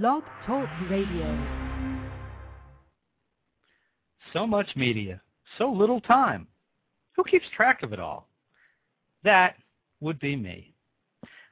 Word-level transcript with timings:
Blog 0.00 0.22
Talk 0.46 0.70
Radio. 0.88 1.38
So 4.32 4.46
much 4.46 4.68
media, 4.74 5.20
so 5.58 5.70
little 5.70 6.00
time. 6.00 6.46
Who 7.14 7.22
keeps 7.24 7.44
track 7.54 7.82
of 7.82 7.92
it 7.92 8.00
all? 8.00 8.26
That 9.22 9.56
would 10.00 10.18
be 10.18 10.34
me. 10.34 10.72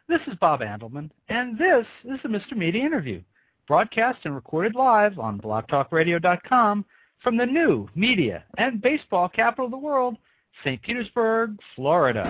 This 0.08 0.22
is 0.26 0.36
Bob 0.40 0.60
Andelman, 0.60 1.10
and 1.28 1.58
this 1.58 1.84
is 2.06 2.18
the 2.22 2.30
Mr. 2.30 2.56
Media 2.56 2.82
Interview, 2.82 3.20
broadcast 3.68 4.20
and 4.24 4.34
recorded 4.34 4.74
live 4.74 5.18
on 5.18 5.38
blogtalkradio.com 5.38 6.86
from 7.22 7.36
the 7.36 7.44
new 7.44 7.90
media 7.94 8.44
and 8.56 8.80
baseball 8.80 9.28
capital 9.28 9.66
of 9.66 9.70
the 9.70 9.76
world, 9.76 10.16
St. 10.64 10.80
Petersburg, 10.80 11.58
Florida. 11.76 12.24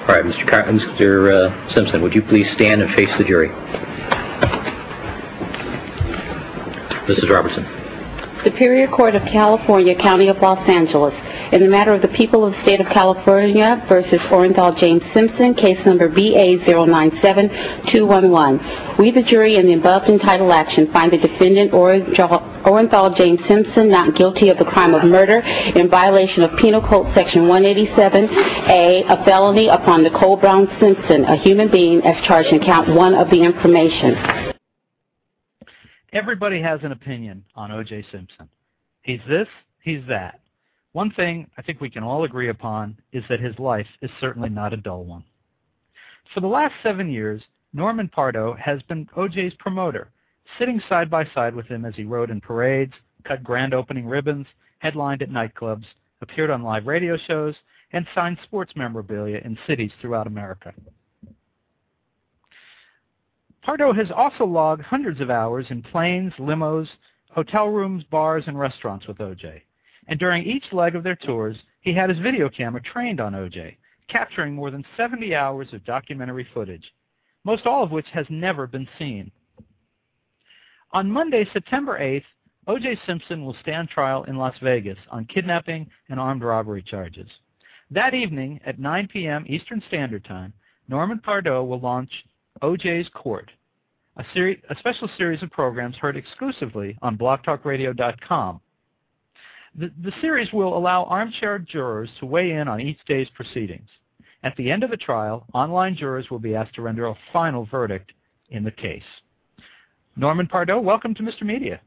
All 0.00 0.16
right, 0.16 0.24
Mr. 0.24 0.50
Car- 0.50 0.64
Mr. 0.64 1.30
Uh, 1.46 1.74
Simpson, 1.74 2.02
would 2.02 2.12
you 2.12 2.22
please 2.22 2.46
stand 2.56 2.82
and 2.82 2.92
face 2.96 3.10
the 3.16 3.24
jury? 3.24 3.50
Mrs. 7.10 7.28
Robertson. 7.28 7.66
Superior 8.44 8.88
Court 8.88 9.14
of 9.14 9.22
California, 9.24 9.94
County 10.00 10.28
of 10.28 10.38
Los 10.40 10.66
Angeles, 10.66 11.12
in 11.52 11.60
the 11.60 11.68
matter 11.68 11.92
of 11.92 12.00
the 12.00 12.08
people 12.16 12.46
of 12.46 12.54
the 12.54 12.62
state 12.62 12.80
of 12.80 12.86
California 12.86 13.84
versus 13.86 14.18
Orenthal 14.30 14.74
James 14.80 15.02
Simpson, 15.12 15.52
case 15.54 15.76
number 15.84 16.08
BA097211. 16.08 18.98
We, 18.98 19.10
the 19.10 19.24
jury, 19.28 19.56
in 19.56 19.66
the 19.66 19.74
above 19.74 20.08
entitled 20.08 20.52
action, 20.52 20.90
find 20.90 21.12
the 21.12 21.18
defendant 21.18 21.72
Orenthal 21.72 23.14
James 23.18 23.40
Simpson 23.46 23.90
not 23.90 24.16
guilty 24.16 24.48
of 24.48 24.56
the 24.56 24.64
crime 24.64 24.94
of 24.94 25.04
murder 25.04 25.40
in 25.40 25.90
violation 25.90 26.42
of 26.42 26.56
Penal 26.58 26.80
Code 26.80 27.14
Section 27.14 27.42
187A, 27.42 29.04
a 29.10 29.22
felony 29.26 29.68
upon 29.68 30.02
Nicole 30.02 30.38
Brown 30.38 30.66
Simpson, 30.80 31.24
a 31.24 31.36
human 31.36 31.68
being, 31.70 32.00
as 32.06 32.16
charged 32.24 32.54
in 32.54 32.60
count 32.60 32.88
one 32.94 33.14
of 33.14 33.28
the 33.28 33.42
information. 33.42 34.49
Everybody 36.12 36.60
has 36.60 36.80
an 36.82 36.90
opinion 36.90 37.44
on 37.54 37.70
O.J. 37.70 38.04
Simpson. 38.10 38.48
He's 39.02 39.20
this, 39.28 39.46
he's 39.80 40.04
that. 40.08 40.40
One 40.92 41.12
thing 41.12 41.48
I 41.56 41.62
think 41.62 41.80
we 41.80 41.88
can 41.88 42.02
all 42.02 42.24
agree 42.24 42.48
upon 42.48 42.98
is 43.12 43.22
that 43.28 43.38
his 43.38 43.56
life 43.60 43.86
is 44.02 44.10
certainly 44.20 44.48
not 44.48 44.72
a 44.72 44.76
dull 44.76 45.04
one. 45.04 45.22
For 46.34 46.40
the 46.40 46.48
last 46.48 46.74
seven 46.82 47.08
years, 47.10 47.42
Norman 47.72 48.08
Pardo 48.08 48.54
has 48.54 48.82
been 48.82 49.08
O.J.'s 49.16 49.54
promoter, 49.60 50.10
sitting 50.58 50.82
side 50.88 51.08
by 51.08 51.24
side 51.26 51.54
with 51.54 51.66
him 51.66 51.84
as 51.84 51.94
he 51.94 52.02
rode 52.02 52.30
in 52.30 52.40
parades, 52.40 52.94
cut 53.24 53.44
grand 53.44 53.72
opening 53.72 54.06
ribbons, 54.06 54.48
headlined 54.80 55.22
at 55.22 55.30
nightclubs, 55.30 55.84
appeared 56.22 56.50
on 56.50 56.64
live 56.64 56.88
radio 56.88 57.16
shows, 57.16 57.54
and 57.92 58.04
signed 58.16 58.38
sports 58.42 58.72
memorabilia 58.74 59.40
in 59.44 59.56
cities 59.64 59.92
throughout 60.00 60.26
America. 60.26 60.74
Pardo 63.62 63.92
has 63.92 64.10
also 64.10 64.44
logged 64.44 64.82
hundreds 64.82 65.20
of 65.20 65.30
hours 65.30 65.66
in 65.70 65.82
planes, 65.82 66.32
limos, 66.38 66.88
hotel 67.30 67.68
rooms, 67.68 68.02
bars, 68.04 68.44
and 68.46 68.58
restaurants 68.58 69.06
with 69.06 69.18
OJ. 69.18 69.60
And 70.08 70.18
during 70.18 70.44
each 70.44 70.72
leg 70.72 70.96
of 70.96 71.02
their 71.02 71.16
tours, 71.16 71.56
he 71.80 71.92
had 71.92 72.10
his 72.10 72.18
video 72.18 72.48
camera 72.48 72.80
trained 72.80 73.20
on 73.20 73.34
OJ, 73.34 73.76
capturing 74.08 74.54
more 74.54 74.70
than 74.70 74.84
70 74.96 75.34
hours 75.34 75.72
of 75.72 75.84
documentary 75.84 76.46
footage, 76.52 76.92
most 77.44 77.66
all 77.66 77.82
of 77.84 77.90
which 77.90 78.08
has 78.12 78.26
never 78.30 78.66
been 78.66 78.88
seen. 78.98 79.30
On 80.92 81.10
Monday, 81.10 81.46
September 81.52 81.98
8th, 81.98 82.24
O.J. 82.66 82.98
Simpson 83.06 83.44
will 83.44 83.56
stand 83.60 83.88
trial 83.88 84.24
in 84.24 84.36
Las 84.36 84.56
Vegas 84.62 84.98
on 85.10 85.24
kidnapping 85.26 85.88
and 86.08 86.18
armed 86.18 86.42
robbery 86.42 86.82
charges. 86.82 87.28
That 87.90 88.14
evening 88.14 88.60
at 88.64 88.78
9 88.78 89.08
p.m. 89.08 89.44
Eastern 89.48 89.82
Standard 89.88 90.24
Time, 90.24 90.52
Norman 90.88 91.18
Pardo 91.20 91.62
will 91.64 91.80
launch 91.80 92.10
OJ's 92.62 93.08
Court, 93.14 93.50
a, 94.16 94.24
seri- 94.34 94.62
a 94.70 94.76
special 94.76 95.08
series 95.16 95.42
of 95.42 95.50
programs 95.50 95.96
heard 95.96 96.16
exclusively 96.16 96.96
on 97.02 97.16
blogtalkradio.com. 97.16 98.60
The, 99.78 99.90
the 100.02 100.12
series 100.20 100.52
will 100.52 100.76
allow 100.76 101.04
armchair 101.04 101.58
jurors 101.58 102.10
to 102.18 102.26
weigh 102.26 102.52
in 102.52 102.68
on 102.68 102.80
each 102.80 102.98
day's 103.06 103.28
proceedings. 103.36 103.88
At 104.42 104.56
the 104.56 104.70
end 104.70 104.82
of 104.82 104.90
the 104.90 104.96
trial, 104.96 105.46
online 105.54 105.96
jurors 105.96 106.30
will 106.30 106.38
be 106.38 106.54
asked 106.54 106.74
to 106.74 106.82
render 106.82 107.06
a 107.06 107.14
final 107.32 107.66
verdict 107.66 108.12
in 108.50 108.64
the 108.64 108.70
case. 108.70 109.02
Norman 110.16 110.46
Pardo, 110.46 110.80
welcome 110.80 111.14
to 111.14 111.22
Mr. 111.22 111.42
Media. 111.42 111.80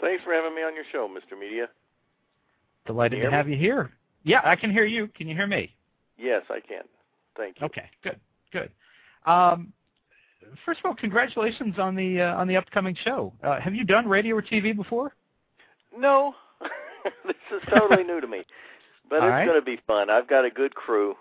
Thanks 0.00 0.22
for 0.22 0.34
having 0.34 0.54
me 0.54 0.62
on 0.62 0.74
your 0.74 0.84
show, 0.92 1.08
Mr. 1.08 1.38
Media. 1.38 1.68
Delighted 2.86 3.22
to 3.22 3.30
me? 3.30 3.32
have 3.32 3.48
you 3.48 3.56
here. 3.56 3.90
Yeah, 4.22 4.40
I 4.44 4.54
can 4.56 4.70
hear 4.70 4.84
you. 4.84 5.08
Can 5.08 5.28
you 5.28 5.34
hear 5.34 5.46
me? 5.46 5.74
Yes, 6.18 6.42
I 6.50 6.60
can. 6.60 6.82
Thank 7.36 7.60
you. 7.60 7.66
Okay, 7.66 7.88
good, 8.02 8.20
good. 8.52 8.70
Um, 9.26 9.72
first 10.64 10.80
of 10.80 10.86
all, 10.86 10.94
congratulations 10.94 11.78
on 11.78 11.94
the 11.94 12.20
uh, 12.22 12.36
on 12.36 12.46
the 12.48 12.56
upcoming 12.56 12.96
show. 13.04 13.32
Uh, 13.42 13.60
have 13.60 13.74
you 13.74 13.84
done 13.84 14.08
radio 14.08 14.36
or 14.36 14.42
TV 14.42 14.74
before? 14.74 15.14
No, 15.96 16.34
this 17.26 17.36
is 17.52 17.62
totally 17.70 18.04
new 18.04 18.20
to 18.20 18.26
me, 18.26 18.44
but 19.08 19.22
All 19.22 19.28
it's 19.28 19.36
right. 19.36 19.46
going 19.46 19.58
to 19.58 19.64
be 19.64 19.78
fun. 19.86 20.10
I've 20.10 20.28
got 20.28 20.44
a 20.44 20.50
good 20.50 20.74
crew, 20.74 21.14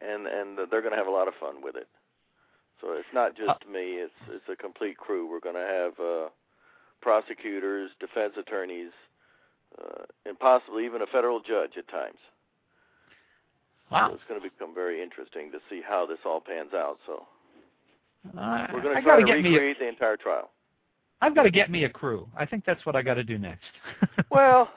and 0.00 0.26
and 0.26 0.58
they're 0.70 0.82
going 0.82 0.92
to 0.92 0.98
have 0.98 1.06
a 1.06 1.10
lot 1.10 1.28
of 1.28 1.34
fun 1.40 1.62
with 1.62 1.76
it. 1.76 1.88
So 2.80 2.92
it's 2.92 3.06
not 3.14 3.36
just 3.36 3.50
Uh, 3.50 3.70
me; 3.72 3.94
it's 4.02 4.12
it's 4.28 4.48
a 4.52 4.56
complete 4.56 4.96
crew. 4.96 5.28
We're 5.30 5.40
going 5.40 5.54
to 5.54 5.60
have 5.60 5.92
uh, 6.00 6.28
prosecutors, 7.00 7.90
defense 8.00 8.34
attorneys, 8.38 8.92
uh, 9.80 10.04
and 10.26 10.38
possibly 10.38 10.84
even 10.84 11.02
a 11.02 11.06
federal 11.06 11.40
judge 11.40 11.72
at 11.78 11.88
times. 11.88 12.18
So 13.90 13.96
Wow. 13.96 14.10
it's 14.14 14.24
going 14.28 14.40
to 14.40 14.48
become 14.48 14.74
very 14.74 15.00
interesting 15.00 15.52
to 15.52 15.58
see 15.70 15.80
how 15.80 16.06
this 16.06 16.18
all 16.26 16.40
pans 16.40 16.74
out. 16.74 16.98
So 17.06 17.26
Uh, 18.38 18.66
we're 18.72 18.82
going 18.82 18.96
to 18.96 19.02
try 19.02 19.20
to 19.20 19.24
me. 19.24 19.30
A, 19.32 19.34
recreate 19.34 19.78
the 19.78 19.88
entire 19.88 20.16
trial. 20.16 20.50
I've 21.20 21.34
got 21.34 21.44
to 21.44 21.50
get 21.50 21.70
me 21.70 21.84
a 21.84 21.88
crew. 21.88 22.28
I 22.36 22.44
think 22.44 22.64
that's 22.64 22.84
what 22.84 22.94
I 22.94 23.02
got 23.02 23.14
to 23.14 23.24
do 23.24 23.38
next. 23.38 23.64
Well, 24.30 24.68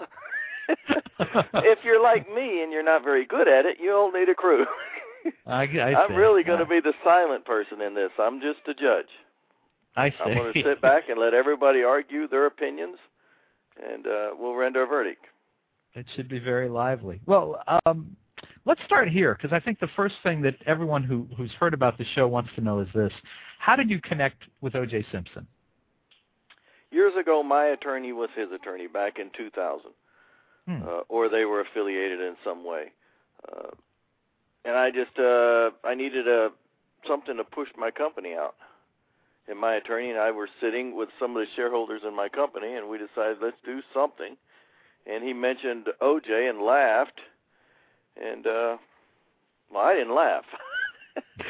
if 0.69 1.79
you're 1.83 2.01
like 2.01 2.33
me 2.33 2.61
and 2.61 2.71
you're 2.71 2.83
not 2.83 3.03
very 3.03 3.25
good 3.25 3.47
at 3.47 3.65
it, 3.65 3.77
you'll 3.81 4.11
need 4.11 4.29
a 4.29 4.35
crew. 4.35 4.65
I, 5.47 5.63
I 5.63 5.95
I'm 5.95 6.15
really 6.15 6.43
going 6.43 6.59
to 6.59 6.65
be 6.65 6.79
the 6.79 6.93
silent 7.03 7.45
person 7.45 7.81
in 7.81 7.95
this. 7.95 8.11
I'm 8.19 8.39
just 8.39 8.59
a 8.67 8.73
judge. 8.73 9.09
I 9.95 10.11
see. 10.11 10.15
I'm 10.25 10.33
going 10.35 10.53
to 10.53 10.63
sit 10.63 10.81
back 10.81 11.09
and 11.09 11.19
let 11.19 11.33
everybody 11.33 11.83
argue 11.83 12.27
their 12.27 12.45
opinions, 12.45 12.97
and 13.83 14.07
uh, 14.07 14.29
we'll 14.37 14.55
render 14.55 14.83
a 14.83 14.87
verdict. 14.87 15.25
It 15.95 16.05
should 16.15 16.29
be 16.29 16.39
very 16.39 16.69
lively. 16.69 17.19
Well, 17.25 17.61
um, 17.85 18.15
let's 18.65 18.81
start 18.85 19.09
here 19.09 19.35
because 19.35 19.53
I 19.53 19.59
think 19.59 19.79
the 19.79 19.89
first 19.95 20.15
thing 20.23 20.41
that 20.41 20.55
everyone 20.65 21.03
who, 21.03 21.27
who's 21.37 21.51
heard 21.53 21.73
about 21.73 21.97
the 21.97 22.05
show 22.15 22.27
wants 22.27 22.49
to 22.55 22.61
know 22.61 22.79
is 22.79 22.87
this: 22.93 23.13
How 23.59 23.75
did 23.75 23.89
you 23.89 23.99
connect 24.01 24.43
with 24.61 24.75
O.J. 24.75 25.05
Simpson? 25.11 25.47
Years 26.91 27.13
ago, 27.19 27.43
my 27.43 27.65
attorney 27.65 28.13
was 28.13 28.29
his 28.35 28.51
attorney 28.51 28.87
back 28.87 29.19
in 29.19 29.29
2000, 29.37 29.91
Hmm. 30.67 30.83
uh, 30.83 31.01
or 31.07 31.29
they 31.29 31.45
were 31.45 31.61
affiliated 31.61 32.19
in 32.19 32.35
some 32.43 32.63
way. 32.63 32.91
Uh, 33.47 33.69
and 34.65 34.75
I 34.75 34.91
just 34.91 35.17
uh, 35.17 35.71
I 35.83 35.95
needed 35.95 36.27
a 36.27 36.49
something 37.07 37.37
to 37.37 37.43
push 37.43 37.69
my 37.77 37.91
company 37.91 38.33
out. 38.33 38.55
And 39.47 39.57
my 39.57 39.75
attorney 39.75 40.11
and 40.11 40.19
I 40.19 40.29
were 40.29 40.49
sitting 40.61 40.95
with 40.95 41.09
some 41.19 41.35
of 41.35 41.37
the 41.41 41.47
shareholders 41.55 42.01
in 42.07 42.15
my 42.15 42.29
company, 42.29 42.75
and 42.75 42.87
we 42.87 42.97
decided 42.99 43.37
let's 43.41 43.57
do 43.65 43.81
something. 43.93 44.37
And 45.07 45.23
he 45.23 45.33
mentioned 45.33 45.87
OJ 46.01 46.49
and 46.49 46.61
laughed, 46.61 47.19
and 48.19 48.45
uh, 48.45 48.77
well, 49.71 49.83
I 49.83 49.93
didn't 49.93 50.15
laugh. 50.15 50.45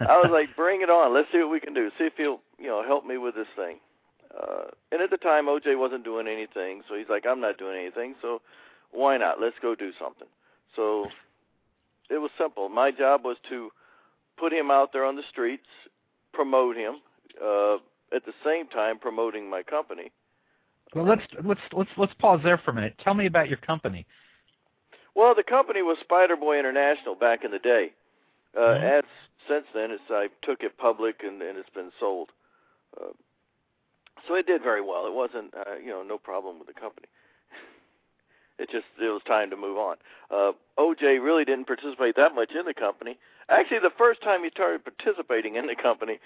I 0.00 0.16
was 0.16 0.30
like, 0.30 0.54
"Bring 0.56 0.82
it 0.82 0.90
on! 0.90 1.14
Let's 1.14 1.28
see 1.32 1.38
what 1.38 1.50
we 1.50 1.60
can 1.60 1.74
do. 1.74 1.90
See 1.98 2.04
if 2.04 2.14
he'll, 2.16 2.40
you 2.58 2.68
know, 2.68 2.82
help 2.84 3.04
me 3.04 3.18
with 3.18 3.34
this 3.34 3.48
thing." 3.56 3.78
Uh, 4.34 4.70
and 4.92 5.02
at 5.02 5.10
the 5.10 5.16
time, 5.16 5.46
OJ 5.46 5.78
wasn't 5.78 6.04
doing 6.04 6.28
anything, 6.28 6.82
so 6.88 6.94
he's 6.94 7.08
like, 7.08 7.26
"I'm 7.26 7.40
not 7.40 7.58
doing 7.58 7.78
anything, 7.78 8.14
so 8.22 8.40
why 8.92 9.16
not? 9.16 9.40
Let's 9.40 9.56
go 9.60 9.74
do 9.74 9.90
something." 9.98 10.28
So 10.76 11.06
it 12.10 12.18
was 12.18 12.30
simple. 12.38 12.68
My 12.68 12.90
job 12.90 13.24
was 13.24 13.36
to 13.48 13.70
put 14.38 14.52
him 14.52 14.70
out 14.70 14.92
there 14.92 15.04
on 15.04 15.16
the 15.16 15.24
streets, 15.30 15.66
promote 16.32 16.76
him, 16.76 16.96
uh, 17.42 17.76
at 18.14 18.24
the 18.24 18.32
same 18.44 18.68
time 18.68 18.98
promoting 18.98 19.50
my 19.50 19.62
company. 19.62 20.12
Well, 20.94 21.04
let's 21.04 21.22
let's 21.44 21.60
let's 21.72 21.90
let's 21.96 22.14
pause 22.14 22.40
there 22.42 22.58
for 22.58 22.70
a 22.70 22.74
minute. 22.74 22.94
Tell 23.02 23.14
me 23.14 23.26
about 23.26 23.48
your 23.48 23.58
company. 23.58 24.06
Well, 25.18 25.34
the 25.34 25.42
company 25.42 25.82
was 25.82 25.98
Spider 25.98 26.36
Boy 26.36 26.60
International 26.60 27.16
back 27.16 27.42
in 27.42 27.50
the 27.50 27.58
day. 27.58 27.90
Uh, 28.56 28.60
Mhm. 28.60 28.82
As 28.82 29.04
since 29.48 29.66
then, 29.72 29.90
it's 29.90 30.08
I 30.08 30.28
took 30.42 30.62
it 30.62 30.76
public 30.78 31.24
and, 31.24 31.42
and 31.42 31.58
it's 31.58 31.68
been 31.70 31.90
sold. 31.98 32.30
Uh, 32.96 33.10
so 34.28 34.34
it 34.36 34.46
did 34.46 34.62
very 34.62 34.80
well. 34.80 35.08
It 35.08 35.12
wasn't, 35.12 35.52
uh, 35.54 35.74
you 35.74 35.90
know, 35.90 36.04
no 36.04 36.18
problem 36.18 36.60
with 36.60 36.68
the 36.68 36.80
company. 36.80 37.08
it 38.58 38.70
just 38.70 38.86
it 39.00 39.08
was 39.08 39.22
time 39.24 39.50
to 39.50 39.56
move 39.56 39.76
on. 39.76 39.96
Uh, 40.30 40.52
OJ 40.78 41.18
really 41.20 41.44
didn't 41.44 41.66
participate 41.66 42.14
that 42.14 42.36
much 42.36 42.52
in 42.52 42.64
the 42.64 42.74
company. 42.74 43.18
Actually, 43.48 43.80
the 43.80 43.90
first 43.90 44.22
time 44.22 44.44
he 44.44 44.50
started 44.50 44.84
participating 44.84 45.56
in 45.56 45.66
the 45.66 45.74
company, 45.74 46.20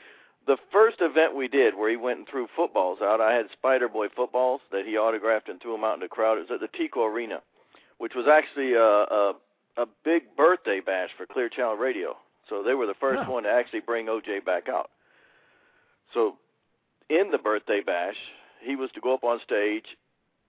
the 0.47 0.59
first 0.71 1.00
event 1.00 1.35
we 1.35 1.49
did 1.49 1.77
where 1.77 1.89
he 1.89 1.97
went 1.97 2.19
and 2.19 2.29
threw 2.29 2.47
footballs 2.47 3.00
out, 3.00 3.23
I 3.23 3.33
had 3.33 3.50
Spider 3.53 3.89
Boy 3.89 4.09
footballs 4.11 4.61
that 4.71 4.85
he 4.85 4.99
autographed 4.99 5.49
and 5.49 5.62
threw 5.62 5.73
them 5.73 5.85
out 5.85 5.94
in 5.94 6.00
the 6.00 6.09
crowd. 6.09 6.37
It 6.37 6.50
was 6.50 6.50
at 6.50 6.61
the 6.61 6.77
Tico 6.77 7.06
Arena, 7.06 7.41
which 8.03 8.17
was 8.17 8.27
actually 8.27 8.73
a, 8.75 8.83
a 8.83 9.33
a 9.79 9.87
big 10.05 10.25
birthday 10.37 10.81
bash 10.81 11.11
for 11.17 11.25
Clear 11.25 11.49
Channel 11.49 11.77
Radio. 11.77 12.17
So 12.49 12.65
they 12.65 12.75
were 12.75 12.87
the 12.87 12.95
first 12.99 13.23
Oh. 13.27 13.31
one 13.35 13.45
to 13.45 13.49
actually 13.49 13.79
bring 13.81 14.07
OJ 14.07 14.45
back 14.45 14.69
out. 14.69 14.91
So, 16.13 16.37
in 17.09 17.31
the 17.31 17.39
birthday 17.39 17.81
bash, 17.81 18.17
he 18.61 18.75
was 18.75 18.91
to 18.95 19.01
go 19.01 19.15
up 19.15 19.23
on 19.23 19.39
stage, 19.45 19.97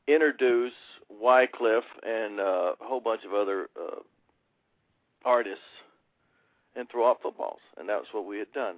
introduce 0.07 0.73
Wyclef 1.23 1.83
and 2.01 2.39
uh, 2.39 2.73
a 2.81 2.83
whole 2.83 2.99
bunch 2.99 3.21
of 3.23 3.33
other 3.35 3.69
uh, 3.79 3.99
artists, 5.23 5.63
and 6.75 6.89
throw 6.89 7.07
out 7.09 7.21
footballs, 7.21 7.61
and 7.77 7.87
that 7.87 7.99
was 7.99 8.07
what 8.13 8.25
we 8.25 8.39
had 8.39 8.51
done. 8.51 8.77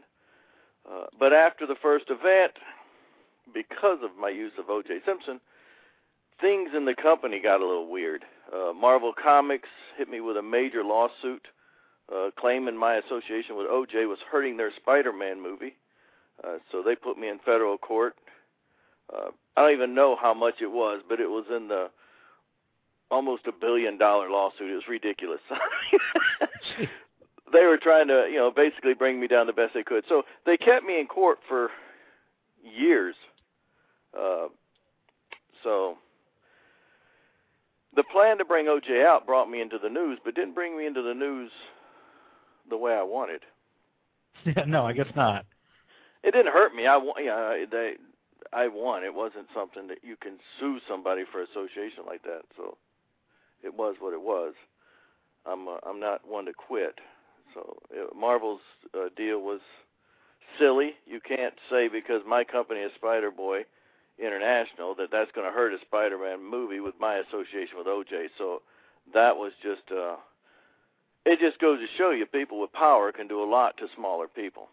Uh, 0.88 1.06
but 1.18 1.31
after 1.31 1.66
the 1.66 1.75
first 1.81 2.06
event, 2.10 2.51
because 3.54 4.00
of 4.04 4.12
my 4.19 4.30
use 4.30 4.51
of 4.60 4.69
O.J. 4.69 5.00
Simpson, 5.06 5.39
things 6.42 6.72
in 6.75 6.83
the 6.86 6.94
company 6.94 7.39
got 7.42 7.62
a 7.62 7.66
little 7.66 7.89
weird. 7.89 8.25
Uh, 8.55 8.73
Marvel 8.73 9.13
Comics 9.13 9.69
hit 9.97 10.09
me 10.09 10.21
with 10.21 10.37
a 10.37 10.41
major 10.41 10.83
lawsuit 10.83 11.47
uh, 12.13 12.29
claiming 12.37 12.77
my 12.77 12.95
association 12.95 13.57
with 13.57 13.67
OJ 13.67 14.07
was 14.07 14.19
hurting 14.31 14.57
their 14.57 14.71
Spider-Man 14.75 15.41
movie. 15.41 15.75
Uh, 16.43 16.57
so 16.71 16.83
they 16.83 16.95
put 16.95 17.17
me 17.17 17.29
in 17.29 17.39
federal 17.39 17.77
court. 17.77 18.15
Uh, 19.13 19.29
I 19.57 19.61
don't 19.61 19.73
even 19.73 19.95
know 19.95 20.15
how 20.19 20.33
much 20.33 20.55
it 20.61 20.71
was, 20.71 21.01
but 21.07 21.19
it 21.19 21.29
was 21.29 21.45
in 21.55 21.67
the 21.67 21.89
almost 23.11 23.47
a 23.47 23.51
billion 23.51 23.97
dollar 23.97 24.29
lawsuit. 24.29 24.69
It 24.69 24.75
was 24.75 24.87
ridiculous. 24.87 25.41
they 27.53 27.65
were 27.65 27.77
trying 27.77 28.07
to, 28.07 28.27
you 28.29 28.37
know, 28.37 28.51
basically 28.51 28.93
bring 28.93 29.19
me 29.19 29.27
down 29.27 29.47
the 29.47 29.53
best 29.53 29.73
they 29.73 29.83
could. 29.83 30.03
So 30.07 30.23
they 30.45 30.57
kept 30.57 30.85
me 30.85 30.99
in 30.99 31.07
court 31.07 31.39
for 31.47 31.69
years. 32.63 33.15
Uh, 34.17 34.47
so 35.63 35.97
the 37.95 38.03
plan 38.03 38.38
to 38.38 38.45
bring 38.45 38.65
OJ 38.65 39.06
out 39.06 39.25
brought 39.25 39.50
me 39.50 39.62
into 39.62 39.77
the 39.77 39.89
news, 39.89 40.19
but 40.24 40.36
didn't 40.36 40.56
bring 40.56 40.77
me 40.77 40.86
into 40.86 41.01
the 41.01 41.13
news 41.13 41.51
the 42.69 42.77
way 42.77 42.94
I 42.94 43.03
wanted. 43.03 43.42
Yeah, 44.45 44.65
no, 44.68 44.86
I 44.86 44.94
guess 44.94 45.07
not. 45.15 45.45
It 46.21 46.31
didn't 46.31 46.51
hurt 46.51 46.75
me. 46.75 46.86
I 46.86 46.97
won. 46.97 47.15
Yeah, 47.24 47.65
they. 47.71 47.94
I 48.53 48.68
won. 48.68 49.03
It 49.03 49.13
wasn't 49.13 49.47
something 49.56 49.88
that 49.88 50.00
you 50.03 50.15
can 50.18 50.38
sue 50.59 50.80
somebody 50.88 51.24
for 51.31 51.42
association 51.42 52.03
like 52.06 52.21
that. 52.24 52.42
So 52.56 52.77
it 53.63 53.74
was 53.74 53.95
what 54.00 54.13
it 54.13 54.21
was. 54.21 54.53
I'm. 55.48 55.68
Uh, 55.68 55.77
I'm 55.88 56.00
not 56.00 56.27
one 56.27 56.45
to 56.45 56.53
quit. 56.53 57.00
So 57.56 57.77
it, 57.89 58.15
Marvel's 58.15 58.59
uh, 58.94 59.07
deal 59.15 59.39
was 59.39 59.62
silly. 60.59 60.91
You 61.07 61.21
can't 61.21 61.56
say 61.71 61.88
because 61.88 62.21
my 62.27 62.44
company 62.44 62.81
is 62.81 62.91
Spider 62.95 63.31
Boy 63.31 63.62
International 64.19 64.95
that 64.95 65.09
that's 65.12 65.31
going 65.33 65.45
to 65.47 65.51
hurt 65.53 65.73
a 65.73 65.77
Spider-Man 65.81 66.44
movie 66.44 66.79
with 66.79 66.95
my 67.00 67.15
association 67.15 67.77
with 67.77 67.88
OJ. 67.88 68.27
So 68.38 68.62
that 69.13 69.35
was 69.35 69.51
just 69.62 69.83
uh 69.91 70.15
it 71.25 71.39
just 71.39 71.59
goes 71.59 71.79
to 71.79 71.88
show 71.97 72.12
you 72.12 72.25
people 72.25 72.62
with 72.62 72.71
power 72.71 73.12
can 73.12 73.27
do 73.27 73.41
a 73.44 73.50
lot 73.50 73.75
to 73.77 73.88
smaller 73.95 74.27
people. 74.27 74.69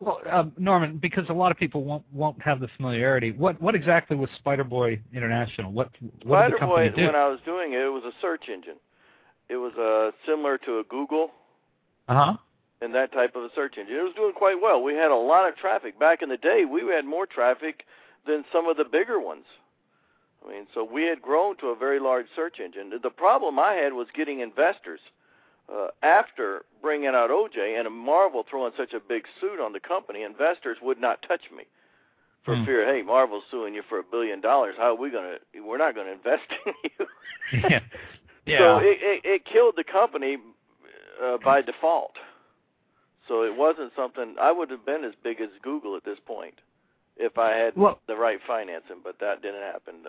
Well, 0.00 0.20
uh, 0.30 0.44
Norman, 0.58 0.98
because 0.98 1.24
a 1.28 1.32
lot 1.32 1.50
of 1.52 1.58
people 1.58 1.84
won't 1.84 2.04
won't 2.12 2.40
have 2.42 2.60
the 2.60 2.68
familiarity. 2.76 3.32
What 3.32 3.60
what 3.62 3.74
exactly 3.74 4.16
was 4.16 4.28
Spider 4.38 4.64
Boy 4.64 5.00
International? 5.14 5.70
What 5.72 5.90
what 6.24 6.38
Spider 6.38 6.48
did 6.50 6.54
the 6.54 6.58
company 6.58 6.88
Boy, 6.90 6.96
do? 6.96 7.06
when 7.06 7.14
I 7.16 7.28
was 7.28 7.40
doing 7.44 7.72
it, 7.72 7.80
it 7.80 7.88
was 7.88 8.04
a 8.04 8.12
search 8.20 8.44
engine. 8.52 8.76
It 9.48 9.56
was 9.56 9.72
uh, 9.74 10.10
similar 10.28 10.56
to 10.58 10.78
a 10.78 10.84
Google 10.84 11.30
Uh 12.08 12.14
huh. 12.14 12.36
and 12.80 12.94
that 12.94 13.12
type 13.12 13.36
of 13.36 13.42
a 13.44 13.48
search 13.54 13.76
engine. 13.78 13.94
It 13.96 14.02
was 14.02 14.14
doing 14.16 14.32
quite 14.32 14.56
well. 14.60 14.82
We 14.82 14.94
had 14.94 15.10
a 15.10 15.16
lot 15.16 15.48
of 15.48 15.56
traffic 15.56 15.98
back 15.98 16.22
in 16.22 16.28
the 16.28 16.36
day. 16.36 16.64
We 16.64 16.82
had 16.92 17.04
more 17.04 17.26
traffic 17.26 17.84
than 18.26 18.44
some 18.52 18.66
of 18.68 18.76
the 18.76 18.84
bigger 18.84 19.18
ones. 19.20 19.44
I 20.46 20.50
mean, 20.52 20.66
so 20.74 20.82
we 20.84 21.04
had 21.04 21.22
grown 21.22 21.56
to 21.58 21.68
a 21.68 21.76
very 21.76 22.00
large 22.00 22.26
search 22.34 22.58
engine. 22.58 22.90
The 23.02 23.10
problem 23.10 23.58
I 23.58 23.74
had 23.74 23.92
was 23.92 24.08
getting 24.14 24.40
investors. 24.40 25.00
Uh, 25.72 25.86
after 26.02 26.62
bringing 26.82 27.08
out 27.08 27.30
OJ 27.30 27.78
and 27.78 27.94
Marvel 27.96 28.44
throwing 28.50 28.72
such 28.76 28.92
a 28.92 29.00
big 29.00 29.22
suit 29.40 29.60
on 29.60 29.72
the 29.72 29.80
company, 29.80 30.22
investors 30.24 30.78
would 30.82 31.00
not 31.00 31.22
touch 31.22 31.42
me 31.56 31.64
for 32.44 32.56
Hmm. 32.56 32.64
fear. 32.64 32.84
Hey, 32.84 33.02
Marvel's 33.02 33.44
suing 33.50 33.72
you 33.72 33.82
for 33.88 33.98
a 34.00 34.02
billion 34.02 34.40
dollars. 34.40 34.74
How 34.76 34.90
are 34.90 34.94
we 34.96 35.10
gonna? 35.10 35.36
We're 35.64 35.78
not 35.78 35.94
gonna 35.94 36.10
invest 36.10 36.42
in 36.66 36.74
you. 36.98 37.06
yeah. 37.70 37.80
Yeah. 38.44 38.58
So 38.58 38.78
it, 38.78 38.98
it, 39.00 39.20
it 39.24 39.44
killed 39.44 39.74
the 39.76 39.84
company 39.84 40.36
uh, 41.22 41.38
by 41.44 41.62
default. 41.62 42.14
So 43.28 43.44
it 43.44 43.54
wasn't 43.56 43.92
something 43.94 44.34
I 44.40 44.50
would 44.50 44.68
have 44.70 44.84
been 44.84 45.04
as 45.04 45.12
big 45.22 45.40
as 45.40 45.48
Google 45.62 45.94
at 45.96 46.04
this 46.04 46.18
point 46.26 46.54
if 47.16 47.38
I 47.38 47.52
had 47.52 47.76
Well- 47.76 48.00
the 48.06 48.16
right 48.16 48.38
financing, 48.46 48.96
but 49.02 49.18
that 49.20 49.42
didn't 49.42 49.62
happen. 49.62 50.06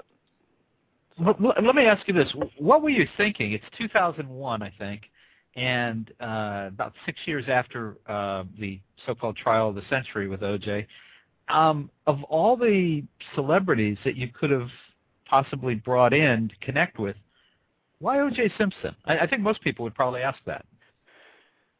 Let, 1.19 1.41
let- 1.41 1.63
let 1.63 1.75
me 1.75 1.85
ask 1.85 2.07
you 2.07 2.13
this: 2.13 2.33
What 2.57 2.81
were 2.81 2.89
you 2.89 3.07
thinking? 3.17 3.51
It's 3.53 3.65
2001, 3.77 4.61
I 4.61 4.69
think, 4.79 5.09
and 5.55 6.11
uh, 6.19 6.65
about 6.67 6.93
six 7.05 7.19
years 7.25 7.45
after 7.47 7.97
uh, 8.07 8.45
the 8.59 8.79
so-called 9.05 9.37
trial 9.37 9.69
of 9.69 9.75
the 9.75 9.83
century 9.89 10.27
with 10.27 10.41
OJ. 10.41 10.87
Um, 11.49 11.91
of 12.07 12.23
all 12.23 12.55
the 12.55 13.03
celebrities 13.35 13.97
that 14.05 14.15
you 14.15 14.29
could 14.29 14.49
have 14.49 14.69
possibly 15.25 15.75
brought 15.75 16.13
in 16.13 16.47
to 16.47 16.55
connect 16.65 16.97
with, 16.99 17.17
why 17.99 18.19
O.J. 18.21 18.51
Simpson? 18.57 18.95
I, 19.05 19.19
I 19.19 19.27
think 19.27 19.41
most 19.41 19.61
people 19.61 19.83
would 19.83 19.93
probably 19.95 20.21
ask 20.21 20.39
that. 20.45 20.65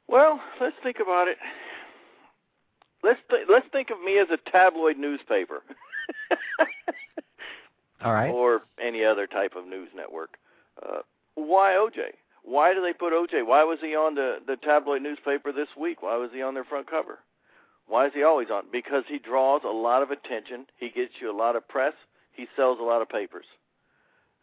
Well, 0.07 0.39
let's 0.59 0.75
think 0.83 0.97
about 1.01 1.27
it. 1.27 1.37
Let's 3.03 3.19
th- 3.29 3.47
let's 3.49 3.67
think 3.71 3.89
of 3.89 4.01
me 4.01 4.17
as 4.17 4.27
a 4.29 4.37
tabloid 4.49 4.97
newspaper, 4.97 5.61
All 8.03 8.13
right. 8.13 8.31
or 8.31 8.61
any 8.81 9.03
other 9.03 9.27
type 9.27 9.53
of 9.55 9.67
news 9.67 9.89
network. 9.95 10.37
Uh, 10.81 10.99
why 11.35 11.71
OJ? 11.73 12.13
Why 12.43 12.73
do 12.73 12.81
they 12.81 12.93
put 12.93 13.13
OJ? 13.13 13.45
Why 13.45 13.63
was 13.63 13.79
he 13.81 13.95
on 13.95 14.15
the 14.15 14.37
the 14.45 14.55
tabloid 14.55 15.01
newspaper 15.01 15.51
this 15.51 15.69
week? 15.77 16.01
Why 16.01 16.17
was 16.17 16.31
he 16.33 16.41
on 16.41 16.53
their 16.53 16.63
front 16.63 16.89
cover? 16.89 17.19
Why 17.87 18.07
is 18.07 18.13
he 18.13 18.23
always 18.23 18.49
on? 18.49 18.63
Because 18.71 19.03
he 19.07 19.19
draws 19.19 19.61
a 19.65 19.67
lot 19.69 20.01
of 20.01 20.11
attention. 20.11 20.65
He 20.77 20.89
gets 20.89 21.13
you 21.21 21.29
a 21.29 21.35
lot 21.35 21.55
of 21.57 21.67
press. 21.67 21.93
He 22.31 22.47
sells 22.55 22.79
a 22.79 22.83
lot 22.83 23.01
of 23.01 23.09
papers. 23.09 23.45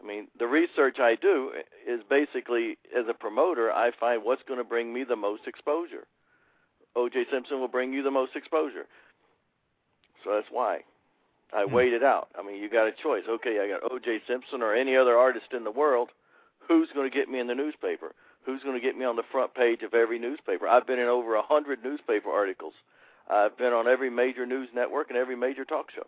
I 0.02 0.06
mean, 0.06 0.28
the 0.38 0.46
research 0.46 0.98
I 0.98 1.14
do 1.14 1.50
is 1.86 2.00
basically 2.08 2.78
as 2.96 3.06
a 3.08 3.14
promoter, 3.14 3.70
I 3.72 3.90
find 3.98 4.24
what's 4.24 4.42
going 4.46 4.58
to 4.58 4.64
bring 4.64 4.92
me 4.92 5.04
the 5.04 5.16
most 5.16 5.46
exposure. 5.46 6.06
O.J. 6.96 7.26
Simpson 7.30 7.60
will 7.60 7.68
bring 7.68 7.92
you 7.92 8.02
the 8.02 8.10
most 8.10 8.34
exposure. 8.36 8.86
So 10.24 10.32
that's 10.32 10.50
why 10.50 10.84
I 11.52 11.64
Hmm. 11.64 11.72
weighed 11.72 11.92
it 11.92 12.02
out. 12.02 12.28
I 12.38 12.42
mean, 12.42 12.56
you 12.56 12.68
got 12.68 12.86
a 12.86 12.92
choice. 12.92 13.24
Okay, 13.28 13.60
I 13.60 13.68
got 13.68 13.90
O.J. 13.90 14.22
Simpson 14.26 14.62
or 14.62 14.74
any 14.74 14.96
other 14.96 15.16
artist 15.16 15.52
in 15.52 15.64
the 15.64 15.70
world. 15.70 16.10
Who's 16.68 16.90
going 16.92 17.10
to 17.10 17.16
get 17.16 17.28
me 17.28 17.38
in 17.38 17.46
the 17.46 17.54
newspaper? 17.54 18.14
Who's 18.44 18.62
going 18.62 18.74
to 18.74 18.80
get 18.80 18.96
me 18.96 19.04
on 19.04 19.16
the 19.16 19.22
front 19.24 19.54
page 19.54 19.82
of 19.82 19.94
every 19.94 20.18
newspaper? 20.18 20.66
I've 20.68 20.86
been 20.86 20.98
in 20.98 21.08
over 21.08 21.34
a 21.34 21.42
hundred 21.42 21.82
newspaper 21.82 22.30
articles. 22.30 22.74
I've 23.28 23.56
been 23.56 23.72
on 23.72 23.86
every 23.86 24.10
major 24.10 24.46
news 24.46 24.68
network 24.74 25.08
and 25.10 25.18
every 25.18 25.36
major 25.36 25.64
talk 25.64 25.90
show. 25.90 26.06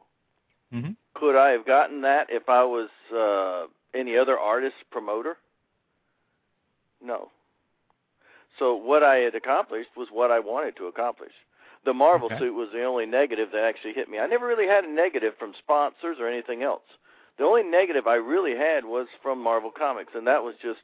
Mm-hmm. 0.73 0.93
Could 1.15 1.37
I 1.37 1.51
have 1.51 1.67
gotten 1.67 2.01
that 2.03 2.29
if 2.31 2.49
I 2.49 2.65
was 2.65 2.89
uh, 3.15 3.67
any 3.95 4.17
other 4.17 4.39
artist 4.39 4.77
promoter? 4.91 5.37
No. 7.05 7.31
So 8.59 8.75
what 8.75 9.02
I 9.02 9.16
had 9.16 9.35
accomplished 9.35 9.90
was 9.97 10.09
what 10.11 10.30
I 10.30 10.38
wanted 10.38 10.76
to 10.76 10.87
accomplish. 10.87 11.32
The 11.85 11.94
Marvel 11.94 12.26
Okay. 12.26 12.38
suit 12.38 12.54
was 12.54 12.71
the 12.73 12.85
only 12.85 13.06
negative 13.06 13.50
that 13.52 13.64
actually 13.64 13.94
hit 13.94 14.09
me. 14.09 14.18
I 14.18 14.26
never 14.26 14.47
really 14.47 14.66
had 14.68 14.85
a 14.85 14.90
negative 14.90 15.35
from 15.38 15.54
sponsors 15.54 16.18
or 16.21 16.28
anything 16.28 16.62
else. 16.62 16.85
The 17.38 17.44
only 17.44 17.62
negative 17.62 18.06
I 18.06 18.14
really 18.16 18.54
had 18.56 18.85
was 18.85 19.09
from 19.23 19.40
Marvel 19.40 19.71
Comics, 19.71 20.14
and 20.14 20.26
that 20.26 20.44
was 20.44 20.54
just 20.62 20.80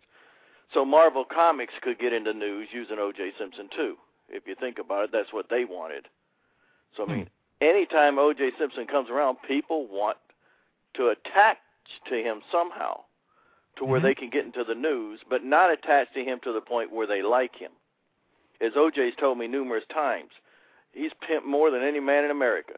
so 0.72 0.84
Marvel 0.84 1.24
Comics 1.24 1.74
could 1.82 1.98
get 1.98 2.12
into 2.12 2.32
news 2.32 2.68
using 2.72 2.98
O.J. 2.98 3.32
Simpson 3.38 3.68
too. 3.74 3.96
If 4.28 4.46
you 4.46 4.54
think 4.54 4.78
about 4.78 5.04
it, 5.04 5.12
that's 5.12 5.32
what 5.32 5.48
they 5.48 5.64
wanted. 5.64 6.08
So 6.96 7.04
I 7.04 7.06
mean, 7.06 7.18
hmm. 7.26 7.64
anytime 7.64 8.18
O.J. 8.18 8.52
Simpson 8.58 8.86
comes 8.86 9.08
around, 9.10 9.38
people 9.46 9.86
want 9.86 10.18
to 10.94 11.08
attach 11.08 11.58
to 12.08 12.14
him 12.16 12.42
somehow, 12.50 13.00
to 13.78 13.84
where 13.84 14.00
Mhm. 14.00 14.02
they 14.02 14.14
can 14.14 14.28
get 14.30 14.44
into 14.44 14.64
the 14.64 14.74
news, 14.74 15.20
but 15.28 15.44
not 15.44 15.70
attached 15.70 16.14
to 16.14 16.24
him 16.24 16.40
to 16.40 16.52
the 16.52 16.60
point 16.60 16.92
where 16.92 17.06
they 17.06 17.22
like 17.22 17.54
him. 17.56 17.72
As 18.60 18.76
O.J.'s 18.76 19.14
told 19.16 19.38
me 19.38 19.46
numerous 19.46 19.86
times, 19.86 20.32
he's 20.92 21.12
pimped 21.14 21.44
more 21.44 21.70
than 21.70 21.82
any 21.82 22.00
man 22.00 22.24
in 22.24 22.30
America. 22.30 22.74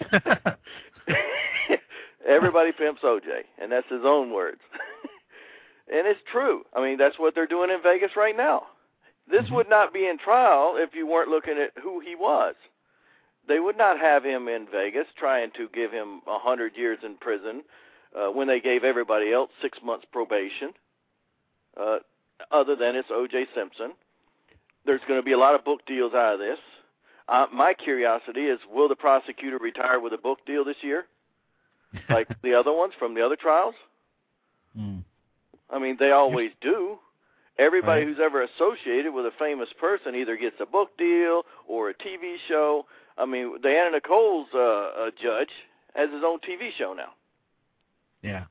Everybody 2.26 2.72
pimps 2.72 3.02
OJ, 3.02 3.44
and 3.58 3.70
that's 3.70 3.88
his 3.88 4.04
own 4.04 4.32
words. 4.32 4.60
and 5.92 6.06
it's 6.06 6.22
true. 6.30 6.64
I 6.74 6.80
mean, 6.80 6.96
that's 6.96 7.18
what 7.18 7.34
they're 7.34 7.46
doing 7.46 7.70
in 7.70 7.82
Vegas 7.82 8.16
right 8.16 8.36
now. 8.36 8.66
This 9.26 9.46
Mhm. 9.46 9.52
would 9.52 9.68
not 9.68 9.92
be 9.92 10.06
in 10.06 10.18
trial 10.18 10.76
if 10.76 10.94
you 10.94 11.06
weren't 11.06 11.28
looking 11.30 11.58
at 11.58 11.76
who 11.78 12.00
he 12.00 12.14
was. 12.14 12.54
They 13.46 13.58
would 13.60 13.76
not 13.76 13.98
have 13.98 14.24
him 14.24 14.48
in 14.48 14.66
Vegas 14.66 15.12
trying 15.14 15.50
to 15.52 15.68
give 15.68 15.92
him 15.92 16.22
a 16.26 16.38
hundred 16.38 16.76
years 16.76 17.02
in 17.02 17.16
prison 17.16 17.64
uh, 18.14 18.28
when 18.28 18.46
they 18.48 18.60
gave 18.60 18.84
everybody 18.84 19.32
else 19.32 19.50
six 19.60 19.78
months 19.84 20.06
probation. 20.12 20.72
Uh, 21.78 21.98
other 22.50 22.76
than 22.76 22.96
it's 22.96 23.08
O.J. 23.10 23.46
Simpson, 23.54 23.92
there's 24.86 25.00
going 25.08 25.18
to 25.18 25.24
be 25.24 25.32
a 25.32 25.38
lot 25.38 25.54
of 25.54 25.64
book 25.64 25.80
deals 25.86 26.14
out 26.14 26.34
of 26.34 26.38
this. 26.40 26.58
Uh, 27.28 27.46
my 27.52 27.72
curiosity 27.74 28.42
is, 28.42 28.58
will 28.72 28.88
the 28.88 28.96
prosecutor 28.96 29.58
retire 29.58 29.98
with 29.98 30.12
a 30.12 30.18
book 30.18 30.38
deal 30.46 30.64
this 30.64 30.76
year? 30.82 31.06
like 32.10 32.28
the 32.42 32.54
other 32.54 32.72
ones 32.72 32.92
from 32.98 33.14
the 33.14 33.24
other 33.24 33.36
trials? 33.36 33.74
Mm. 34.78 35.04
I 35.70 35.78
mean, 35.78 35.96
they 35.98 36.10
always 36.10 36.50
do. 36.60 36.98
Everybody 37.58 38.00
Right. 38.00 38.08
who's 38.08 38.18
ever 38.22 38.42
associated 38.42 39.14
with 39.14 39.26
a 39.26 39.30
famous 39.38 39.68
person 39.80 40.14
either 40.16 40.36
gets 40.36 40.56
a 40.60 40.66
book 40.66 40.96
deal 40.98 41.44
or 41.68 41.90
a 41.90 41.94
TV 41.94 42.36
show. 42.48 42.84
I 43.16 43.26
mean, 43.26 43.54
Anna 43.64 43.92
Nicole's 43.92 44.48
uh, 44.52 44.58
uh, 44.58 45.10
judge 45.22 45.50
has 45.94 46.10
his 46.10 46.22
own 46.24 46.40
TV 46.40 46.72
show 46.76 46.92
now. 46.94 47.12
Yeah. 48.24 48.44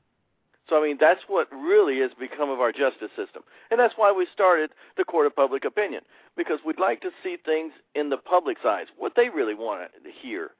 So 0.68 0.80
I 0.80 0.82
mean, 0.82 0.96
that's 0.98 1.20
what 1.28 1.46
really 1.52 1.98
has 2.00 2.12
become 2.18 2.48
of 2.48 2.58
our 2.60 2.72
justice 2.72 3.10
system, 3.14 3.42
and 3.70 3.78
that's 3.78 3.94
why 3.98 4.10
we 4.12 4.26
started 4.32 4.70
the 4.96 5.04
court 5.04 5.26
of 5.26 5.36
public 5.36 5.66
opinion 5.66 6.00
because 6.36 6.58
we'd 6.64 6.78
like 6.78 7.02
to 7.02 7.10
see 7.22 7.36
things 7.36 7.72
in 7.94 8.08
the 8.08 8.16
public's 8.16 8.62
eyes, 8.64 8.86
what 8.96 9.12
they 9.14 9.28
really 9.28 9.54
want 9.54 9.90
to 10.02 10.10
hear. 10.10 10.52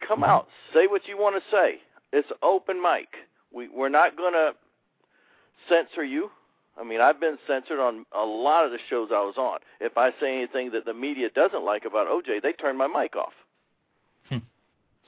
Come 0.00 0.22
Mhm. 0.22 0.28
out, 0.28 0.48
say 0.72 0.88
what 0.88 1.06
you 1.06 1.16
want 1.16 1.36
to 1.36 1.50
say. 1.50 1.80
It's 2.12 2.30
open 2.42 2.82
mic. 2.82 3.16
We 3.52 3.68
we're 3.68 3.88
not 3.90 4.16
going 4.16 4.32
to 4.32 4.56
censor 5.68 6.02
you. 6.04 6.32
I 6.76 6.82
mean, 6.82 7.00
I've 7.00 7.20
been 7.20 7.38
censored 7.46 7.78
on 7.78 8.04
a 8.10 8.24
lot 8.24 8.64
of 8.64 8.72
the 8.72 8.78
shows 8.90 9.12
I 9.12 9.20
was 9.22 9.38
on. 9.38 9.60
If 9.78 9.96
I 9.96 10.10
say 10.18 10.36
anything 10.36 10.72
that 10.72 10.84
the 10.84 10.94
media 10.94 11.30
doesn't 11.30 11.62
like 11.64 11.84
about 11.84 12.08
OJ, 12.08 12.40
they 12.40 12.52
turn 12.52 12.76
my 12.76 12.88
mic 12.88 13.14
off. 13.14 13.34
Hmm. 14.28 14.38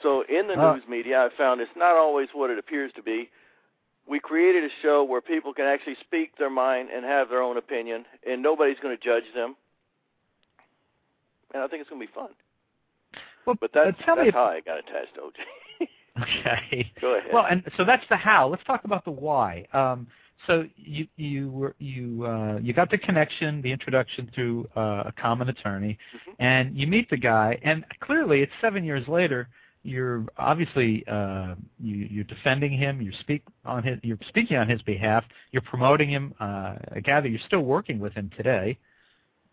So 0.01 0.21
in 0.23 0.47
the 0.47 0.55
Uh, 0.55 0.75
news 0.75 0.87
media, 0.87 1.25
I've 1.25 1.33
found 1.33 1.61
it's 1.61 1.75
not 1.75 1.97
always 1.97 2.33
what 2.33 2.51
it 2.51 2.59
appears 2.59 2.93
to 2.93 3.03
be. 3.03 3.29
We 4.09 4.21
created 4.21 4.65
a 4.65 4.69
show 4.83 5.03
where 5.05 5.21
people 5.21 5.53
can 5.53 5.65
actually 5.67 5.97
speak 6.01 6.37
their 6.39 6.51
mind 6.51 6.89
and 6.95 7.05
have 7.05 7.29
their 7.29 7.43
own 7.43 7.57
opinion, 7.57 8.05
and 8.29 8.43
nobody's 8.43 8.79
going 8.81 8.97
to 8.97 9.03
judge 9.03 9.25
them. 9.35 9.57
And 11.55 11.63
I 11.63 11.67
think 11.69 11.81
it's 11.81 11.91
going 11.91 12.01
to 12.01 12.07
be 12.07 12.13
fun. 12.13 12.29
Well, 13.47 13.57
But 13.61 13.71
that's, 13.73 13.97
tell 14.05 14.17
me 14.17 14.23
that's 14.23 14.29
if- 14.29 14.35
how 14.35 14.45
I 14.45 14.61
got 14.61 14.79
attached 14.79 15.15
to 15.15 15.21
OJ. 15.23 15.33
Okay. 16.19 16.91
Go 16.99 17.19
ahead. 17.19 17.31
Well, 17.31 17.45
and 17.51 17.63
so 17.77 17.85
that's 17.85 18.03
the 18.09 18.17
how. 18.17 18.49
Let's 18.49 18.65
talk 18.65 18.85
about 18.85 19.05
the 19.05 19.11
why. 19.11 19.67
Um, 19.75 20.07
so 20.47 20.65
you 20.75 21.07
you 21.19 21.51
were 21.51 21.75
you 21.79 22.25
uh, 22.25 22.57
you 22.63 22.73
got 22.73 22.91
the 22.91 22.97
connection, 22.97 23.61
the 23.61 23.71
introduction 23.71 24.31
through 24.35 24.67
uh, 24.77 25.03
a 25.05 25.13
common 25.21 25.51
attorney, 25.51 25.99
Mhm. 26.15 26.35
and 26.39 26.75
you 26.75 26.87
meet 26.87 27.11
the 27.11 27.19
guy, 27.19 27.59
and 27.63 27.85
clearly 28.01 28.41
it's 28.41 28.53
seven 28.63 28.83
years 28.83 29.07
later. 29.09 29.49
You're 29.87 30.25
obviously 30.37 31.05
uh, 31.07 31.55
you, 31.79 32.09
you're 32.11 32.25
defending 32.25 32.73
him. 32.73 33.01
You 33.01 33.13
speak 33.21 33.43
on 33.65 33.85
his. 33.85 33.99
You're 34.03 34.19
speaking 34.29 34.57
on 34.57 34.69
his 34.69 34.83
behalf. 34.83 35.25
You're 35.53 35.63
promoting 35.63 36.09
him. 36.11 36.35
Uh, 36.41 36.75
I 36.95 37.01
gather 37.03 37.29
you're 37.29 37.41
still 37.47 37.63
working 37.63 38.01
with 38.01 38.13
him 38.13 38.31
today, 38.37 38.79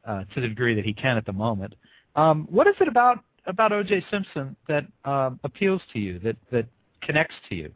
uh, 0.06 0.24
to 0.34 0.42
the 0.42 0.48
degree 0.48 0.74
that 0.74 0.86
he 0.86 0.94
can 0.94 1.18
at 1.18 1.26
the 1.26 1.34
moment. 1.34 1.76
Um, 2.16 2.48
what 2.50 2.68
is 2.68 2.76
it 2.80 2.88
about 2.88 3.24
about 3.46 3.72
O.J. 3.72 4.04
Simpson 4.10 4.56
that 4.68 4.86
um, 5.06 5.40
appeals 5.44 5.82
to 5.94 6.00
you, 6.00 6.18
that 6.20 6.38
that 6.52 6.66
connects 7.02 7.36
to 7.50 7.56
you, 7.56 7.72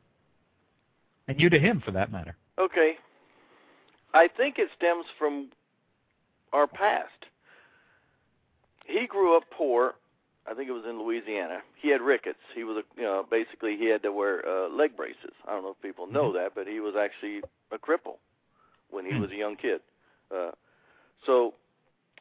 and 1.28 1.40
you 1.40 1.50
to 1.50 1.60
him, 1.60 1.82
for 1.86 1.92
that 1.92 2.12
matter? 2.12 2.36
Okay. 2.60 2.94
I 4.14 4.28
think 4.36 4.58
it 4.58 4.70
stems 4.76 5.06
from 5.20 5.50
our 6.54 6.66
past. 6.66 7.26
He 8.86 9.06
grew 9.06 9.38
up 9.38 9.44
poor. 9.56 9.94
I 10.50 10.54
think 10.54 10.70
it 10.70 10.74
was 10.74 10.86
in 10.90 11.02
Louisiana. 11.02 11.60
He 11.82 11.90
had 11.90 12.02
rickets. 12.02 12.40
He 12.56 12.64
was 12.64 12.78
a, 12.78 12.84
you 13.00 13.04
know, 13.06 13.26
basically 13.30 13.76
he 13.78 13.86
had 13.88 14.02
to 14.04 14.12
wear 14.12 14.48
uh, 14.48 14.70
leg 14.70 14.96
braces. 14.96 15.34
I 15.48 15.52
don't 15.52 15.64
know 15.64 15.72
if 15.72 15.82
people 15.82 16.08
know 16.08 16.32
that, 16.34 16.54
but 16.56 16.68
he 16.68 16.80
was 16.80 16.96
actually 16.96 17.42
a 17.72 17.78
cripple 17.78 18.18
when 18.90 19.06
he 19.06 19.12
Hmm. 19.12 19.22
was 19.22 19.32
a 19.32 19.36
young 19.36 19.56
kid. 19.58 19.82
Uh, 20.34 20.52
so 21.26 21.54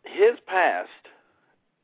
his 0.05 0.39
past, 0.47 0.89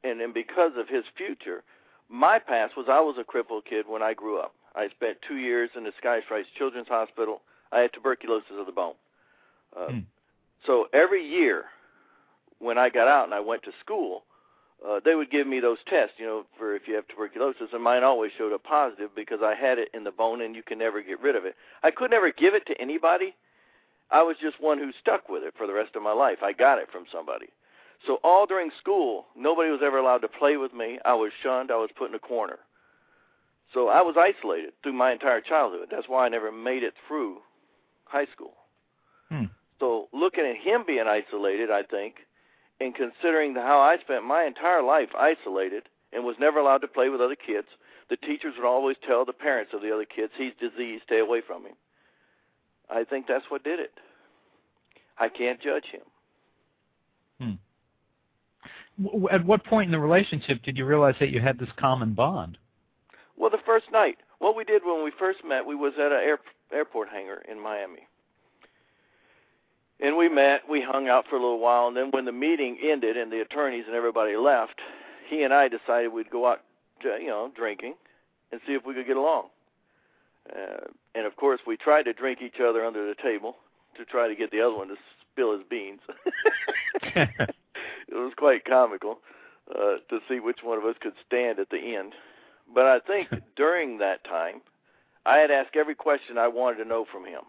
and 0.05 0.21
and 0.21 0.35
because 0.35 0.73
of 0.77 0.89
his 0.89 1.05
future, 1.17 1.63
my 2.09 2.39
past 2.39 2.77
was 2.77 2.87
I 2.89 3.01
was 3.01 3.17
a 3.19 3.25
crippled 3.25 3.65
kid 3.65 3.87
when 3.89 4.03
I 4.03 4.13
grew 4.15 4.39
up. 4.39 4.55
I 4.75 4.89
spent 4.89 5.19
two 5.27 5.37
years 5.37 5.71
in 5.77 5.85
the 5.85 5.93
Sky 5.99 6.21
Children's 6.59 6.89
Hospital. 6.89 7.43
I 7.73 7.81
had 7.81 7.93
tuberculosis 7.93 8.53
of 8.59 8.67
the 8.67 8.73
bone. 8.73 8.95
Uh, 9.77 9.87
Hmm. 9.87 9.99
So 10.67 10.89
every 10.93 11.27
year, 11.27 11.65
when 12.59 12.79
I 12.79 12.89
got 12.89 13.09
out 13.09 13.25
and 13.25 13.35
I 13.35 13.41
went 13.41 13.63
to 13.65 13.73
school, 13.81 14.23
uh, 14.87 15.01
they 15.05 15.15
would 15.15 15.31
give 15.31 15.47
me 15.47 15.61
those 15.61 15.79
tests, 15.89 16.15
you 16.19 16.27
know, 16.27 16.45
for 16.59 16.75
if 16.75 16.89
you 16.89 16.95
have 16.95 17.07
tuberculosis, 17.09 17.69
and 17.73 17.83
mine 17.83 18.03
always 18.03 18.33
showed 18.37 18.53
up 18.53 18.65
positive 18.65 19.11
because 19.15 19.39
I 19.43 19.55
had 19.55 19.79
it 19.79 19.89
in 19.95 20.05
the 20.05 20.11
bone 20.11 20.41
and 20.41 20.57
you 20.57 20.63
can 20.63 20.79
never 20.79 21.03
get 21.03 21.21
rid 21.21 21.37
of 21.37 21.45
it. 21.45 21.55
I 21.83 21.91
could 21.91 22.11
never 22.11 22.33
give 22.33 22.55
it 22.55 22.67
to 22.67 22.81
anybody. 22.81 23.35
I 24.11 24.23
was 24.23 24.37
just 24.43 24.61
one 24.61 24.79
who 24.79 24.91
stuck 25.01 25.29
with 25.29 25.43
it 25.43 25.55
for 25.57 25.67
the 25.67 25.73
rest 25.73 25.95
of 25.95 26.03
my 26.03 26.13
life. 26.13 26.39
I 26.43 26.53
got 26.53 26.79
it 26.79 26.89
from 26.91 27.05
somebody. 27.13 27.47
So 28.07 28.19
all 28.25 28.47
during 28.47 28.71
school, 28.79 29.27
nobody 29.37 29.71
was 29.71 29.81
ever 29.85 29.99
allowed 29.99 30.19
to 30.19 30.29
play 30.29 30.57
with 30.57 30.75
me. 30.75 30.99
I 31.05 31.15
was 31.15 31.31
shunned. 31.43 31.71
I 31.71 31.77
was 31.77 31.91
put 31.97 32.11
in 32.11 32.15
a 32.17 32.19
corner. 32.19 32.59
So 33.73 33.89
I 33.89 34.03
was 34.03 34.17
isolated 34.19 34.73
through 34.83 34.93
my 34.95 35.13
entire 35.13 35.41
childhood. 35.41 35.89
That's 35.91 36.09
why 36.09 36.27
I 36.27 36.29
never 36.29 36.53
made 36.53 36.83
it 36.83 36.95
through 37.07 37.39
high 38.05 38.27
school. 38.35 38.55
Hmm. 39.31 39.45
So 39.79 40.09
looking 40.13 40.45
at 40.45 40.57
him 40.57 40.85
being 40.87 41.07
isolated, 41.07 41.71
I 41.71 41.83
think, 41.85 42.17
and 42.83 42.95
considering 42.95 43.55
the, 43.55 43.63
how 43.63 43.79
I 43.79 43.99
spent 43.99 44.25
my 44.25 44.45
entire 44.45 44.83
life 44.83 45.11
isolated 45.19 45.85
and 46.13 46.25
was 46.25 46.37
never 46.39 46.59
allowed 46.59 46.79
to 46.79 46.89
play 46.89 47.09
with 47.09 47.21
other 47.21 47.37
kids, 47.37 47.69
the 48.11 48.17
teachers 48.17 48.55
would 48.59 48.67
always 48.67 48.97
tell 49.07 49.25
the 49.25 49.33
parents 49.33 49.73
of 49.73 49.83
the 49.83 49.93
other 49.95 50.05
kids, 50.05 50.33
"He's 50.37 50.53
diseased. 50.61 51.05
Stay 51.05 51.21
away 51.21 51.41
from 51.41 51.65
him." 51.65 51.75
I 52.91 53.05
think 53.05 53.27
that's 53.27 53.51
what 53.51 53.65
did 53.65 53.81
it. 53.81 53.93
I 55.19 55.29
can't 55.29 55.61
judge 55.61 55.87
him. 55.87 56.03
Hmm. 57.41 59.05
W- 59.05 59.29
At 59.31 59.45
what 59.47 59.65
point 59.65 59.87
in 59.87 59.93
the 59.93 59.99
relationship 59.99 60.63
did 60.63 60.77
you 60.77 60.85
realize 60.85 61.15
that 61.21 61.31
you 61.31 61.41
had 61.41 61.59
this 61.59 61.73
common 61.77 62.13
bond? 62.13 62.59
Well, 63.37 63.51
the 63.51 63.59
first 63.65 63.91
night, 63.93 64.19
what 64.41 64.57
we 64.57 64.65
did 64.65 64.83
when 64.85 65.05
we 65.05 65.11
first 65.19 65.45
met, 65.45 65.65
we 65.65 65.75
was 65.75 65.95
at 65.99 66.13
an 66.13 66.21
air, 66.23 66.39
airport 66.73 67.09
hangar 67.09 67.43
in 67.51 67.61
Miami. 67.61 68.07
And 70.03 70.17
we 70.17 70.29
met, 70.29 70.69
we 70.69 70.83
hung 70.83 71.09
out 71.09 71.27
for 71.29 71.37
a 71.37 71.41
little 71.41 71.61
while, 71.61 71.87
and 71.87 71.97
then 71.97 72.11
when 72.11 72.25
the 72.25 72.33
meeting 72.33 72.77
ended 72.83 73.17
and 73.17 73.31
the 73.31 73.41
attorneys 73.41 73.85
and 73.87 73.95
everybody 73.95 74.37
left, 74.37 74.81
he 75.29 75.45
and 75.45 75.55
I 75.55 75.69
decided 75.69 76.13
we'd 76.13 76.29
go 76.29 76.47
out, 76.49 76.61
to, 77.03 77.19
you 77.21 77.29
know, 77.29 77.53
drinking 77.55 77.95
and 78.51 78.61
see 78.67 78.75
if 78.75 78.85
we 78.85 78.95
could 78.95 79.07
get 79.07 79.17
along. 79.17 79.47
Uh, 80.55 80.87
and 81.15 81.25
of 81.25 81.37
course, 81.37 81.61
we 81.67 81.77
tried 81.77 82.03
to 82.05 82.13
drink 82.13 82.41
each 82.43 82.61
other 82.61 82.85
under 82.85 83.07
the 83.07 83.15
table 83.15 83.57
to 83.97 84.05
try 84.05 84.27
to 84.27 84.35
get 84.35 84.51
the 84.51 84.61
other 84.61 84.75
one 84.75 84.89
to 84.89 84.97
spill 85.33 85.53
his 85.53 85.63
beans. 85.71 86.01
it 87.15 87.51
was 88.11 88.33
quite 88.37 88.65
comical 88.65 89.19
uh, 89.71 89.97
to 90.09 90.19
see 90.29 90.41
which 90.41 90.65
one 90.65 90.79
of 90.79 90.85
us 90.85 90.97
could 91.01 91.15
stand 91.25 91.61
at 91.61 91.71
the 91.71 91.95
end. 91.97 92.13
But 92.75 92.87
I 92.87 92.99
think 92.99 93.29
during 93.57 93.99
that 93.99 94.25
time, 94.25 94.63
I 95.25 95.39
had 95.39 95.53
asked 95.53 95.77
every 95.77 95.95
question 95.95 96.39
I 96.39 96.49
wanted 96.49 96.79
to 96.79 96.89
know 96.89 97.05
from 97.11 97.25
him, 97.25 97.43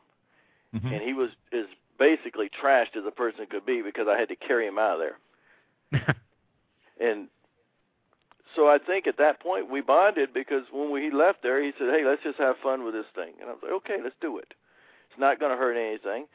Mhm. 0.75 0.91
and 0.91 1.01
he 1.01 1.13
was 1.13 1.29
as 1.51 1.65
basically 1.97 2.49
trashed 2.49 2.95
as 2.97 3.05
a 3.05 3.11
person 3.11 3.45
could 3.49 3.65
be 3.65 3.81
because 3.81 4.07
I 4.09 4.17
had 4.19 4.29
to 4.29 4.35
carry 4.35 4.67
him 4.67 4.77
out 4.77 4.99
of 4.99 5.07
there. 5.91 6.15
And 6.99 7.27
so 8.55 8.67
I 8.67 8.77
think 8.77 9.07
at 9.07 9.17
that 9.17 9.39
point 9.39 9.69
we 9.69 9.81
bonded 9.81 10.33
because 10.33 10.63
when 10.71 10.91
we, 10.91 11.03
he 11.03 11.11
left 11.11 11.43
there, 11.43 11.61
he 11.61 11.71
said, 11.77 11.89
"Hey, 11.89 12.05
let's 12.05 12.23
just 12.23 12.37
have 12.37 12.55
fun 12.61 12.83
with 12.83 12.93
this 12.93 13.05
thing." 13.15 13.33
And 13.41 13.49
I 13.49 13.53
was 13.53 13.61
like, 13.63 13.71
"Okay, 13.71 13.97
let's 14.01 14.15
do 14.21 14.37
it. 14.37 14.53
It's 15.09 15.19
not 15.19 15.39
going 15.39 15.51
to 15.51 15.57
hurt 15.57 15.75
anything." 15.75 16.27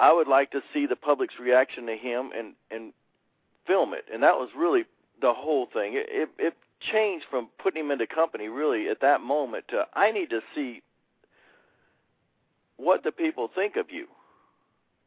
I 0.00 0.12
would 0.12 0.28
like 0.28 0.52
to 0.52 0.62
see 0.72 0.86
the 0.86 0.96
public's 0.96 1.38
reaction 1.40 1.86
to 1.86 1.96
him 1.96 2.30
and 2.36 2.54
and 2.70 2.92
film 3.66 3.92
it, 3.92 4.04
and 4.12 4.22
that 4.22 4.36
was 4.36 4.50
really 4.56 4.84
the 5.20 5.34
whole 5.34 5.66
thing. 5.66 5.94
It 5.94 6.06
it, 6.08 6.28
it 6.38 6.54
changed 6.80 7.26
from 7.28 7.48
putting 7.58 7.84
him 7.84 7.90
into 7.90 8.06
company 8.06 8.48
really 8.48 8.88
at 8.88 9.00
that 9.00 9.20
moment 9.20 9.66
to 9.68 9.86
I 9.94 10.12
need 10.12 10.30
to 10.30 10.40
see 10.54 10.82
what 12.76 13.02
the 13.02 13.10
people 13.10 13.50
think 13.52 13.74
of 13.74 13.90
you 13.90 14.06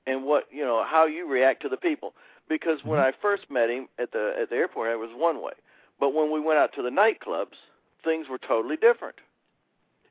and 0.08 0.24
what 0.24 0.46
you 0.52 0.64
know 0.64 0.84
how 0.84 1.06
you 1.06 1.28
react 1.28 1.62
to 1.64 1.70
the 1.70 1.78
people. 1.78 2.14
Because 2.50 2.80
when 2.84 3.00
I 3.00 3.14
first 3.22 3.50
met 3.50 3.70
him 3.70 3.88
at 4.00 4.12
the 4.12 4.34
at 4.40 4.50
the 4.50 4.56
airport 4.56 4.92
it 4.92 5.00
was 5.00 5.10
one 5.16 5.42
way. 5.42 5.54
But 6.00 6.14
when 6.14 6.32
we 6.32 6.40
went 6.40 6.60
out 6.60 6.74
to 6.76 6.82
the 6.82 6.90
nightclubs 6.90 7.58
things 8.04 8.28
were 8.30 8.40
totally 8.40 8.78
different. 8.78 9.16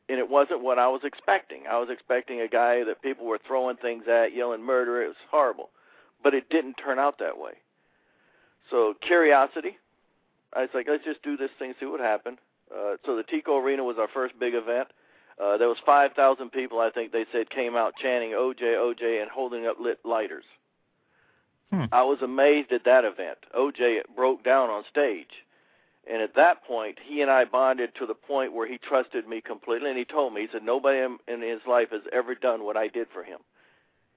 And 0.08 0.18
it 0.18 0.28
wasn't 0.28 0.62
what 0.62 0.78
I 0.78 0.88
was 0.88 1.02
expecting. 1.04 1.62
I 1.70 1.78
was 1.78 1.88
expecting 1.90 2.40
a 2.40 2.48
guy 2.48 2.82
that 2.84 3.02
people 3.02 3.26
were 3.26 3.38
throwing 3.46 3.76
things 3.76 4.04
at 4.08 4.34
yelling 4.34 4.62
murder. 4.62 5.02
It 5.02 5.08
was 5.08 5.16
horrible. 5.30 5.70
But 6.22 6.34
it 6.34 6.50
didn't 6.50 6.74
turn 6.74 6.98
out 6.98 7.18
that 7.18 7.38
way. 7.38 7.52
So 8.70 8.94
curiosity. 9.00 9.78
I 10.52 10.62
was 10.62 10.70
like 10.74 10.88
let's 10.88 11.04
just 11.04 11.22
do 11.22 11.36
this 11.36 11.50
thing 11.58 11.74
see 11.78 11.86
what 11.86 12.00
happened. 12.00 12.38
Uh, 12.72 12.96
so 13.04 13.16
the 13.16 13.24
Tico 13.24 13.58
Arena 13.58 13.82
was 13.82 13.96
our 13.98 14.08
first 14.08 14.38
big 14.38 14.54
event 14.54 14.88
uh, 15.40 15.56
there 15.56 15.68
was 15.68 15.78
5,000 15.86 16.50
people, 16.50 16.80
I 16.80 16.90
think 16.90 17.12
they 17.12 17.24
said, 17.32 17.50
came 17.50 17.74
out 17.74 17.94
chanting 17.96 18.30
OJ, 18.30 18.60
OJ, 18.60 19.22
and 19.22 19.30
holding 19.30 19.66
up 19.66 19.78
lit 19.80 19.98
lighters. 20.04 20.44
Hmm. 21.72 21.84
I 21.92 22.02
was 22.02 22.18
amazed 22.20 22.72
at 22.72 22.84
that 22.84 23.04
event. 23.04 23.38
OJ 23.56 24.00
broke 24.14 24.44
down 24.44 24.68
on 24.68 24.84
stage. 24.90 25.30
And 26.10 26.20
at 26.22 26.34
that 26.34 26.64
point, 26.64 26.98
he 27.02 27.22
and 27.22 27.30
I 27.30 27.44
bonded 27.44 27.94
to 27.98 28.06
the 28.06 28.14
point 28.14 28.52
where 28.52 28.66
he 28.66 28.78
trusted 28.78 29.28
me 29.28 29.40
completely. 29.40 29.90
And 29.90 29.98
he 29.98 30.04
told 30.04 30.34
me, 30.34 30.42
he 30.42 30.48
said, 30.52 30.62
nobody 30.62 30.98
in, 30.98 31.40
his 31.42 31.60
life 31.66 31.88
has 31.92 32.02
ever 32.12 32.34
done 32.34 32.64
what 32.64 32.76
I 32.76 32.88
did 32.88 33.06
for 33.12 33.22
him. 33.22 33.38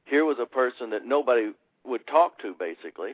Here 0.05 0.25
was 0.25 0.37
a 0.41 0.45
person 0.45 0.89
that 0.89 1.05
nobody 1.05 1.51
would 1.85 2.05
talk 2.07 2.39
to, 2.39 2.53
basically, 2.57 3.13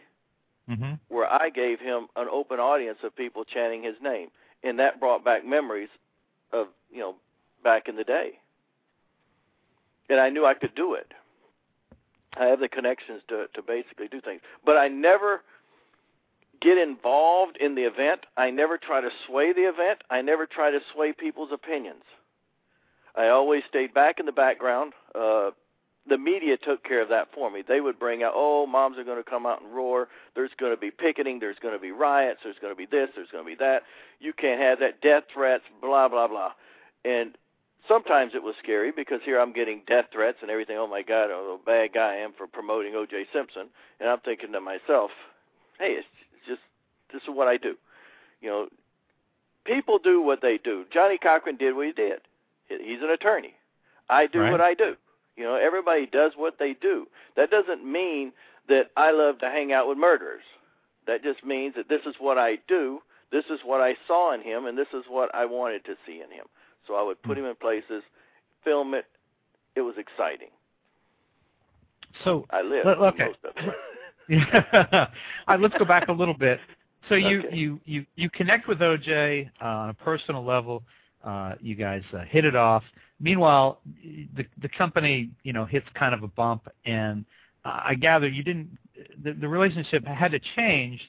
hmm 0.67 0.93
where 1.09 1.31
I 1.31 1.49
gave 1.49 1.79
him 1.79 2.07
an 2.15 2.27
open 2.31 2.59
audience 2.59 2.99
of 3.03 3.15
people 3.15 3.43
chanting 3.43 3.81
his 3.81 3.95
name. 4.01 4.29
And 4.63 4.77
that 4.79 4.99
brought 4.99 5.25
back 5.25 5.45
memories 5.45 5.89
of, 6.53 6.67
you 6.91 6.99
know, 6.99 7.15
back 7.63 7.87
in 7.87 7.95
the 7.95 8.03
day. 8.03 8.39
And 10.09 10.19
I 10.19 10.29
knew 10.29 10.45
I 10.45 10.53
could 10.53 10.75
do 10.75 10.93
it. 10.93 11.13
I 12.37 12.45
have 12.45 12.59
the 12.59 12.69
connections 12.69 13.21
to 13.27 13.47
to 13.53 13.61
basically 13.61 14.07
do 14.07 14.21
things, 14.21 14.41
but 14.65 14.77
I 14.77 14.87
never 14.87 15.41
get 16.61 16.77
involved 16.77 17.57
in 17.57 17.75
the 17.75 17.83
event. 17.83 18.25
I 18.37 18.49
never 18.51 18.77
try 18.77 19.01
to 19.01 19.09
sway 19.25 19.53
the 19.53 19.61
event. 19.61 20.03
I 20.09 20.21
never 20.21 20.45
try 20.45 20.71
to 20.71 20.79
sway 20.93 21.13
people's 21.13 21.51
opinions. 21.51 22.03
I 23.15 23.29
always 23.29 23.63
stayed 23.67 23.93
back 23.93 24.19
in 24.19 24.25
the 24.25 24.31
background. 24.31 24.93
Uh, 25.15 25.51
the 26.07 26.17
media 26.17 26.57
took 26.57 26.83
care 26.83 27.01
of 27.01 27.09
that 27.09 27.27
for 27.33 27.49
me. 27.51 27.63
They 27.67 27.81
would 27.81 27.99
bring 27.99 28.23
out, 28.23 28.33
oh, 28.35 28.65
moms 28.65 28.97
are 28.97 29.03
going 29.03 29.23
to 29.23 29.29
come 29.29 29.45
out 29.45 29.61
and 29.61 29.73
roar. 29.73 30.07
There's 30.35 30.51
going 30.59 30.73
to 30.73 30.79
be 30.79 30.91
picketing. 30.91 31.39
There's 31.39 31.59
going 31.59 31.73
to 31.73 31.79
be 31.79 31.91
riots. 31.91 32.41
There's 32.43 32.57
going 32.61 32.73
to 32.73 32.77
be 32.77 32.85
this. 32.85 33.09
There's 33.15 33.29
going 33.31 33.43
to 33.43 33.49
be 33.49 33.55
that. 33.55 33.83
You 34.19 34.33
can't 34.33 34.59
have 34.61 34.79
that. 34.79 35.01
Death 35.01 35.25
threats. 35.33 35.63
Blah 35.81 36.07
blah 36.07 36.27
blah. 36.27 36.51
And 37.05 37.37
sometimes 37.87 38.33
it 38.35 38.43
was 38.43 38.55
scary 38.61 38.91
because 38.91 39.21
here 39.23 39.39
I'm 39.39 39.53
getting 39.53 39.81
death 39.87 40.05
threats 40.11 40.37
and 40.41 40.51
everything. 40.51 40.77
Oh 40.77 40.87
my 40.87 41.01
God, 41.01 41.29
oh, 41.31 41.59
a 41.61 41.65
bad 41.65 41.93
guy 41.93 42.13
I 42.13 42.17
am 42.17 42.33
for 42.37 42.47
promoting 42.47 42.95
O.J. 42.95 43.25
Simpson. 43.33 43.67
And 43.99 44.09
I'm 44.09 44.19
thinking 44.19 44.51
to 44.53 44.61
myself, 44.61 45.11
hey, 45.79 45.93
it's 45.93 46.07
just 46.47 46.61
this 47.11 47.21
is 47.23 47.29
what 47.29 47.47
I 47.47 47.57
do. 47.57 47.75
You 48.41 48.49
know, 48.49 48.67
people 49.65 49.99
do 49.99 50.21
what 50.21 50.41
they 50.41 50.57
do. 50.57 50.85
Johnnie 50.91 51.17
Cochran 51.17 51.57
did 51.57 51.75
what 51.75 51.87
he 51.87 51.93
did. 51.93 52.21
He's 52.67 53.01
an 53.01 53.09
attorney. 53.09 53.55
I 54.09 54.27
do 54.27 54.39
right. 54.39 54.51
what 54.51 54.61
I 54.61 54.73
do. 54.73 54.95
You 55.35 55.43
know, 55.43 55.55
everybody 55.55 56.05
does 56.05 56.33
what 56.35 56.59
they 56.59 56.73
do. 56.73 57.07
That 57.35 57.51
doesn't 57.51 57.89
mean 57.89 58.33
that 58.67 58.91
I 58.97 59.11
love 59.11 59.39
to 59.39 59.49
hang 59.49 59.71
out 59.71 59.87
with 59.87 59.97
murderers. 59.97 60.43
That 61.07 61.23
just 61.23 61.43
means 61.45 61.75
that 61.75 61.89
this 61.89 62.01
is 62.05 62.15
what 62.19 62.37
I 62.37 62.59
do, 62.67 62.99
this 63.31 63.45
is 63.49 63.59
what 63.63 63.81
I 63.81 63.95
saw 64.07 64.33
in 64.33 64.41
him, 64.41 64.65
and 64.65 64.77
this 64.77 64.87
is 64.93 65.03
what 65.07 65.33
I 65.33 65.45
wanted 65.45 65.85
to 65.85 65.95
see 66.05 66.21
in 66.21 66.29
him. 66.31 66.45
So 66.89 66.95
I 66.95 67.03
would 67.03 67.21
put 67.21 67.37
him 67.37 67.45
in 67.45 67.55
places, 67.55 68.03
film 68.65 68.95
it. 68.95 69.05
It 69.75 69.81
was 69.81 69.93
exciting. 69.97 70.49
So 72.23 72.47
I 72.49 72.63
lived 72.63 72.87
okay. 72.87 73.25
most 73.25 73.37
of 73.43 73.53
it. 73.55 73.73
All 74.83 75.07
right, 75.47 75.59
let's 75.59 75.77
go 75.77 75.85
back 75.85 76.07
a 76.09 76.11
little 76.11 76.33
bit. 76.33 76.59
So 77.07 77.15
you 77.15 77.39
Okay. 77.39 77.55
you 77.55 77.79
you 77.85 78.05
you 78.15 78.29
connect 78.31 78.67
with 78.67 78.79
OJ 78.79 79.49
uh, 79.61 79.65
on 79.65 79.89
a 79.89 79.93
personal 79.93 80.43
level. 80.43 80.83
Uh, 81.23 81.53
you 81.61 81.75
guys 81.75 82.03
uh, 82.13 82.23
hit 82.27 82.43
it 82.45 82.55
off. 82.55 82.83
Meanwhile, 83.19 83.79
the 84.35 84.45
the 84.61 84.69
company 84.69 85.29
you 85.43 85.53
know 85.53 85.65
hits 85.65 85.87
kind 85.93 86.13
of 86.13 86.23
a 86.23 86.27
bump, 86.27 86.67
and 86.85 87.23
uh, 87.65 87.81
I 87.85 87.95
gather 87.95 88.27
you 88.27 88.43
didn't. 88.43 88.77
The, 89.23 89.33
the 89.33 89.47
relationship 89.47 90.05
had 90.05 90.31
to 90.31 90.39
change 90.55 90.99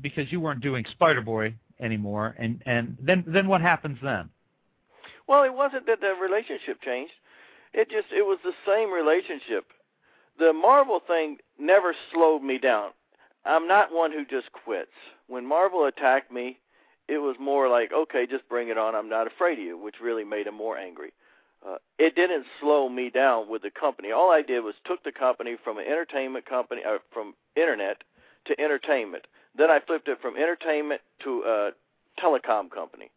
because 0.00 0.30
you 0.32 0.40
weren't 0.40 0.60
doing 0.60 0.84
Spider 0.92 1.20
Boy 1.20 1.54
anymore, 1.80 2.34
and 2.38 2.62
and 2.66 2.96
then 3.00 3.24
then 3.26 3.48
what 3.48 3.60
happens 3.60 3.98
then? 4.02 4.30
Well, 5.26 5.42
it 5.44 5.54
wasn't 5.54 5.86
that 5.86 6.00
the 6.00 6.14
relationship 6.20 6.80
changed. 6.82 7.12
It 7.72 7.90
just 7.90 8.08
it 8.12 8.22
was 8.22 8.38
the 8.42 8.54
same 8.66 8.90
relationship. 8.90 9.66
The 10.38 10.52
Marvel 10.52 11.00
thing 11.06 11.38
never 11.58 11.94
slowed 12.12 12.42
me 12.42 12.58
down. 12.58 12.90
I'm 13.44 13.66
not 13.66 13.92
one 13.92 14.12
who 14.12 14.24
just 14.24 14.52
quits. 14.52 14.92
When 15.26 15.46
Marvel 15.46 15.84
attacked 15.84 16.32
me, 16.32 16.58
it 17.08 17.18
was 17.18 17.36
more 17.40 17.68
like, 17.68 17.92
okay, 17.92 18.26
just 18.26 18.48
bring 18.48 18.68
it 18.68 18.78
on. 18.78 18.94
I'm 18.94 19.08
not 19.08 19.26
afraid 19.26 19.58
of 19.58 19.64
you, 19.64 19.78
which 19.78 19.96
really 20.00 20.24
made 20.24 20.46
him 20.46 20.54
more 20.54 20.76
angry. 20.76 21.12
Uh, 21.66 21.76
it 21.98 22.14
didn't 22.14 22.46
slow 22.60 22.88
me 22.88 23.10
down 23.10 23.48
with 23.48 23.62
the 23.62 23.70
company. 23.70 24.12
All 24.12 24.30
I 24.30 24.42
did 24.42 24.60
was 24.60 24.74
took 24.84 25.02
the 25.02 25.12
company 25.12 25.56
from 25.62 25.78
an 25.78 25.86
entertainment 25.86 26.46
company, 26.46 26.82
uh, 26.84 26.98
from 27.10 27.34
internet 27.56 28.04
to 28.44 28.60
entertainment. 28.60 29.26
Then 29.56 29.70
I 29.70 29.80
flipped 29.80 30.08
it 30.08 30.20
from 30.20 30.36
entertainment 30.36 31.00
to 31.24 31.42
a 31.42 31.70
telecom 32.22 32.70
company. 32.70 33.10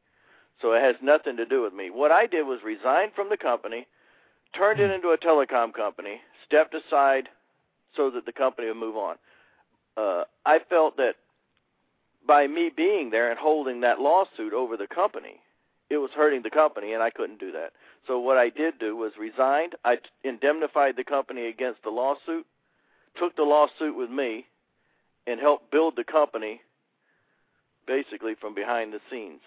So 0.61 0.73
it 0.73 0.81
has 0.83 0.95
nothing 1.01 1.37
to 1.37 1.45
do 1.45 1.61
with 1.63 1.73
me. 1.73 1.89
What 1.89 2.11
I 2.11 2.27
did 2.27 2.43
was 2.43 2.59
resign 2.63 3.11
from 3.15 3.29
the 3.29 3.37
company, 3.37 3.87
turned 4.55 4.79
it 4.79 4.91
into 4.91 5.09
a 5.09 5.17
telecom 5.17 5.73
company, 5.73 6.21
stepped 6.45 6.75
aside 6.75 7.29
so 7.95 8.11
that 8.11 8.25
the 8.25 8.31
company 8.31 8.67
would 8.67 8.77
move 8.77 8.95
on. 8.95 9.15
Uh, 9.97 10.23
I 10.45 10.59
felt 10.69 10.97
that 10.97 11.15
by 12.27 12.47
me 12.47 12.69
being 12.75 13.09
there 13.09 13.31
and 13.31 13.39
holding 13.39 13.81
that 13.81 13.99
lawsuit 13.99 14.53
over 14.53 14.77
the 14.77 14.87
company, 14.87 15.41
it 15.89 15.97
was 15.97 16.11
hurting 16.15 16.43
the 16.43 16.49
company, 16.49 16.93
and 16.93 17.03
I 17.03 17.09
couldn't 17.09 17.39
do 17.39 17.51
that. 17.51 17.73
So 18.07 18.19
what 18.19 18.37
I 18.37 18.49
did 18.49 18.79
do 18.79 18.95
was 18.95 19.11
resigned. 19.19 19.75
I 19.83 19.97
indemnified 20.23 20.95
the 20.95 21.03
company 21.03 21.47
against 21.47 21.83
the 21.83 21.89
lawsuit, 21.89 22.45
took 23.19 23.35
the 23.35 23.43
lawsuit 23.43 23.97
with 23.97 24.09
me, 24.09 24.45
and 25.27 25.39
helped 25.39 25.71
build 25.71 25.95
the 25.95 26.03
company 26.03 26.61
basically 27.85 28.35
from 28.39 28.55
behind 28.55 28.93
the 28.93 28.99
scenes. 29.09 29.41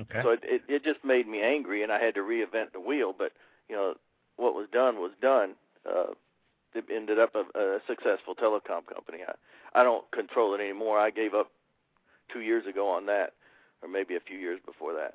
Okay. 0.00 0.20
So 0.22 0.30
it, 0.30 0.40
it 0.42 0.62
it 0.68 0.84
just 0.84 1.04
made 1.04 1.28
me 1.28 1.40
angry, 1.40 1.82
and 1.82 1.92
I 1.92 2.02
had 2.02 2.14
to 2.14 2.20
reinvent 2.20 2.72
the 2.72 2.80
wheel. 2.80 3.14
But 3.16 3.32
you 3.68 3.76
know, 3.76 3.94
what 4.36 4.54
was 4.54 4.66
done 4.72 4.96
was 4.96 5.12
done. 5.20 5.54
Uh, 5.88 6.14
it 6.74 6.84
ended 6.92 7.20
up 7.20 7.34
a, 7.36 7.58
a 7.58 7.78
successful 7.86 8.34
telecom 8.34 8.86
company. 8.92 9.18
I 9.26 9.80
I 9.80 9.82
don't 9.84 10.08
control 10.10 10.54
it 10.54 10.60
anymore. 10.60 10.98
I 10.98 11.10
gave 11.10 11.34
up 11.34 11.50
two 12.32 12.40
years 12.40 12.66
ago 12.66 12.88
on 12.88 13.06
that, 13.06 13.34
or 13.82 13.88
maybe 13.88 14.16
a 14.16 14.20
few 14.20 14.38
years 14.38 14.60
before 14.64 14.94
that. 14.94 15.14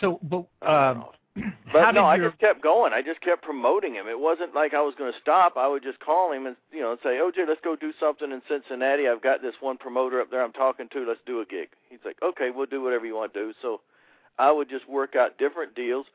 so, 0.00 0.18
but 0.22 0.46
um, 0.68 1.04
But 1.70 1.92
no, 1.92 2.06
I 2.06 2.16
just 2.16 2.38
kept 2.38 2.62
going. 2.62 2.94
I 2.94 3.02
just 3.02 3.20
kept 3.20 3.42
promoting 3.42 3.94
him. 3.94 4.06
It 4.08 4.18
wasn't 4.18 4.54
like 4.54 4.72
I 4.72 4.80
was 4.80 4.94
going 4.96 5.12
to 5.12 5.18
stop. 5.20 5.58
I 5.58 5.68
would 5.68 5.82
just 5.82 6.00
call 6.00 6.32
him 6.32 6.46
and 6.46 6.56
you 6.72 6.80
know 6.80 6.96
say, 7.02 7.20
"OJ, 7.20 7.46
let's 7.46 7.60
go 7.62 7.76
do 7.76 7.92
something 8.00 8.32
in 8.32 8.40
Cincinnati. 8.48 9.06
I've 9.06 9.22
got 9.22 9.42
this 9.42 9.54
one 9.60 9.76
promoter 9.76 10.18
up 10.20 10.30
there 10.30 10.42
I'm 10.42 10.52
talking 10.52 10.88
to. 10.94 11.04
Let's 11.06 11.20
do 11.26 11.40
a 11.40 11.44
gig." 11.44 11.68
He's 11.90 11.98
like, 12.06 12.16
"Okay, 12.22 12.48
we'll 12.54 12.66
do 12.66 12.82
whatever 12.82 13.04
you 13.04 13.14
want 13.14 13.34
to 13.34 13.40
do." 13.40 13.52
So 13.60 13.82
I 14.38 14.50
would 14.50 14.70
just 14.70 14.88
work 14.88 15.14
out 15.14 15.36
different 15.36 15.74
deals. 15.74 16.06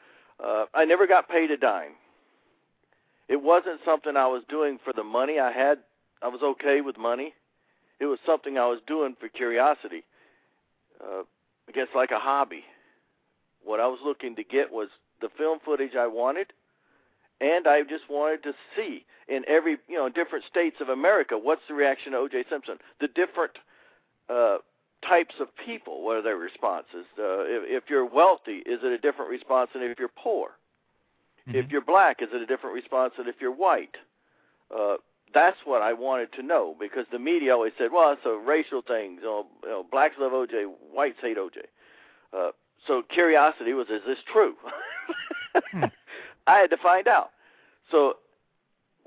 Uh, 0.44 0.66
I 0.74 0.86
never 0.86 1.06
got 1.06 1.30
paid 1.30 1.52
a 1.52 1.58
dime. 1.58 1.94
It 3.30 3.42
wasn't 3.42 3.80
something 3.86 4.18
I 4.18 4.28
was 4.28 4.44
doing 4.50 4.80
for 4.84 4.92
the 4.92 5.04
money. 5.04 5.40
I 5.40 5.52
had 5.52 5.80
I 6.24 6.30
was 6.30 6.42
okay 6.42 6.82
with 6.82 6.98
money. 6.98 7.34
It 8.00 8.06
was 8.06 8.20
something 8.26 8.58
I 8.58 8.66
was 8.66 8.80
doing 8.88 9.16
for 9.20 9.30
curiosity. 9.30 10.04
Uh, 11.00 11.24
I 11.68 11.72
guess 11.74 11.88
like 11.96 12.12
a 12.12 12.20
hobby. 12.20 12.64
What 13.64 13.80
I 13.80 13.88
was 13.88 14.00
looking 14.04 14.36
to 14.36 14.44
get 14.44 14.72
was 14.72 14.90
the 15.24 15.30
film 15.38 15.60
footage 15.66 15.96
I 15.96 16.08
wanted, 16.08 16.54
and 17.42 17.68
I 17.68 17.82
just 17.84 18.10
wanted 18.10 18.44
to 18.44 18.54
see 18.76 19.06
in 19.28 19.44
every 19.48 19.78
you 19.88 19.96
know 19.96 20.10
different 20.10 20.46
states 20.46 20.78
of 20.82 20.90
America 20.90 21.38
what's 21.38 21.62
the 21.68 21.74
reaction 21.74 22.12
to 22.12 22.20
O.J. 22.20 22.46
Simpson, 22.50 22.78
the 23.00 23.08
different 23.08 23.54
uh, 24.30 24.58
types 25.08 25.36
of 25.40 25.48
people, 25.66 26.04
what 26.04 26.18
are 26.18 26.22
their 26.22 26.38
responses? 26.38 27.06
Uh, 27.18 27.44
if, 27.48 27.84
if 27.84 27.90
you're 27.90 28.06
wealthy, 28.06 28.58
is 28.66 28.80
it 28.84 28.92
a 28.92 28.98
different 28.98 29.32
response 29.32 29.70
than 29.74 29.82
if 29.84 29.98
you're 30.00 30.10
poor? 30.16 30.52
If 31.48 31.68
Mhm. 31.68 31.72
you're 31.72 31.82
black, 31.82 32.22
is 32.22 32.30
it 32.34 32.42
a 32.42 32.46
different 32.46 32.76
response 32.76 33.14
than 33.18 33.28
if 33.28 33.42
you're 33.42 33.52
white? 33.52 33.96
Uh, 34.72 34.98
that's 35.34 35.58
what 35.66 35.82
I 35.82 35.94
wanted 35.94 36.32
to 36.34 36.44
know 36.44 36.76
because 36.80 37.06
the 37.12 37.20
media 37.20 37.54
always 37.54 37.74
said, 37.78 37.92
"Well, 37.92 38.12
it's 38.12 38.26
a 38.26 38.36
racial 38.38 38.82
thing. 38.82 39.16
You 39.16 39.24
know, 39.24 39.48
you 39.64 39.70
know 39.70 39.84
blacks 39.84 40.18
love 40.18 40.32
OJ, 40.34 40.66
whites 40.92 41.20
hate 41.22 41.38
OJ." 41.38 41.68
Uh, 42.32 42.52
so 42.88 43.02
curiosity 43.02 43.74
was, 43.74 43.88
"Is 43.90 44.02
this 44.06 44.20
true?" 44.32 44.56
Hmm. 45.72 45.86
I 46.48 46.58
had 46.58 46.70
to 46.72 46.78
find 46.78 47.08
out. 47.08 47.32
So 47.92 48.18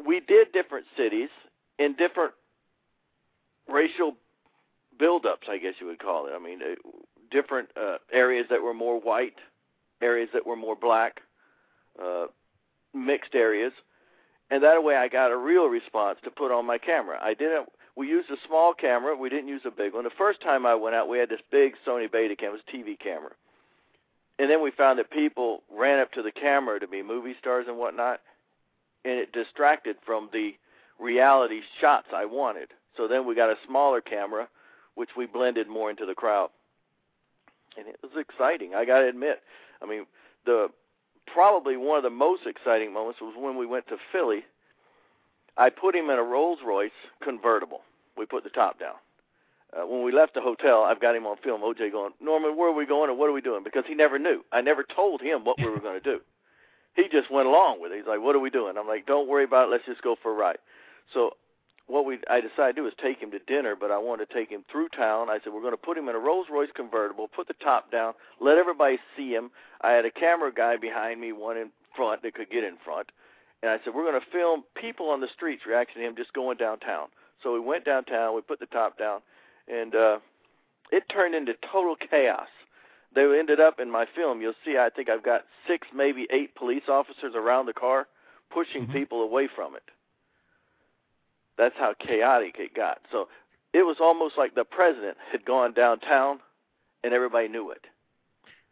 we 0.05 0.21
did 0.21 0.53
different 0.53 0.87
cities 0.97 1.29
in 1.79 1.95
different 1.95 2.33
racial 3.69 4.17
buildups, 4.99 5.49
I 5.49 5.59
guess 5.59 5.75
you 5.81 5.87
would 5.87 5.99
call 5.99 6.27
it. 6.27 6.33
I 6.35 6.39
mean, 6.39 6.61
uh, 6.63 6.75
different 7.31 7.69
uh, 7.77 7.99
areas 8.13 8.47
that 8.51 8.63
were 8.63 8.75
more 8.75 9.01
white, 9.01 9.37
areas 10.01 10.29
that 10.33 10.47
were 10.47 10.57
more 10.57 10.77
black, 10.77 11.21
uh, 12.03 12.27
mixed 12.95 13.35
areas, 13.35 13.73
and 14.51 14.63
that 14.63 14.83
way 14.83 14.97
I 14.97 15.09
got 15.09 15.33
a 15.33 15.37
real 15.37 15.67
response 15.67 16.19
to 16.25 16.31
put 16.31 16.53
on 16.53 16.67
my 16.67 16.79
camera. 16.79 17.19
I 17.23 17.35
didn't. 17.35 17.69
We 17.97 18.09
used 18.09 18.31
a 18.31 18.37
small 18.47 18.75
camera. 18.75 19.17
We 19.17 19.29
didn't 19.29 19.49
use 19.49 19.63
a 19.65 19.71
big 19.71 19.95
one. 19.95 20.05
The 20.05 20.11
first 20.11 20.41
time 20.41 20.67
I 20.67 20.75
went 20.75 20.95
out, 20.95 21.09
we 21.09 21.19
had 21.19 21.31
this 21.31 21.41
big 21.51 21.75
Sony 21.87 22.11
Betacam, 22.11 22.43
it 22.43 22.53
was 22.53 22.61
TV 22.73 22.99
camera, 22.99 23.33
and 24.39 24.51
then 24.51 24.63
we 24.63 24.71
found 24.71 24.99
that 24.99 25.11
people 25.11 25.63
ran 25.71 26.01
up 26.01 26.13
to 26.13 26.23
the 26.23 26.33
camera 26.33 26.79
to 26.81 26.87
be 26.87 27.03
movie 27.03 27.35
stars 27.39 27.67
and 27.69 27.79
whatnot, 27.79 28.21
and 29.05 29.19
it 29.19 29.33
distracted 29.33 29.97
from 30.05 30.29
the 30.33 30.55
reality 30.99 31.61
shots 31.81 32.09
I 32.15 32.25
wanted. 32.25 32.69
So 32.97 33.09
then 33.09 33.27
we 33.27 33.35
got 33.35 33.51
a 33.51 33.57
smaller 33.67 34.01
camera, 34.01 34.49
which 34.95 35.11
we 35.17 35.27
blended 35.27 35.69
more 35.69 35.91
into 35.91 36.07
the 36.07 36.15
crowd, 36.15 36.51
and 37.79 37.87
it 37.87 37.99
was 38.03 38.13
exciting. 38.17 38.75
I 38.75 38.85
got 38.85 39.01
to 39.01 39.09
admit. 39.09 39.43
I 39.83 39.87
mean, 39.87 40.07
the 40.45 40.69
probably 41.27 41.77
one 41.77 41.99
of 41.99 42.05
the 42.05 42.11
most 42.11 42.47
exciting 42.47 42.93
moments 42.93 43.21
was 43.21 43.35
when 43.39 43.57
we 43.57 43.67
went 43.67 43.87
to 43.89 43.97
Philly. 44.13 44.45
I 45.57 45.71
put 45.71 45.95
him 45.95 46.11
in 46.11 46.19
a 46.19 46.23
Rolls 46.23 46.59
Royce 46.65 46.91
convertible. 47.23 47.81
We 48.17 48.27
put 48.27 48.45
the 48.45 48.51
top 48.51 48.79
down. 48.79 48.95
Uh, 49.77 49.87
when 49.87 50.03
we 50.03 50.13
left 50.13 50.35
the 50.35 50.41
hotel, 50.41 50.85
I've 50.85 51.01
got 51.01 51.15
him 51.15 51.27
on 51.27 51.37
film. 51.43 51.61
OJ 51.61 51.93
going, 51.93 52.13
Norman, 52.21 52.57
where 52.57 52.71
are 52.71 52.75
we 52.75 52.87
going 52.87 53.11
and 53.11 53.19
what 53.19 53.29
are 53.29 53.33
we 53.33 53.41
doing? 53.41 53.63
Because 53.63 53.85
he 53.87 53.95
never 53.95 54.19
knew. 54.19 54.45
I 54.53 54.61
never 54.61 54.85
told 54.85 55.21
him 55.21 55.45
what 55.45 55.59
we 55.59 55.69
were 55.69 55.81
going 55.81 56.01
to 56.01 56.05
do. 56.05 56.21
He 56.95 57.09
just 57.13 57.31
went 57.31 57.47
along 57.47 57.83
with 57.83 57.93
it. 57.93 57.99
He's 57.99 58.07
like, 58.07 58.23
what 58.23 58.35
are 58.35 58.41
we 58.41 58.49
doing? 58.49 58.79
I'm 58.79 58.89
like, 58.89 59.07
don't 59.07 59.29
worry 59.29 59.45
about 59.45 59.69
it. 59.69 59.71
Let's 59.71 59.85
just 59.85 60.03
go 60.03 60.17
for 60.23 60.33
a 60.33 60.35
ride. 60.35 60.59
So 61.13 61.33
what 61.87 62.05
we 62.05 62.19
I 62.29 62.41
decided 62.41 62.75
to 62.75 62.81
do 62.81 62.83
was 62.85 62.95
take 63.01 63.19
him 63.19 63.31
to 63.31 63.39
dinner, 63.39 63.77
but 63.79 63.91
I 63.91 63.99
wanted 63.99 64.29
to 64.29 64.35
take 64.35 64.51
him 64.51 64.65
through 64.71 64.89
town. 64.89 65.29
I 65.31 65.39
said 65.43 65.53
we're 65.53 65.61
going 65.61 65.73
to 65.73 65.77
put 65.77 65.99
him 65.99 66.09
in 66.09 66.17
a 66.17 66.19
Rolls 66.19 66.47
Royce 66.51 66.71
convertible, 66.75 67.29
put 67.29 67.49
the 67.49 67.55
top 67.63 67.93
down, 67.93 68.15
let 68.41 68.59
everybody 68.59 68.99
see 69.17 69.31
him. 69.31 69.51
I 69.83 69.93
had 69.93 70.05
a 70.05 70.11
camera 70.11 70.53
guy 70.53 70.77
behind 70.77 71.21
me, 71.21 71.33
one 71.33 71.57
in 71.57 71.71
front 71.95 72.23
that 72.23 72.35
could 72.35 72.51
get 72.51 72.65
in 72.65 72.77
front, 72.85 73.11
and 73.63 73.71
I 73.71 73.79
said 73.85 73.95
we're 73.95 74.11
going 74.11 74.21
to 74.21 74.27
film 74.33 74.65
people 74.75 75.11
on 75.11 75.21
the 75.21 75.29
streets 75.33 75.63
reacting 75.67 76.03
to 76.03 76.09
him 76.09 76.17
just 76.17 76.33
going 76.33 76.57
downtown. 76.57 77.07
So 77.43 77.53
we 77.53 77.61
went 77.61 77.85
downtown, 77.85 78.35
we 78.35 78.41
put 78.41 78.59
the 78.59 78.67
top 78.67 78.99
down, 78.99 79.21
and 79.69 79.95
uh, 79.95 80.19
it 80.91 81.05
turned 81.09 81.35
into 81.35 81.55
total 81.73 81.97
chaos. 81.97 82.49
They 83.15 83.23
ended 83.39 83.61
up 83.61 83.81
in 83.81 83.91
my 83.91 84.07
film. 84.15 84.41
You'll 84.41 84.55
see. 84.65 84.77
I 84.77 84.91
think 84.91 85.09
I've 85.09 85.23
got 85.25 85.45
six, 85.67 85.89
maybe 85.95 86.27
eight 86.31 86.55
police 86.55 86.85
officers 86.89 87.35
around 87.35 87.67
the 87.67 87.73
car, 87.73 88.07
pushing 88.51 88.87
Mhm. 88.87 88.93
people 88.93 89.23
away 89.23 89.47
from 89.49 89.75
it. 89.75 89.85
That's 91.57 91.77
how 91.77 91.95
chaotic 91.95 92.57
it 92.59 92.75
got. 92.75 93.01
So 93.11 93.29
it 93.73 93.83
was 93.83 93.97
almost 94.01 94.37
like 94.37 94.55
the 94.55 94.65
president 94.65 95.17
had 95.33 95.45
gone 95.45 95.73
downtown, 95.73 96.41
and 97.03 97.15
everybody 97.15 97.49
knew 97.49 97.71
it. 97.71 97.87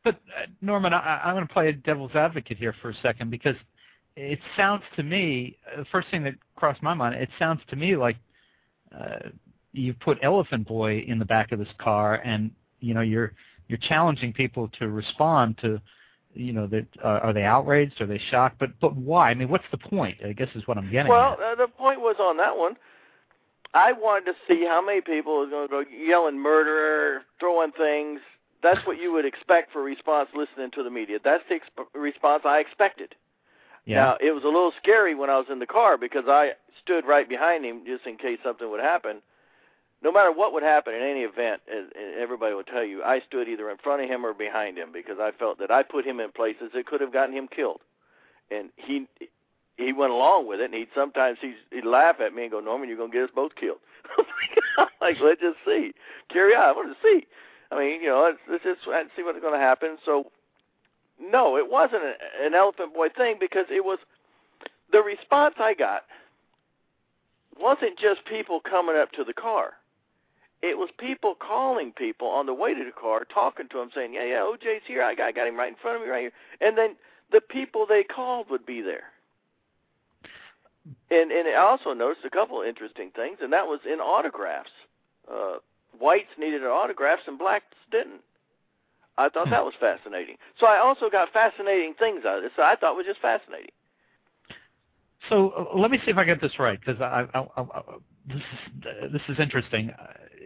But 0.03 0.17
uh, 0.37 0.47
Norman, 0.61 0.93
I, 0.93 1.23
I'm 1.25 1.35
going 1.35 1.47
to 1.47 1.53
play 1.53 1.73
devil's 1.73 2.15
advocate 2.15 2.59
here 2.59 2.75
for 2.83 2.91
a 2.91 2.95
second 2.97 3.31
because 3.31 3.57
it 4.17 4.39
sounds 4.57 4.83
to 4.97 5.03
me, 5.03 5.57
uh, 5.73 5.79
the 5.79 5.85
first 5.87 6.09
thing 6.11 6.23
that 6.25 6.35
crossed 6.57 6.83
my 6.83 6.93
mind, 6.95 7.15
it 7.15 7.31
sounds 7.39 7.61
to 7.69 7.77
me 7.77 7.97
like 7.97 8.17
uh, 8.95 9.31
you 9.75 9.93
put 9.93 10.19
Elephant 10.23 10.67
Boy 10.67 11.05
in 11.07 11.19
the 11.19 11.25
back 11.25 11.53
of 11.53 11.59
this 11.59 11.69
car, 11.79 12.23
and 12.25 12.51
you 12.81 12.95
know 12.95 13.01
you're 13.03 13.33
you're 13.69 13.79
challenging 13.79 14.33
people 14.33 14.71
to 14.79 14.89
respond 14.89 15.59
to, 15.59 15.81
you 16.35 16.53
know, 16.53 16.67
that 16.67 16.87
uh, 17.03 17.21
are 17.23 17.33
they 17.33 17.43
outraged, 17.45 18.01
are 18.01 18.07
they 18.07 18.21
shocked, 18.31 18.57
but 18.59 18.71
but 18.81 18.95
why? 18.97 19.31
I 19.31 19.35
mean, 19.35 19.49
what's 19.49 19.65
the 19.71 19.79
point? 19.79 20.17
I 20.25 20.33
guess 20.33 20.49
is 20.55 20.67
what 20.67 20.79
I'm 20.79 20.91
getting 20.91 21.11
Well, 21.11 21.35
at. 21.35 21.41
uh, 21.41 21.55
the 21.55 21.69
point 21.69 22.01
was 22.01 22.17
on 22.21 22.37
that 22.39 22.57
one. 22.57 22.77
I 23.75 23.93
wanted 23.93 24.27
to 24.27 24.35
see 24.47 24.65
how 24.65 24.85
many 24.85 25.01
people 25.01 25.41
was 25.41 25.51
going 25.51 25.67
to 25.67 25.71
go 25.71 25.85
yelling 25.91 26.39
murderer, 26.39 27.23
throwing 27.41 27.73
things. 27.73 28.21
That's 28.63 28.79
what 28.87 28.99
you 28.99 29.13
would 29.13 29.25
expect 29.25 29.73
for 29.73 29.83
response 29.83 30.29
listening 30.35 30.71
to 30.73 30.85
the 30.85 30.91
media. 30.91 31.19
That's 31.23 31.43
the 31.49 31.57
exp- 31.57 31.87
response 31.93 32.45
I 32.47 32.61
expected. 32.61 33.15
Yeah. 33.85 33.97
Now, 33.97 34.17
it 34.21 34.31
was 34.33 34.45
a 34.45 34.47
little 34.47 34.73
scary 34.81 35.15
when 35.15 35.29
I 35.29 35.37
was 35.37 35.47
in 35.51 35.59
the 35.59 35.67
car 35.67 35.99
because 35.99 36.25
I 36.29 36.53
stood 36.83 37.05
right 37.05 37.29
behind 37.29 37.65
him 37.65 37.83
just 37.85 38.07
in 38.07 38.17
case 38.17 38.39
something 38.45 38.71
would 38.71 38.81
happen. 38.81 39.21
No 40.05 40.13
matter 40.13 40.31
what 40.31 40.53
would 40.53 40.63
happen 40.63 40.95
in 40.95 41.03
any 41.03 41.21
event, 41.21 41.63
and 41.67 41.91
and 41.97 42.15
everybody 42.21 42.55
would 42.55 42.67
tell 42.67 42.85
you, 42.85 43.03
I 43.03 43.21
stood 43.27 43.49
either 43.49 43.71
in 43.71 43.79
front 43.79 44.03
of 44.03 44.09
him 44.09 44.25
or 44.25 44.35
behind 44.35 44.77
him 44.77 44.91
because 44.93 45.17
I 45.19 45.31
felt 45.33 45.59
that 45.59 45.71
I 45.71 45.83
put 45.83 46.07
him 46.07 46.21
in 46.21 46.31
places 46.31 46.71
that 46.75 46.87
could 46.87 47.01
have 47.01 47.13
gotten 47.13 47.35
him 47.35 47.49
killed. 47.49 47.81
And 48.51 48.69
he 48.77 49.09
he 49.77 49.93
went 49.93 50.13
along 50.13 50.47
with 50.47 50.61
it, 50.61 50.67
and 50.67 50.75
he'd 50.75 50.89
sometimes 50.95 51.39
he'd, 51.41 51.57
he'd 51.71 51.87
laugh 51.87 52.21
at 52.21 52.35
me 52.35 52.43
and 52.43 52.53
go, 52.53 52.61
"Norman, 52.61 52.89
you're 52.89 52.99
gonna 52.99 53.11
get 53.13 53.25
us 53.25 53.31
both 53.35 53.57
killed." 53.57 53.79
Like, 55.01 55.19
let's 55.23 55.41
just 55.41 55.59
see, 55.67 55.93
carry 56.31 56.55
on. 56.55 56.63
I 56.63 56.73
want 56.73 56.89
to 56.89 56.97
see. 57.03 57.27
I 57.71 57.79
mean, 57.79 58.01
you 58.01 58.09
know, 58.09 58.23
let's, 58.23 58.39
let's 58.51 58.65
just 58.65 58.89
let's 58.89 59.11
see 59.15 59.23
what's 59.23 59.39
going 59.39 59.53
to 59.53 59.61
happen. 59.61 59.99
So, 60.05 60.31
no, 61.21 61.59
it 61.59 61.71
wasn't 61.71 62.03
an 62.43 62.55
elephant 62.55 62.95
boy 62.95 63.09
thing 63.11 63.37
because 63.39 63.67
it 63.71 63.85
was 63.85 63.99
the 64.93 65.03
response 65.03 65.57
I 65.59 65.75
got 65.75 66.05
wasn't 67.61 67.99
just 67.99 68.25
people 68.25 68.61
coming 68.61 68.97
up 68.97 69.13
to 69.13 69.25
the 69.25 69.35
car. 69.35 69.75
It 70.65 70.79
was 70.79 70.89
people 70.97 71.35
calling 71.35 71.93
people 71.93 72.27
on 72.29 72.47
the 72.47 72.55
way 72.55 72.73
to 72.73 72.85
the 72.85 72.91
car, 72.91 73.27
talking 73.27 73.69
to 73.69 73.79
them, 73.79 73.91
saying, 73.95 74.15
"Yeah, 74.15 74.25
yeah, 74.25 74.41
OJ's 74.41 74.87
here. 74.87 75.03
I 75.03 75.15
got, 75.15 75.27
I 75.29 75.33
got 75.33 75.47
him 75.47 75.57
right 75.57 75.69
in 75.69 75.77
front 75.77 75.97
of 75.97 76.03
me, 76.03 76.09
right 76.09 76.23
here." 76.23 76.33
And 76.67 76.79
then 76.79 76.97
the 77.31 77.43
people 77.43 77.85
they 77.87 78.03
called 78.03 78.49
would 78.49 78.65
be 78.65 78.81
there. 78.81 79.13
And 81.11 81.31
and 81.31 81.47
I 81.49 81.57
also 81.57 81.93
noticed 81.93 82.25
a 82.25 82.31
couple 82.31 82.63
of 82.63 82.67
interesting 82.67 83.11
things, 83.11 83.39
and 83.43 83.53
that 83.53 83.67
was 83.67 83.81
in 83.85 84.01
autographs. 84.01 84.73
Uh, 85.31 85.57
whites 85.99 86.33
needed 86.39 86.65
autographs 86.65 87.23
and 87.27 87.39
blacks 87.39 87.77
didn't. 87.91 88.23
I 89.19 89.29
thought 89.29 89.51
that 89.51 89.65
was 89.65 89.75
fascinating. 89.79 90.37
So 90.59 90.67
I 90.67 90.79
also 90.79 91.11
got 91.11 91.31
fascinating 91.31 91.95
things 91.99 92.25
out 92.25 92.39
of 92.39 92.43
this. 92.43 92.53
So 92.57 92.63
I 92.63 92.75
thought 92.75 92.97
was 92.97 93.07
just 93.07 93.21
fascinating. 93.21 93.71
So 95.29 95.51
uh, 95.51 95.79
let 95.79 95.91
me 95.91 95.99
see 96.05 96.11
if 96.11 96.17
I 96.17 96.25
get 96.25 96.41
this 96.41 96.59
right, 96.59 96.81
because 96.81 97.01
I, 97.01 97.27
I, 97.35 97.41
I, 97.41 97.61
I, 97.61 97.83
this 98.27 98.37
is 98.39 98.87
uh, 98.87 99.09
this 99.13 99.23
is 99.29 99.39
interesting. 99.39 99.91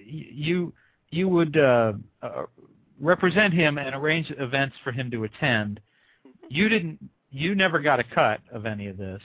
You 0.09 0.73
you 1.11 1.29
would 1.29 1.57
uh, 1.57 1.93
uh, 2.23 2.45
represent 3.01 3.55
him 3.55 3.79
and 3.79 3.95
arrange 3.95 4.31
events 4.39 4.77
for 4.83 4.93
him 4.93 5.11
to 5.11 5.25
attend. 5.25 5.81
You 6.49 6.69
didn't. 6.69 6.99
You 7.31 7.55
never 7.55 7.79
got 7.79 8.01
a 8.01 8.05
cut 8.05 8.41
of 8.53 8.67
any 8.67 8.87
of 8.87 8.97
this. 8.97 9.21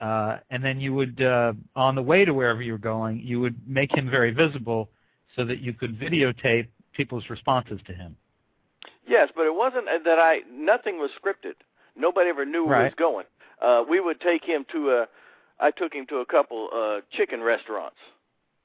Uh, 0.00 0.38
and 0.50 0.64
then 0.64 0.80
you 0.80 0.94
would, 0.94 1.20
uh, 1.20 1.52
on 1.74 1.96
the 1.96 2.02
way 2.02 2.24
to 2.24 2.32
wherever 2.32 2.62
you 2.62 2.72
were 2.72 2.78
going, 2.78 3.18
you 3.18 3.40
would 3.40 3.56
make 3.66 3.92
him 3.92 4.08
very 4.08 4.30
visible 4.30 4.88
so 5.34 5.44
that 5.44 5.60
you 5.60 5.72
could 5.72 5.98
videotape 5.98 6.68
people's 6.92 7.28
responses 7.28 7.80
to 7.86 7.92
him. 7.92 8.16
Yes, 9.08 9.28
but 9.34 9.42
it 9.46 9.54
wasn't 9.54 9.88
uh, 9.88 9.98
that 10.04 10.18
I. 10.18 10.40
Nothing 10.50 10.98
was 10.98 11.10
scripted. 11.20 11.54
Nobody 11.96 12.30
ever 12.30 12.44
knew 12.44 12.64
where 12.64 12.78
he 12.78 12.84
was 12.84 12.94
going. 12.96 13.26
Uh, 13.60 13.82
we 13.88 14.00
would 14.00 14.20
take 14.20 14.44
him 14.44 14.64
to 14.72 14.90
a. 14.90 15.06
I 15.58 15.72
took 15.72 15.92
him 15.92 16.06
to 16.06 16.18
a 16.18 16.26
couple 16.26 16.68
uh, 16.72 17.00
chicken 17.10 17.40
restaurants 17.40 17.96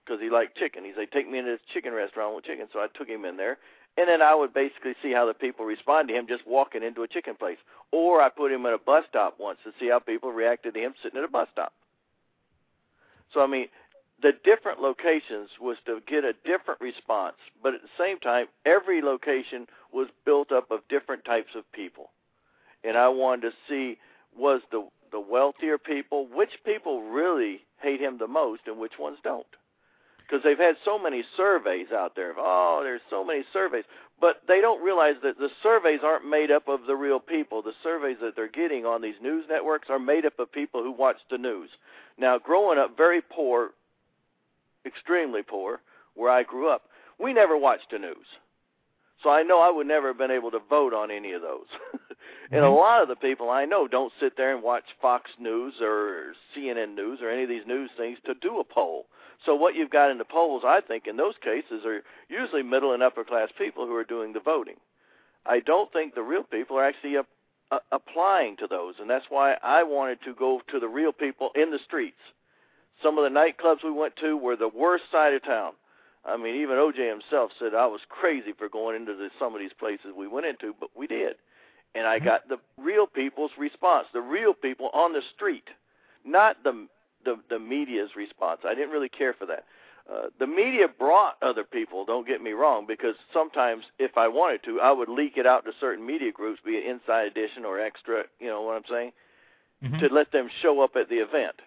because 0.06 0.22
he 0.22 0.30
liked 0.30 0.58
chicken. 0.58 0.84
He 0.84 0.94
said, 0.96 1.12
"Take 1.12 1.30
me 1.30 1.40
into 1.40 1.52
this 1.52 1.62
chicken 1.74 1.94
restaurant 1.94 2.36
with 2.36 2.46
chicken." 2.46 2.68
So 2.72 2.80
I 2.80 2.88
took 2.88 3.08
him 3.08 3.26
in 3.26 3.38
there, 3.38 3.58
and 3.98 4.08
then 4.08 4.22
I 4.22 4.36
would 4.36 4.54
basically 4.54 4.96
see 5.02 5.12
how 5.12 5.26
the 5.26 5.34
people 5.34 5.66
respond 5.66 6.08
to 6.08 6.16
him 6.16 6.28
just 6.28 6.46
walking 6.48 6.84
into 6.84 7.04
a 7.04 7.08
chicken 7.08 7.36
place. 7.36 7.60
Or 7.92 8.22
I 8.22 8.30
put 8.30 8.52
him 8.52 8.66
at 8.66 8.74
a 8.74 8.78
bus 8.78 9.06
stop 9.10 9.40
once 9.40 9.60
to 9.64 9.74
see 9.80 9.90
how 9.90 10.00
people 10.00 10.32
reacted 10.32 10.74
to 10.74 10.80
him 10.80 10.94
sitting 11.02 11.18
at 11.20 11.26
a 11.26 11.30
bus 11.30 11.48
stop. 11.52 11.74
So 13.34 13.42
I 13.42 13.48
mean, 13.48 13.68
the 14.22 14.34
different 14.44 14.82
locations 14.82 15.50
was 15.60 15.78
to 15.86 16.02
get 16.08 16.24
a 16.24 16.34
different 16.46 16.82
response, 16.82 17.38
but 17.62 17.74
at 17.74 17.82
the 17.82 17.90
same 17.98 18.20
time, 18.20 18.48
every 18.66 19.02
location 19.02 19.68
was 19.92 20.08
built 20.26 20.52
up 20.52 20.72
of 20.72 20.88
different 20.90 21.26
types 21.26 21.56
of 21.56 21.70
people, 21.72 22.12
and 22.84 22.98
I 22.98 23.10
wanted 23.10 23.52
to 23.52 23.54
see 23.68 24.00
was 24.36 24.62
the 24.72 24.88
the 25.12 25.20
wealthier 25.20 25.78
people, 25.78 26.26
which 26.26 26.64
people 26.66 27.04
really 27.04 27.62
hate 27.80 28.02
him 28.02 28.18
the 28.18 28.28
most, 28.28 28.62
and 28.66 28.80
which 28.80 28.98
ones 28.98 29.20
don't 29.24 29.46
because 30.28 30.44
they've 30.44 30.58
had 30.58 30.76
so 30.86 30.98
many 30.98 31.24
surveys 31.36 31.88
out 31.92 32.16
there. 32.16 32.34
Oh, 32.38 32.82
there's 32.84 33.02
so 33.10 33.24
many 33.24 33.44
surveys, 33.52 33.84
but 34.20 34.42
they 34.48 34.62
don't 34.62 34.84
realize 34.84 35.16
that 35.24 35.38
the 35.38 35.50
surveys 35.62 36.00
aren't 36.04 36.28
made 36.28 36.52
up 36.52 36.68
of 36.68 36.86
the 36.88 36.96
real 36.96 37.20
people. 37.20 37.62
The 37.62 37.74
surveys 37.84 38.18
that 38.22 38.36
they're 38.36 38.48
getting 38.48 38.86
on 38.86 39.02
these 39.02 39.22
news 39.22 39.46
networks 39.50 39.90
are 39.90 40.00
made 40.00 40.26
up 40.26 40.40
of 40.40 40.52
people 40.52 40.82
who 40.82 40.92
watch 40.92 41.18
the 41.30 41.38
news. 41.38 41.70
Now, 42.18 42.38
growing 42.38 42.80
up 42.80 42.96
very 42.96 43.22
poor, 43.22 43.72
extremely 44.86 45.44
poor, 45.44 45.82
where 46.16 46.32
I 46.32 46.44
grew 46.44 46.70
up, 46.70 46.84
we 47.20 47.34
never 47.34 47.58
watched 47.58 47.92
the 47.92 48.00
news. 48.00 48.26
So 49.22 49.30
I 49.30 49.42
know 49.44 49.60
I 49.60 49.72
would 49.72 49.88
never 49.88 50.08
have 50.08 50.18
been 50.18 50.32
able 50.32 50.52
to 50.52 50.60
vote 50.60 50.94
on 50.94 51.10
any 51.10 51.32
of 51.32 51.42
those. 51.42 51.68
and 52.52 52.64
a 52.64 52.68
Mhm. 52.68 52.78
lot 52.78 53.02
of 53.02 53.08
the 53.08 53.16
people 53.16 53.50
I 53.50 53.66
know 53.66 53.88
don't 53.88 54.12
sit 54.20 54.36
there 54.36 54.54
and 54.54 54.62
watch 54.62 54.84
Fox 55.02 55.32
News 55.40 55.82
or 55.82 56.36
CNN 56.54 56.94
News 56.94 57.22
or 57.22 57.30
any 57.30 57.44
of 57.44 57.50
these 57.50 57.66
news 57.66 57.90
things 57.96 58.20
to 58.26 58.34
do 58.34 58.60
a 58.60 58.64
poll. 58.64 59.08
So 59.46 59.56
what 59.56 59.76
you've 59.76 59.90
got 59.90 60.12
in 60.12 60.18
the 60.18 60.26
polls, 60.26 60.64
I 60.66 60.82
think, 60.82 61.08
in 61.08 61.18
those 61.18 61.36
cases 61.44 61.86
are 61.86 62.02
usually 62.30 62.64
middle 62.64 62.94
and 62.94 63.04
upper 63.04 63.24
class 63.24 63.50
people 63.58 63.86
who 63.86 63.96
are 63.96 64.04
doing 64.04 64.34
the 64.34 64.40
voting. 64.40 64.76
I 65.46 65.60
don't 65.60 65.92
think 65.92 66.16
the 66.16 66.22
real 66.22 66.44
people 66.44 66.78
are 66.78 66.86
actually 66.86 67.18
uh, 67.18 67.24
uh, 67.72 67.80
applying 67.92 68.56
to 68.58 68.68
those, 68.68 68.96
and 69.00 69.10
that's 69.10 69.26
why 69.30 69.58
I 69.62 69.84
wanted 69.84 70.20
to 70.24 70.34
go 70.34 70.62
to 70.72 70.80
the 70.80 70.88
real 70.88 71.12
people 71.12 71.50
in 71.56 71.72
the 71.72 71.80
streets. 71.86 72.20
Some 73.02 73.18
of 73.18 73.24
the 73.26 73.30
nightclubs 73.30 73.84
we 73.84 73.92
went 73.92 74.16
to 74.18 74.38
were 74.38 74.56
the 74.56 74.70
worst 74.70 75.06
side 75.12 75.34
of 75.34 75.44
town. 75.44 75.74
I 76.26 76.38
mean, 76.38 76.56
even 76.62 76.78
OJ 76.78 77.10
himself 77.10 77.52
said 77.60 77.74
I 77.74 77.88
was 77.88 78.00
crazy 78.08 78.54
for 78.58 78.70
going 78.70 78.96
into 78.96 79.14
the, 79.16 79.30
some 79.38 79.54
of 79.54 79.60
these 79.60 79.74
places 79.78 80.14
we 80.18 80.28
went 80.28 80.46
into, 80.46 80.74
but 80.80 80.90
we 80.96 81.08
did. 81.08 81.36
And 81.96 82.08
I 82.08 82.20
Mhm. 82.20 82.26
got 82.26 82.48
the 82.48 82.60
real 82.78 83.08
people's 83.08 83.52
response, 83.58 84.08
the 84.14 84.22
real 84.22 84.54
people 84.54 84.90
on 84.94 85.12
the 85.12 85.22
street, 85.36 85.68
not 86.24 86.64
the 86.64 86.88
the 87.26 87.40
the 87.50 87.60
media's 87.60 88.16
response. 88.16 88.62
I 88.66 88.74
didn't 88.74 88.92
really 88.92 89.10
care 89.10 89.34
for 89.34 89.46
that. 89.48 89.66
Uh, 90.12 90.28
the 90.38 90.48
media 90.48 90.88
brought 90.88 91.38
other 91.42 91.64
people. 91.64 92.04
Don't 92.04 92.28
get 92.28 92.42
me 92.42 92.52
wrong, 92.52 92.86
because 92.86 93.16
sometimes 93.32 93.86
if 94.00 94.18
I 94.18 94.28
wanted 94.28 94.62
to, 94.66 94.82
I 94.82 94.92
would 94.92 95.08
leak 95.08 95.38
it 95.38 95.46
out 95.48 95.64
to 95.66 95.72
certain 95.80 96.06
media 96.06 96.32
groups, 96.32 96.60
be 96.66 96.74
it 96.74 96.86
Inside 96.86 97.28
Edition 97.28 97.64
or 97.64 97.80
Extra. 97.80 98.26
You 98.40 98.48
know 98.48 98.62
what 98.64 98.76
I'm 98.76 98.86
saying? 98.90 99.14
Mhm. 99.82 100.00
To 100.00 100.14
let 100.14 100.32
them 100.32 100.50
show 100.62 100.82
up 100.82 100.98
at 100.98 101.08
the 101.08 101.20
event, 101.20 101.62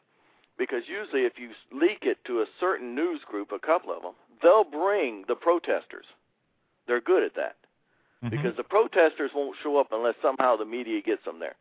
because 0.58 0.86
usually 0.86 1.24
if 1.24 1.38
you 1.38 1.50
leak 1.72 2.04
it 2.04 2.22
to 2.26 2.42
a 2.42 2.46
certain 2.60 2.94
news 2.94 3.24
group, 3.24 3.52
a 3.52 3.58
couple 3.58 3.90
of 3.90 4.02
them, 4.02 4.14
they'll 4.42 4.64
bring 4.64 5.24
the 5.28 5.36
protesters. 5.36 6.06
They're 6.86 7.00
good 7.00 7.22
at 7.22 7.34
that 7.34 7.56
Mhm. 8.22 8.30
because 8.30 8.54
the 8.56 8.64
protesters 8.64 9.32
won't 9.34 9.56
show 9.62 9.78
up 9.78 9.92
unless 9.92 10.16
somehow 10.20 10.56
the 10.56 10.64
media 10.66 11.00
gets 11.00 11.24
them 11.24 11.38
there. 11.38 11.56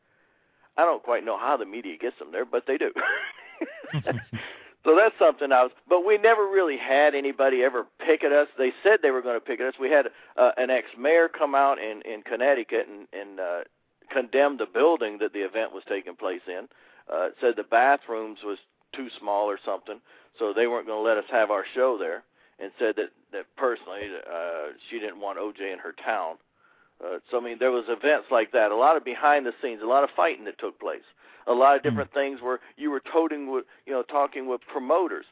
I 0.77 0.83
don't 0.83 1.03
quite 1.03 1.23
know 1.23 1.37
how 1.37 1.55
the 1.55 1.65
media 1.65 1.95
gets 1.95 2.19
them 2.19 2.31
there, 2.31 2.45
but 2.45 2.65
they 2.65 2.77
do. 2.77 2.91
so 4.83 4.95
that's 4.95 5.15
something 5.19 5.51
I 5.51 5.63
was. 5.63 5.71
But 5.87 6.05
we 6.05 6.17
never 6.17 6.43
really 6.43 6.77
had 6.77 7.15
anybody 7.15 7.63
ever 7.63 7.85
picket 8.05 8.31
us. 8.31 8.47
They 8.57 8.71
said 8.83 8.99
they 9.01 9.11
were 9.11 9.21
going 9.21 9.35
to 9.35 9.45
picket 9.45 9.67
us. 9.67 9.73
We 9.79 9.89
had 9.89 10.07
uh, 10.37 10.51
an 10.57 10.69
ex-mayor 10.69 11.29
come 11.29 11.55
out 11.55 11.77
in 11.79 12.01
in 12.01 12.21
Connecticut 12.21 12.87
and 12.87 13.07
and 13.13 13.39
uh, 13.39 13.59
condemn 14.11 14.57
the 14.57 14.65
building 14.65 15.17
that 15.19 15.33
the 15.33 15.39
event 15.39 15.73
was 15.73 15.83
taking 15.87 16.15
place 16.15 16.41
in. 16.47 16.67
Uh, 17.11 17.29
said 17.39 17.55
the 17.55 17.63
bathrooms 17.63 18.39
was 18.43 18.57
too 18.95 19.09
small 19.19 19.49
or 19.49 19.59
something, 19.63 19.99
so 20.39 20.53
they 20.53 20.67
weren't 20.67 20.87
going 20.87 21.03
to 21.03 21.07
let 21.07 21.17
us 21.17 21.29
have 21.29 21.51
our 21.51 21.65
show 21.73 21.97
there. 21.97 22.23
And 22.57 22.71
said 22.79 22.95
that 22.95 23.09
that 23.33 23.47
personally, 23.57 24.03
uh, 24.31 24.71
she 24.89 24.97
didn't 24.97 25.19
want 25.19 25.37
OJ 25.37 25.73
in 25.73 25.79
her 25.79 25.93
town 26.03 26.37
Uh, 27.03 27.17
so 27.29 27.39
I 27.39 27.43
mean, 27.43 27.57
there 27.59 27.71
was 27.71 27.85
events 27.87 28.27
like 28.31 28.51
that, 28.53 28.71
a 28.71 28.75
lot 28.75 28.95
of 28.95 29.03
behind 29.03 29.45
the 29.45 29.53
scenes, 29.61 29.81
a 29.83 29.87
lot 29.87 30.03
of 30.03 30.09
fighting 30.15 30.45
that 30.45 30.57
took 30.59 30.79
place, 30.79 31.03
a 31.47 31.53
lot 31.53 31.75
of 31.75 31.83
different 31.83 32.11
mm. 32.11 32.13
things 32.13 32.41
where 32.41 32.59
you 32.77 32.89
were 32.89 33.01
toting 33.11 33.51
with, 33.51 33.65
you 33.85 33.93
know, 33.93 34.03
talking 34.03 34.47
with 34.47 34.61
promoters. 34.71 35.25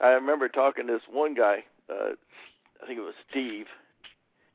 I 0.00 0.08
remember 0.08 0.48
talking 0.48 0.86
to 0.86 0.92
this 0.94 1.02
one 1.10 1.34
guy, 1.34 1.64
uh, 1.90 2.12
I 2.82 2.86
think 2.86 2.98
it 2.98 3.02
was 3.02 3.14
Steve. 3.30 3.66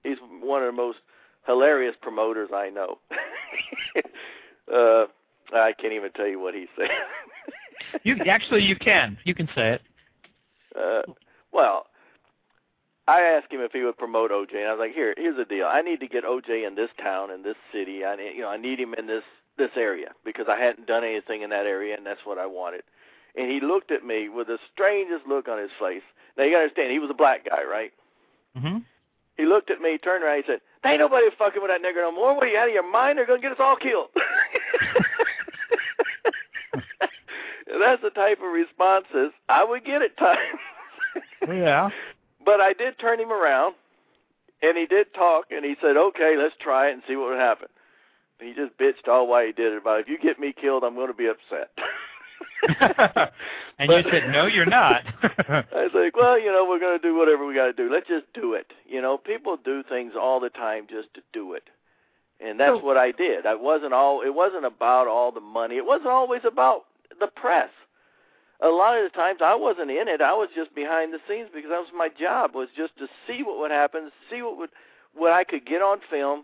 He's 0.03 0.17
one 0.41 0.63
of 0.63 0.67
the 0.67 0.71
most 0.77 0.99
hilarious 1.45 1.95
promoters 2.01 2.49
I 2.53 2.69
know. 2.69 2.97
uh, 4.73 5.05
I 5.53 5.73
can't 5.73 5.93
even 5.93 6.11
tell 6.11 6.27
you 6.27 6.39
what 6.39 6.53
he 6.53 6.67
said. 6.77 6.89
you 8.03 8.17
actually 8.29 8.63
you 8.63 8.75
can 8.75 9.17
you 9.23 9.35
can 9.35 9.47
say 9.55 9.73
it. 9.73 9.81
Uh, 10.75 11.11
well, 11.51 11.87
I 13.07 13.21
asked 13.21 13.51
him 13.51 13.61
if 13.61 13.71
he 13.71 13.83
would 13.83 13.97
promote 13.97 14.31
OJ, 14.31 14.55
and 14.55 14.67
I 14.67 14.71
was 14.71 14.79
like, 14.79 14.93
"Here, 14.93 15.13
here's 15.17 15.37
the 15.37 15.45
deal. 15.45 15.67
I 15.67 15.81
need 15.81 15.99
to 15.99 16.07
get 16.07 16.23
OJ 16.23 16.65
in 16.65 16.75
this 16.75 16.89
town, 17.01 17.29
in 17.29 17.43
this 17.43 17.55
city. 17.71 18.03
I 18.03 18.15
need, 18.15 18.35
you 18.35 18.41
know, 18.41 18.49
I 18.49 18.57
need 18.57 18.79
him 18.79 18.93
in 18.95 19.07
this 19.07 19.23
this 19.57 19.71
area 19.75 20.11
because 20.23 20.47
I 20.49 20.59
hadn't 20.59 20.87
done 20.87 21.03
anything 21.03 21.41
in 21.41 21.49
that 21.51 21.65
area, 21.65 21.95
and 21.95 22.05
that's 22.05 22.25
what 22.25 22.37
I 22.37 22.45
wanted." 22.45 22.83
And 23.35 23.51
he 23.51 23.59
looked 23.59 23.91
at 23.91 24.05
me 24.05 24.29
with 24.29 24.47
the 24.47 24.57
strangest 24.73 25.27
look 25.27 25.47
on 25.47 25.59
his 25.59 25.71
face. 25.79 26.03
Now 26.37 26.45
you 26.45 26.51
gotta 26.51 26.63
understand, 26.63 26.91
he 26.91 26.99
was 26.99 27.09
a 27.09 27.13
black 27.13 27.45
guy, 27.49 27.63
right? 27.63 27.93
Mm-hmm. 28.57 28.77
He 29.37 29.45
looked 29.45 29.69
at 29.69 29.81
me, 29.81 29.97
turned 29.97 30.23
around, 30.23 30.37
he 30.37 30.43
said, 30.47 30.61
"There 30.81 30.91
ain't 30.91 31.01
nobody 31.01 31.27
fucking 31.37 31.61
with 31.61 31.69
that 31.69 31.83
nigger 31.83 32.01
no 32.01 32.11
more. 32.11 32.33
What 32.33 32.45
are 32.45 32.47
you 32.47 32.57
out 32.57 32.69
of 32.69 32.73
your 32.73 32.89
mind? 32.89 33.17
They're 33.17 33.27
gonna 33.27 33.41
get 33.41 33.51
us 33.51 33.59
all 33.59 33.75
killed." 33.75 34.09
that's 37.79 38.01
the 38.01 38.09
type 38.09 38.39
of 38.39 38.51
responses 38.51 39.31
I 39.49 39.63
would 39.63 39.85
get 39.85 40.01
at 40.01 40.17
times. 40.17 40.39
yeah. 41.47 41.89
But 42.45 42.61
I 42.61 42.73
did 42.73 42.99
turn 42.99 43.19
him 43.19 43.31
around, 43.31 43.75
and 44.61 44.77
he 44.77 44.85
did 44.85 45.13
talk, 45.13 45.45
and 45.51 45.65
he 45.65 45.75
said, 45.81 45.97
"Okay, 45.97 46.35
let's 46.37 46.55
try 46.59 46.89
it 46.89 46.93
and 46.93 47.03
see 47.07 47.15
what 47.15 47.29
would 47.29 47.39
happen." 47.39 47.67
he 48.39 48.53
just 48.53 48.77
bitched 48.77 49.07
all 49.07 49.27
why 49.27 49.45
he 49.45 49.51
did 49.51 49.73
it 49.73 49.77
about 49.77 50.01
if 50.01 50.07
you 50.07 50.17
get 50.17 50.39
me 50.39 50.53
killed, 50.53 50.83
I'm 50.83 50.95
going 50.95 51.07
to 51.07 51.13
be 51.13 51.27
upset. 51.27 51.71
and 53.79 53.87
but, 53.87 54.05
you 54.05 54.11
said, 54.11 54.29
"No, 54.29 54.45
you're 54.45 54.65
not." 54.65 55.03
I 55.23 55.63
was 55.71 55.91
like, 55.93 56.15
"Well, 56.15 56.39
you 56.39 56.51
know, 56.51 56.65
we're 56.67 56.79
going 56.79 56.99
to 56.99 57.07
do 57.07 57.15
whatever 57.15 57.45
we 57.45 57.55
got 57.55 57.67
to 57.67 57.73
do. 57.73 57.89
Let's 57.91 58.07
just 58.07 58.25
do 58.33 58.53
it." 58.53 58.67
You 58.85 59.01
know, 59.01 59.17
people 59.17 59.57
do 59.63 59.83
things 59.83 60.13
all 60.19 60.39
the 60.39 60.49
time 60.49 60.87
just 60.89 61.13
to 61.13 61.21
do 61.31 61.53
it, 61.53 61.63
and 62.39 62.59
that's 62.59 62.79
so, 62.79 62.85
what 62.85 62.97
I 62.97 63.11
did. 63.11 63.45
I 63.45 63.55
wasn't 63.55 63.93
all. 63.93 64.21
It 64.21 64.33
wasn't 64.33 64.65
about 64.65 65.07
all 65.07 65.31
the 65.31 65.39
money. 65.39 65.77
It 65.77 65.85
wasn't 65.85 66.09
always 66.09 66.41
about 66.45 66.85
the 67.19 67.27
press 67.27 67.69
a 68.61 68.69
lot 68.69 68.97
of 68.97 69.03
the 69.03 69.09
times 69.09 69.39
I 69.43 69.55
wasn't 69.55 69.91
in 69.91 70.07
it. 70.07 70.21
I 70.21 70.33
was 70.33 70.49
just 70.55 70.73
behind 70.73 71.13
the 71.13 71.19
scenes 71.27 71.49
because 71.53 71.69
that 71.69 71.79
was 71.79 71.89
my 71.95 72.09
job 72.09 72.55
was 72.55 72.69
just 72.75 72.97
to 72.97 73.07
see 73.27 73.43
what 73.43 73.59
would 73.59 73.71
happen, 73.71 74.11
see 74.29 74.41
what 74.41 74.57
would 74.57 74.69
what 75.13 75.31
I 75.31 75.43
could 75.43 75.65
get 75.65 75.81
on 75.81 75.99
film, 76.09 76.43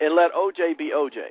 and 0.00 0.14
let 0.14 0.32
OJ 0.32 0.76
be 0.76 0.92
OJ, 0.94 1.30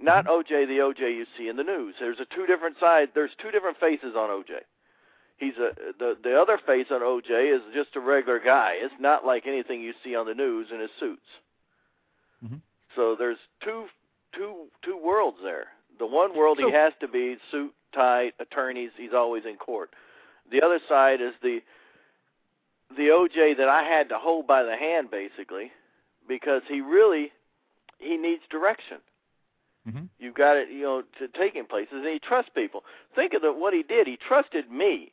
not. 0.00 0.26
OJ 0.26 0.66
the 0.66 0.78
OJ 0.78 1.00
you 1.00 1.26
see 1.36 1.48
in 1.48 1.56
the 1.56 1.64
news. 1.64 1.94
There's 2.00 2.20
a 2.20 2.24
two 2.24 2.46
different 2.46 2.76
sides. 2.78 3.10
There's 3.14 3.32
two 3.40 3.50
different 3.50 3.78
faces 3.78 4.14
on 4.16 4.30
OJ. 4.30 4.60
He's 5.36 5.56
a 5.56 5.72
the 5.98 6.16
the 6.22 6.40
other 6.40 6.58
face 6.58 6.86
on 6.90 7.00
OJ 7.00 7.54
is 7.54 7.62
just 7.74 7.96
a 7.96 8.00
regular 8.00 8.38
guy. 8.38 8.74
It's 8.76 8.94
not 9.00 9.24
like 9.24 9.46
anything 9.46 9.80
you 9.80 9.92
see 10.04 10.14
on 10.14 10.26
the 10.26 10.34
news 10.34 10.68
in 10.72 10.80
his 10.80 10.90
suits. 10.98 11.26
Mm-hmm. 12.44 12.56
So 12.94 13.16
there's 13.16 13.38
two 13.62 13.86
two 14.34 14.66
two 14.82 14.96
worlds 14.96 15.38
there. 15.42 15.68
The 16.02 16.06
one 16.08 16.36
world 16.36 16.58
so, 16.60 16.66
he 16.66 16.74
has 16.74 16.92
to 16.98 17.06
be 17.06 17.36
suit 17.52 17.72
tight 17.94 18.32
attorneys. 18.40 18.90
He's 18.96 19.12
always 19.14 19.44
in 19.48 19.54
court. 19.54 19.90
The 20.50 20.60
other 20.60 20.80
side 20.88 21.20
is 21.20 21.32
the 21.40 21.60
the 22.96 23.04
OJ 23.04 23.56
that 23.58 23.68
I 23.68 23.84
had 23.84 24.08
to 24.08 24.18
hold 24.18 24.48
by 24.48 24.64
the 24.64 24.74
hand 24.74 25.12
basically 25.12 25.70
because 26.26 26.62
he 26.66 26.80
really 26.80 27.30
he 28.00 28.16
needs 28.16 28.42
direction. 28.50 28.96
Mm-hmm. 29.88 30.06
You've 30.18 30.34
got 30.34 30.56
it, 30.56 30.70
you 30.72 30.82
know, 30.82 31.02
to 31.20 31.28
take 31.38 31.54
him 31.54 31.66
places, 31.66 31.92
and 31.92 32.08
he 32.08 32.18
trusts 32.18 32.50
people. 32.52 32.82
Think 33.14 33.34
of 33.34 33.42
the, 33.42 33.52
what 33.52 33.72
he 33.72 33.84
did. 33.84 34.08
He 34.08 34.16
trusted 34.16 34.72
me. 34.72 35.12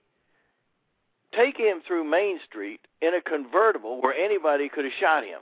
Take 1.36 1.56
him 1.56 1.84
through 1.86 2.06
Main 2.06 2.40
Street 2.50 2.80
in 3.00 3.14
a 3.14 3.22
convertible 3.22 4.02
where 4.02 4.16
anybody 4.16 4.70
could 4.70 4.86
have 4.86 4.94
shot 5.00 5.24
him 5.24 5.42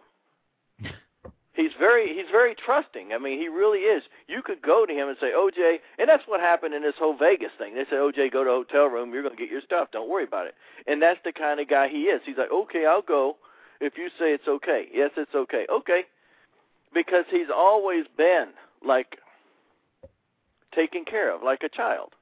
he's 1.58 1.72
very 1.78 2.15
he's 2.15 2.30
very 2.32 2.56
trusting. 2.56 3.12
I 3.12 3.17
mean, 3.17 3.38
he 3.38 3.50
really 3.50 3.80
is. 3.80 4.04
You 4.28 4.41
could 4.41 4.62
go 4.62 4.86
to 4.86 4.93
him 4.93 5.10
and 5.10 5.17
say, 5.20 5.32
OJ, 5.36 5.80
and 6.00 6.08
that's 6.08 6.24
what 6.26 6.39
happened 6.39 6.74
in 6.74 6.84
this 6.84 6.96
whole 6.98 7.17
Vegas 7.17 7.52
thing. 7.58 7.76
They 7.76 7.84
said, 7.89 8.00
OJ, 8.00 8.32
go 8.32 8.46
to 8.46 8.50
a 8.52 8.54
hotel 8.54 8.86
room. 8.86 9.12
You're 9.12 9.24
going 9.24 9.36
to 9.36 9.41
get 9.41 9.52
your 9.52 9.62
stuff. 9.62 9.89
Don't 9.91 10.10
worry 10.10 10.24
about 10.24 10.48
it. 10.48 10.56
And 10.86 11.02
that's 11.02 11.20
the 11.26 11.34
kind 11.34 11.60
of 11.60 11.67
guy 11.67 11.89
he 11.89 12.04
is. 12.04 12.22
He's 12.26 12.38
like, 12.38 12.52
okay, 12.52 12.86
I'll 12.86 13.02
go 13.02 13.36
if 13.82 13.98
you 13.98 14.08
say 14.17 14.32
it's 14.32 14.48
okay. 14.48 14.88
Yes, 14.93 15.12
it's 15.17 15.36
okay. 15.36 15.65
Okay, 15.70 16.06
because 16.93 17.26
he's 17.30 17.50
always 17.54 18.06
been 18.17 18.48
like 18.86 19.17
taken 20.74 21.04
care 21.04 21.34
of, 21.34 21.43
like 21.43 21.63
a 21.63 21.70
child. 21.70 22.13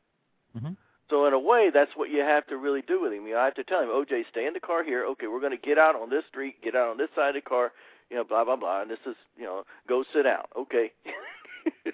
Mm-hmm. 0.57 0.73
So 1.09 1.27
in 1.27 1.33
a 1.33 1.39
way, 1.39 1.69
that's 1.71 1.91
what 1.95 2.09
you 2.09 2.21
have 2.21 2.47
to 2.47 2.57
really 2.57 2.81
do 2.81 3.01
with 3.01 3.13
him. 3.13 3.27
You 3.27 3.33
know, 3.33 3.39
I 3.39 3.45
have 3.45 3.55
to 3.55 3.63
tell 3.63 3.81
him, 3.81 3.89
OJ, 3.89 4.23
stay 4.31 4.47
in 4.47 4.53
the 4.53 4.59
car 4.59 4.83
here. 4.83 5.05
Okay, 5.05 5.27
we're 5.27 5.39
going 5.39 5.51
to 5.51 5.57
get 5.57 5.77
out 5.77 5.95
on 5.95 6.09
this 6.09 6.23
street, 6.29 6.55
get 6.63 6.75
out 6.75 6.89
on 6.89 6.97
this 6.97 7.09
side 7.15 7.35
of 7.35 7.43
the 7.43 7.47
car 7.47 7.73
you 8.09 8.17
know, 8.17 8.23
blah 8.23 8.43
blah 8.43 8.55
blah, 8.55 8.81
and 8.81 8.89
this 8.91 8.99
is, 9.05 9.15
you 9.37 9.45
know, 9.45 9.63
go 9.87 10.03
sit 10.13 10.23
down. 10.23 10.43
Okay. 10.57 10.91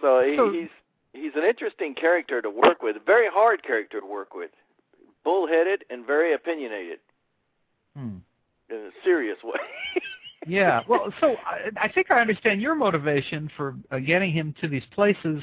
so, 0.00 0.22
he, 0.22 0.60
he's 0.60 0.68
he's 1.12 1.32
an 1.34 1.44
interesting 1.44 1.94
character 1.94 2.42
to 2.42 2.50
work 2.50 2.82
with, 2.82 2.96
very 3.06 3.28
hard 3.30 3.62
character 3.62 4.00
to 4.00 4.06
work 4.06 4.34
with, 4.34 4.50
bullheaded 5.24 5.84
and 5.90 6.06
very 6.06 6.34
opinionated. 6.34 6.98
Hmm. 7.96 8.16
In 8.70 8.76
a 8.76 8.90
serious 9.04 9.38
way. 9.44 9.60
yeah. 10.46 10.80
Well, 10.88 11.12
so 11.20 11.36
I, 11.46 11.70
I 11.76 11.88
think 11.88 12.10
I 12.10 12.20
understand 12.20 12.60
your 12.60 12.74
motivation 12.74 13.50
for 13.56 13.76
uh, 13.90 13.98
getting 13.98 14.32
him 14.32 14.54
to 14.60 14.68
these 14.68 14.82
places 14.94 15.42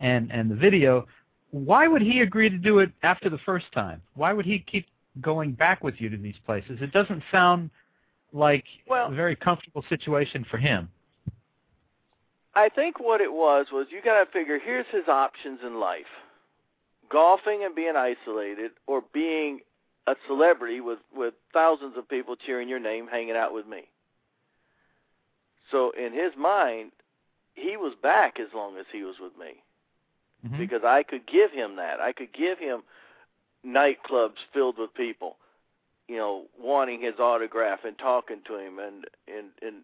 and 0.00 0.30
and 0.32 0.50
the 0.50 0.56
video. 0.56 1.06
Why 1.50 1.86
would 1.86 2.02
he 2.02 2.20
agree 2.20 2.50
to 2.50 2.58
do 2.58 2.80
it 2.80 2.90
after 3.02 3.30
the 3.30 3.38
first 3.38 3.66
time? 3.72 4.02
Why 4.14 4.32
would 4.32 4.44
he 4.44 4.58
keep 4.58 4.86
going 5.20 5.52
back 5.52 5.84
with 5.84 6.00
you 6.00 6.08
to 6.08 6.16
these 6.16 6.34
places? 6.44 6.78
It 6.80 6.92
doesn't 6.92 7.22
sound 7.30 7.70
like 8.34 8.64
well, 8.86 9.10
a 9.10 9.14
very 9.14 9.36
comfortable 9.36 9.84
situation 9.88 10.44
for 10.50 10.58
him. 10.58 10.90
I 12.54 12.68
think 12.68 13.00
what 13.00 13.20
it 13.20 13.32
was 13.32 13.66
was 13.72 13.86
you 13.90 14.02
got 14.02 14.22
to 14.22 14.30
figure 14.30 14.58
here's 14.58 14.86
his 14.92 15.08
options 15.08 15.60
in 15.64 15.80
life: 15.80 16.10
golfing 17.10 17.62
and 17.64 17.74
being 17.74 17.94
isolated, 17.96 18.72
or 18.86 19.02
being 19.14 19.60
a 20.06 20.16
celebrity 20.26 20.80
with 20.80 20.98
with 21.14 21.34
thousands 21.52 21.96
of 21.96 22.08
people 22.08 22.36
cheering 22.36 22.68
your 22.68 22.80
name, 22.80 23.06
hanging 23.06 23.36
out 23.36 23.54
with 23.54 23.66
me. 23.66 23.84
So 25.70 25.92
in 25.92 26.12
his 26.12 26.32
mind, 26.36 26.90
he 27.54 27.76
was 27.76 27.94
back 28.02 28.38
as 28.38 28.48
long 28.54 28.76
as 28.78 28.86
he 28.92 29.04
was 29.04 29.16
with 29.20 29.32
me, 29.38 29.54
mm-hmm. 30.44 30.58
because 30.58 30.82
I 30.84 31.04
could 31.04 31.26
give 31.26 31.52
him 31.52 31.76
that. 31.76 32.00
I 32.00 32.12
could 32.12 32.32
give 32.32 32.58
him 32.58 32.82
nightclubs 33.64 34.42
filled 34.52 34.76
with 34.76 34.92
people 34.92 35.36
you 36.08 36.16
know, 36.16 36.44
wanting 36.60 37.00
his 37.00 37.18
autograph 37.18 37.80
and 37.84 37.98
talking 37.98 38.40
to 38.46 38.58
him 38.58 38.78
and 38.78 39.04
and 39.26 39.46
and 39.62 39.76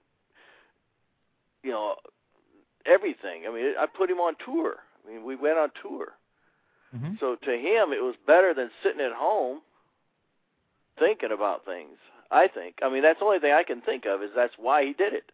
you 1.62 1.70
know 1.70 1.96
everything. 2.86 3.44
I 3.48 3.54
mean, 3.54 3.74
I 3.78 3.86
put 3.86 4.10
him 4.10 4.18
on 4.18 4.34
tour. 4.44 4.76
I 5.04 5.12
mean, 5.12 5.24
we 5.24 5.36
went 5.36 5.58
on 5.58 5.70
tour. 5.82 6.08
Mm-hmm. 6.94 7.14
So 7.20 7.36
to 7.36 7.50
him, 7.52 7.92
it 7.92 8.02
was 8.02 8.14
better 8.26 8.52
than 8.52 8.70
sitting 8.82 9.00
at 9.00 9.12
home 9.12 9.60
thinking 10.98 11.32
about 11.32 11.64
things. 11.64 11.96
I 12.30 12.46
think. 12.46 12.76
I 12.82 12.90
mean, 12.90 13.02
that's 13.02 13.18
the 13.18 13.24
only 13.24 13.40
thing 13.40 13.52
I 13.52 13.64
can 13.64 13.80
think 13.80 14.04
of 14.06 14.22
is 14.22 14.30
that's 14.34 14.54
why 14.56 14.84
he 14.84 14.92
did 14.92 15.12
it. 15.12 15.32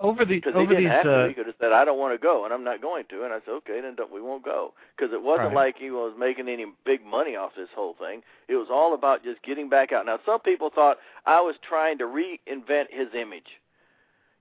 Over 0.00 0.24
the 0.24 0.34
because 0.34 0.54
he 0.54 0.66
didn't 0.66 0.84
these, 0.84 0.90
have 0.90 1.06
uh, 1.06 1.22
to. 1.22 1.28
He 1.28 1.34
could 1.34 1.46
have 1.46 1.54
said, 1.60 1.72
"I 1.72 1.84
don't 1.84 1.98
want 1.98 2.14
to 2.14 2.18
go," 2.18 2.44
and 2.44 2.52
I'm 2.52 2.64
not 2.64 2.82
going 2.82 3.04
to. 3.10 3.22
And 3.24 3.32
I 3.32 3.38
said, 3.44 3.52
"Okay, 3.62 3.80
then 3.80 3.96
we 4.12 4.20
won't 4.20 4.44
go." 4.44 4.74
Because 4.96 5.12
it 5.12 5.22
wasn't 5.22 5.54
right. 5.54 5.66
like 5.66 5.78
he 5.78 5.92
was 5.92 6.14
making 6.18 6.48
any 6.48 6.66
big 6.84 7.04
money 7.04 7.36
off 7.36 7.52
this 7.56 7.68
whole 7.76 7.94
thing. 7.94 8.22
It 8.48 8.56
was 8.56 8.66
all 8.72 8.94
about 8.94 9.22
just 9.22 9.40
getting 9.42 9.68
back 9.68 9.92
out. 9.92 10.04
Now, 10.04 10.18
some 10.26 10.40
people 10.40 10.70
thought 10.74 10.98
I 11.26 11.40
was 11.40 11.54
trying 11.62 11.98
to 11.98 12.04
reinvent 12.04 12.86
his 12.90 13.08
image. 13.14 13.60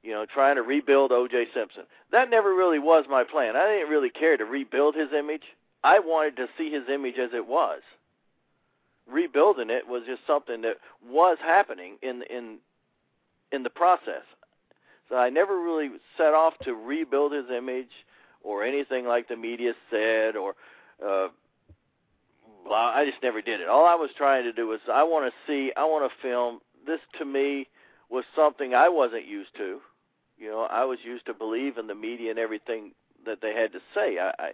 You 0.01 0.11
know, 0.11 0.25
trying 0.25 0.55
to 0.55 0.63
rebuild 0.63 1.11
O.J. 1.11 1.47
Simpson. 1.53 1.83
That 2.11 2.29
never 2.29 2.53
really 2.53 2.79
was 2.79 3.05
my 3.07 3.23
plan. 3.23 3.55
I 3.55 3.67
didn't 3.67 3.89
really 3.89 4.09
care 4.09 4.35
to 4.35 4.43
rebuild 4.43 4.95
his 4.95 5.13
image. 5.17 5.43
I 5.83 5.99
wanted 5.99 6.35
to 6.37 6.47
see 6.57 6.71
his 6.71 6.89
image 6.89 7.17
as 7.17 7.29
it 7.33 7.47
was. 7.47 7.81
Rebuilding 9.07 9.69
it 9.69 9.87
was 9.87 10.03
just 10.05 10.25
something 10.25 10.61
that 10.61 10.77
was 11.07 11.37
happening 11.41 11.97
in 12.01 12.23
in 12.23 12.57
in 13.51 13.61
the 13.61 13.69
process. 13.69 14.23
So 15.09 15.17
I 15.17 15.29
never 15.29 15.59
really 15.59 15.89
set 16.17 16.33
off 16.33 16.53
to 16.63 16.73
rebuild 16.73 17.33
his 17.33 17.45
image 17.55 17.91
or 18.41 18.63
anything 18.63 19.05
like 19.05 19.27
the 19.27 19.35
media 19.35 19.73
said 19.89 20.35
or 20.35 20.55
uh 21.05 21.27
well, 22.65 22.73
I 22.73 23.05
just 23.05 23.21
never 23.21 23.41
did 23.41 23.59
it. 23.59 23.67
All 23.67 23.85
I 23.85 23.95
was 23.95 24.09
trying 24.17 24.43
to 24.43 24.53
do 24.53 24.67
was 24.67 24.79
I 24.91 25.03
want 25.03 25.31
to 25.31 25.33
see, 25.45 25.71
I 25.75 25.83
want 25.83 26.09
to 26.09 26.21
film. 26.21 26.59
This 26.85 27.01
to 27.19 27.25
me 27.25 27.67
was 28.09 28.23
something 28.35 28.73
I 28.73 28.89
wasn't 28.89 29.25
used 29.27 29.55
to. 29.57 29.79
You 30.37 30.49
know, 30.49 30.61
I 30.61 30.85
was 30.85 30.99
used 31.03 31.25
to 31.25 31.33
believe 31.33 31.77
in 31.77 31.87
the 31.87 31.95
media 31.95 32.29
and 32.29 32.39
everything 32.39 32.91
that 33.25 33.41
they 33.41 33.53
had 33.53 33.71
to 33.73 33.79
say. 33.93 34.17
I, 34.17 34.31
I 34.39 34.51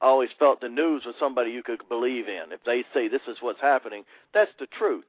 always 0.00 0.30
felt 0.38 0.60
the 0.60 0.68
news 0.68 1.02
was 1.04 1.14
somebody 1.18 1.50
you 1.50 1.62
could 1.62 1.88
believe 1.88 2.28
in. 2.28 2.52
If 2.52 2.64
they 2.64 2.84
say 2.94 3.08
this 3.08 3.22
is 3.28 3.38
what's 3.40 3.60
happening, 3.60 4.04
that's 4.32 4.52
the 4.58 4.66
truth. 4.66 5.04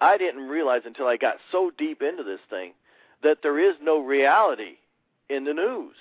I 0.00 0.16
didn't 0.16 0.48
realize 0.48 0.82
until 0.84 1.06
I 1.06 1.16
got 1.16 1.36
so 1.52 1.70
deep 1.76 2.02
into 2.02 2.22
this 2.22 2.40
thing 2.48 2.72
that 3.22 3.38
there 3.42 3.58
is 3.58 3.76
no 3.82 4.00
reality 4.02 4.76
in 5.28 5.44
the 5.44 5.54
news. 5.54 5.94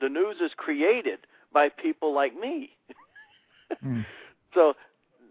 The 0.00 0.08
news 0.08 0.36
is 0.42 0.52
created 0.56 1.20
by 1.52 1.68
people 1.68 2.14
like 2.14 2.38
me. 2.38 2.70
Mm. 3.84 4.04
So 4.52 4.74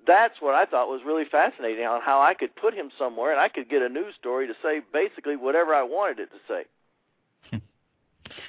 that's 0.08 0.36
what 0.40 0.56
I 0.56 0.66
thought 0.66 0.88
was 0.88 1.02
really 1.06 1.26
fascinating 1.30 1.86
on 1.86 2.02
how 2.02 2.22
I 2.22 2.34
could 2.34 2.56
put 2.56 2.74
him 2.74 2.90
somewhere 2.98 3.32
and 3.32 3.40
I 3.40 3.50
could 3.50 3.70
get 3.70 3.82
a 3.82 3.90
news 3.90 4.14
story 4.18 4.48
to 4.48 4.54
say 4.64 4.82
basically 4.94 5.36
whatever 5.36 5.76
I 5.76 5.84
wanted 5.84 6.20
it 6.20 6.30
to 6.32 6.38
say. 6.48 7.62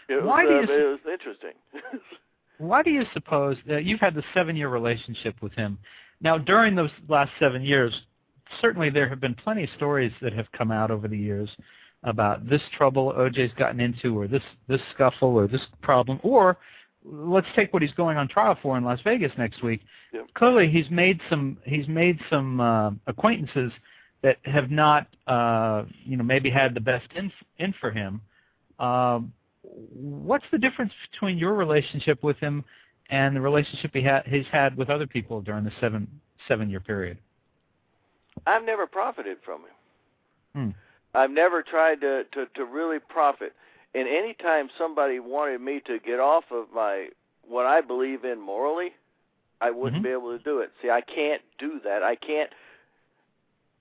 It 0.08 0.24
Why 0.24 0.44
was, 0.44 0.66
do 0.66 0.72
uh, 0.72 0.76
you 0.76 0.86
it 0.86 0.90
was 0.90 1.12
interesting. 1.12 1.52
Why 2.58 2.82
do 2.82 2.90
you 2.90 3.04
suppose 3.12 3.56
that 3.66 3.84
you've 3.84 4.00
had 4.00 4.14
the 4.14 4.22
seven-year 4.34 4.68
relationship 4.68 5.34
with 5.40 5.52
him? 5.54 5.78
Now, 6.20 6.36
during 6.36 6.74
those 6.74 6.90
last 7.08 7.30
seven 7.38 7.62
years, 7.62 7.92
certainly 8.60 8.90
there 8.90 9.08
have 9.08 9.20
been 9.20 9.34
plenty 9.34 9.64
of 9.64 9.70
stories 9.76 10.12
that 10.20 10.32
have 10.32 10.50
come 10.52 10.70
out 10.70 10.90
over 10.90 11.08
the 11.08 11.16
years 11.16 11.48
about 12.04 12.48
this 12.48 12.62
trouble 12.76 13.12
OJ's 13.12 13.52
gotten 13.54 13.80
into, 13.80 14.18
or 14.18 14.26
this 14.26 14.42
this 14.68 14.80
scuffle, 14.94 15.36
or 15.36 15.46
this 15.46 15.60
problem, 15.82 16.18
or 16.22 16.56
let's 17.04 17.46
take 17.56 17.72
what 17.72 17.82
he's 17.82 17.92
going 17.92 18.16
on 18.16 18.28
trial 18.28 18.56
for 18.62 18.76
in 18.76 18.84
Las 18.84 19.00
Vegas 19.04 19.32
next 19.38 19.62
week. 19.62 19.80
Yep. 20.12 20.26
Clearly, 20.34 20.68
he's 20.68 20.90
made 20.90 21.20
some 21.28 21.58
he's 21.64 21.88
made 21.88 22.18
some 22.28 22.60
uh, 22.60 22.90
acquaintances 23.06 23.72
that 24.22 24.38
have 24.44 24.70
not 24.70 25.06
uh, 25.26 25.84
you 26.04 26.16
know 26.16 26.24
maybe 26.24 26.50
had 26.50 26.74
the 26.74 26.80
best 26.80 27.06
in 27.14 27.30
in 27.58 27.74
for 27.80 27.90
him. 27.90 28.20
Um, 28.78 29.32
what's 29.62 30.44
the 30.52 30.58
difference 30.58 30.92
between 31.10 31.38
your 31.38 31.54
relationship 31.54 32.22
with 32.22 32.38
him 32.38 32.64
and 33.10 33.36
the 33.36 33.40
relationship 33.40 33.90
he 33.92 34.02
ha- 34.02 34.22
he's 34.26 34.46
had 34.50 34.76
with 34.76 34.88
other 34.88 35.06
people 35.06 35.40
during 35.40 35.64
the 35.64 35.72
seven 35.80 36.08
seven 36.48 36.70
year 36.70 36.80
period? 36.80 37.18
I've 38.46 38.64
never 38.64 38.86
profited 38.86 39.38
from 39.44 39.62
him. 39.62 39.68
Hmm. 40.54 40.70
I've 41.14 41.30
never 41.30 41.62
tried 41.62 42.00
to, 42.02 42.24
to, 42.32 42.46
to 42.54 42.64
really 42.64 42.98
profit. 42.98 43.52
And 43.94 44.06
any 44.06 44.34
time 44.34 44.70
somebody 44.78 45.18
wanted 45.18 45.60
me 45.60 45.80
to 45.86 45.98
get 45.98 46.20
off 46.20 46.44
of 46.50 46.66
my 46.74 47.08
what 47.48 47.66
I 47.66 47.80
believe 47.80 48.24
in 48.24 48.38
morally, 48.40 48.92
I 49.60 49.70
wouldn't 49.72 50.02
Mhm. 50.02 50.04
be 50.04 50.10
able 50.10 50.36
to 50.38 50.42
do 50.44 50.60
it. 50.60 50.70
See, 50.80 50.90
I 50.90 51.00
can't 51.00 51.42
do 51.58 51.80
that. 51.80 52.02
I 52.04 52.14
can't 52.14 52.50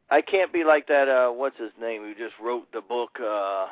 I 0.09 0.21
can't 0.21 0.51
be 0.51 0.63
like 0.63 0.87
that 0.87 1.07
uh 1.07 1.29
what's 1.29 1.57
his 1.59 1.71
name 1.79 2.01
who 2.01 2.15
just 2.15 2.33
wrote 2.39 2.71
the 2.71 2.81
book 2.81 3.19
uh 3.19 3.67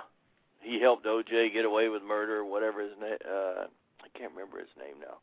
he 0.62 0.80
helped 0.80 1.06
OJ 1.06 1.52
get 1.52 1.66
away 1.66 1.90
with 1.90 2.04
murder 2.04 2.46
whatever 2.46 2.82
his 2.82 2.96
name 3.02 3.18
uh 3.28 3.66
I 4.04 4.08
can't 4.18 4.32
remember 4.34 4.60
his 4.60 4.70
name 4.78 5.00
now. 5.02 5.18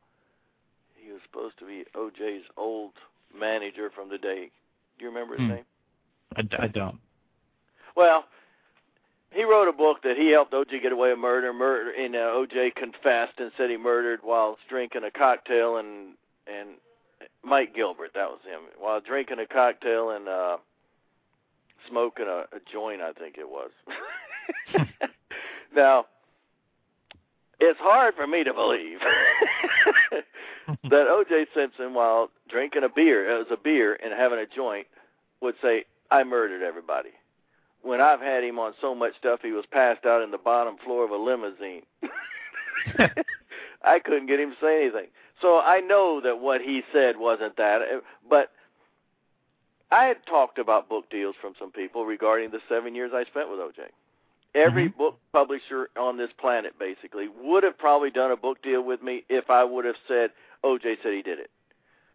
He 0.97 1.13
was 1.13 1.21
supposed 1.23 1.57
to 1.61 1.67
be 1.67 1.85
OJ's 1.95 2.45
old 2.57 2.93
manager 3.33 3.91
from 3.91 4.09
the 4.09 4.19
day. 4.19 4.51
Do 4.99 5.05
you 5.05 5.09
remember 5.11 5.35
his 5.37 5.43
Hmm. 5.43 5.55
name? 5.55 5.65
I, 6.37 6.65
I 6.65 6.67
don't. 6.67 6.99
Well, 7.97 8.25
he 9.31 9.45
wrote 9.45 9.69
a 9.69 9.73
book 9.73 10.03
that 10.03 10.17
he 10.17 10.31
helped 10.31 10.53
OJ 10.53 10.83
get 10.83 10.93
away 10.93 11.11
with 11.11 11.19
murder. 11.19 11.53
Murder, 11.53 11.91
and 11.91 12.15
uh, 12.15 12.19
OJ 12.19 12.75
confessed 12.75 13.39
and 13.39 13.51
said 13.57 13.71
he 13.71 13.77
murdered 13.77 14.21
while 14.23 14.57
drinking 14.69 15.05
a 15.05 15.11
cocktail 15.11 15.77
and 15.77 16.15
and 16.47 16.71
Mike 17.43 17.75
Gilbert, 17.75 18.13
that 18.15 18.29
was 18.29 18.41
him, 18.47 18.61
while 18.79 19.01
drinking 19.01 19.39
a 19.39 19.47
cocktail 19.47 20.11
and 20.11 20.29
uh 20.29 20.57
smoking 21.89 22.27
a, 22.27 22.47
a 22.55 22.61
joint, 22.73 23.03
I 23.03 23.13
think 23.13 23.37
it 23.39 23.49
was. 23.49 23.71
now, 25.75 26.07
it's 27.61 27.79
hard 27.81 28.15
for 28.15 28.27
me 28.27 28.43
to 28.43 28.55
believe 28.55 28.99
that 30.85 31.07
O.J. 31.09 31.47
Simpson, 31.55 31.93
while 31.93 32.31
drinking 32.49 32.85
a 32.85 32.89
beer, 32.89 33.29
it 33.31 33.39
was 33.39 33.47
a 33.51 33.63
beer 33.63 33.99
and 34.03 34.15
having 34.15 34.39
a 34.39 34.47
joint, 34.47 34.87
would 35.41 35.57
say, 35.63 35.85
"I 36.11 36.25
murdered 36.25 36.63
everybody." 36.63 37.11
When 37.85 38.01
I've 38.01 38.21
had 38.21 38.43
him 38.43 38.59
on 38.59 38.73
so 38.81 38.95
much 38.95 39.13
stuff, 39.19 39.41
he 39.43 39.53
was 39.53 39.67
passed 39.71 40.07
out 40.07 40.23
in 40.23 40.31
the 40.31 40.39
bottom 40.39 40.77
floor 40.79 41.05
of 41.05 41.11
a 41.11 41.17
limousine. 41.17 41.83
I 43.85 43.99
couldn't 43.99 44.27
get 44.27 44.41
him 44.41 44.51
to 44.51 44.57
say 44.61 44.83
anything. 44.83 45.09
So 45.41 45.59
I 45.61 45.81
know 45.81 46.21
that 46.23 46.41
what 46.41 46.63
he 46.63 46.83
said 46.93 47.19
wasn't 47.19 47.57
that, 47.59 47.83
uh, 47.83 48.01
but 48.29 48.51
I 49.91 50.05
had 50.05 50.25
talked 50.27 50.59
about 50.59 50.89
book 50.89 51.11
deals 51.11 51.35
from 51.41 51.53
some 51.59 51.71
people 51.71 52.07
regarding 52.07 52.51
the 52.51 52.61
seven 52.69 52.95
years 52.95 53.13
I 53.15 53.25
spent 53.25 53.51
with 53.51 53.61
OJ. 53.61 53.91
Every 54.55 54.89
Mhm. 54.89 54.97
book 54.97 55.19
publisher 55.33 55.91
on 55.97 56.17
this 56.17 56.33
planet 56.33 56.79
basically 56.79 57.29
would 57.29 57.65
have 57.65 57.77
probably 57.77 58.11
done 58.11 58.31
a 58.31 58.37
book 58.37 58.63
deal 58.63 58.83
with 58.83 59.03
me 59.03 59.25
if 59.29 59.51
I 59.51 59.63
would 59.63 59.85
have 59.85 59.99
said 60.09 60.33
OJ 60.63 60.97
said 61.03 61.13
he 61.13 61.23
did 61.23 61.39
it. 61.39 61.51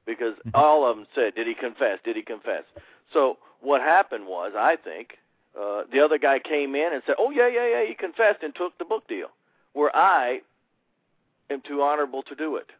Because 0.06 0.36
Mhm. 0.40 0.52
all 0.56 0.86
of 0.86 0.98
them 0.98 1.08
said, 1.14 1.36
Did 1.36 1.46
he 1.46 1.54
confess? 1.54 2.02
Did 2.02 2.16
he 2.16 2.24
confess? 2.24 2.64
So 3.12 3.38
what 3.60 3.82
happened 3.82 4.26
was, 4.26 4.56
I 4.56 4.76
think, 4.78 5.20
uh, 5.60 5.84
the 5.92 6.00
other 6.00 6.18
guy 6.18 6.40
came 6.40 6.76
in 6.76 6.94
and 6.94 7.02
said, 7.06 7.16
Oh 7.18 7.30
yeah, 7.32 7.48
yeah, 7.48 7.68
yeah, 7.68 7.86
he 7.88 7.94
confessed 7.94 8.44
and 8.44 8.54
took 8.56 8.78
the 8.78 8.86
book 8.86 9.08
deal. 9.08 9.28
Where 9.74 9.96
I 9.96 10.42
am 11.50 11.62
too 11.62 11.82
honorable 11.82 12.24
to 12.24 12.36
do 12.36 12.56
it. 12.56 12.72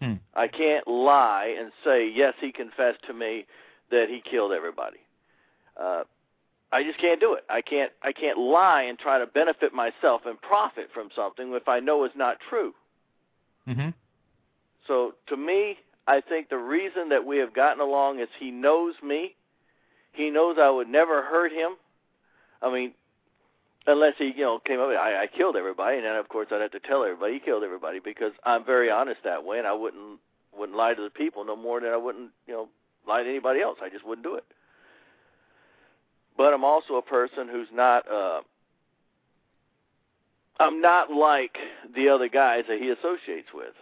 Hmm. 0.00 0.14
I 0.34 0.48
can't 0.48 0.86
lie 0.86 1.54
and 1.58 1.72
say, 1.84 2.08
yes, 2.08 2.34
he 2.40 2.52
confessed 2.52 3.02
to 3.06 3.12
me 3.12 3.46
that 3.90 4.08
he 4.08 4.20
killed 4.20 4.52
everybody. 4.52 4.98
Uh, 5.76 6.04
I 6.70 6.82
just 6.82 6.98
can't 6.98 7.20
do 7.20 7.34
it. 7.34 7.44
I 7.48 7.62
can't. 7.62 7.92
I 8.02 8.12
can't 8.12 8.38
lie 8.38 8.82
and 8.82 8.98
try 8.98 9.18
to 9.18 9.26
benefit 9.26 9.72
myself 9.72 10.22
and 10.26 10.40
profit 10.40 10.90
from 10.92 11.08
something 11.16 11.52
if 11.54 11.66
I 11.66 11.80
know 11.80 12.04
it's 12.04 12.16
not 12.16 12.38
true. 12.48 12.74
hmm 13.66 13.88
So 14.86 15.14
to 15.28 15.36
me, 15.36 15.78
I 16.06 16.20
think 16.20 16.50
the 16.50 16.58
reason 16.58 17.08
that 17.08 17.24
we 17.24 17.38
have 17.38 17.54
gotten 17.54 17.80
along 17.80 18.20
is 18.20 18.28
he 18.38 18.50
knows 18.50 18.94
me. 19.02 19.34
He 20.12 20.30
knows 20.30 20.56
I 20.60 20.70
would 20.70 20.88
never 20.88 21.22
hurt 21.22 21.52
him. 21.52 21.72
I 22.60 22.72
mean, 22.72 22.92
unless 23.86 24.14
he, 24.18 24.32
you 24.36 24.42
know, 24.44 24.58
came 24.58 24.80
up, 24.80 24.88
I, 24.88 25.22
I 25.22 25.26
killed 25.26 25.56
everybody, 25.56 25.96
and 25.96 26.04
then 26.06 26.16
of 26.16 26.28
course 26.28 26.48
I'd 26.50 26.60
have 26.60 26.72
to 26.72 26.80
tell 26.80 27.04
everybody 27.04 27.34
he 27.34 27.40
killed 27.40 27.62
everybody 27.62 28.00
because 28.00 28.32
I'm 28.44 28.64
very 28.64 28.90
honest 28.90 29.20
that 29.24 29.44
way, 29.44 29.58
and 29.58 29.66
I 29.66 29.72
wouldn't 29.72 30.18
wouldn't 30.56 30.76
lie 30.76 30.94
to 30.94 31.02
the 31.02 31.10
people 31.10 31.44
no 31.44 31.54
more 31.54 31.80
than 31.80 31.90
I 31.90 31.96
wouldn't, 31.96 32.30
you 32.46 32.54
know, 32.54 32.68
lie 33.06 33.22
to 33.22 33.28
anybody 33.28 33.60
else. 33.60 33.78
I 33.82 33.88
just 33.88 34.04
wouldn't 34.04 34.26
do 34.26 34.34
it. 34.34 34.44
But 36.36 36.52
I'm 36.52 36.64
also 36.64 36.94
a 36.96 37.02
person 37.02 37.48
who's 37.48 37.68
not. 37.72 38.10
uh 38.10 38.40
I'm 40.60 40.80
not 40.80 41.12
like 41.12 41.56
the 41.94 42.08
other 42.08 42.28
guys 42.28 42.64
that 42.68 42.80
he 42.80 42.90
associates 42.90 43.48
with. 43.54 43.74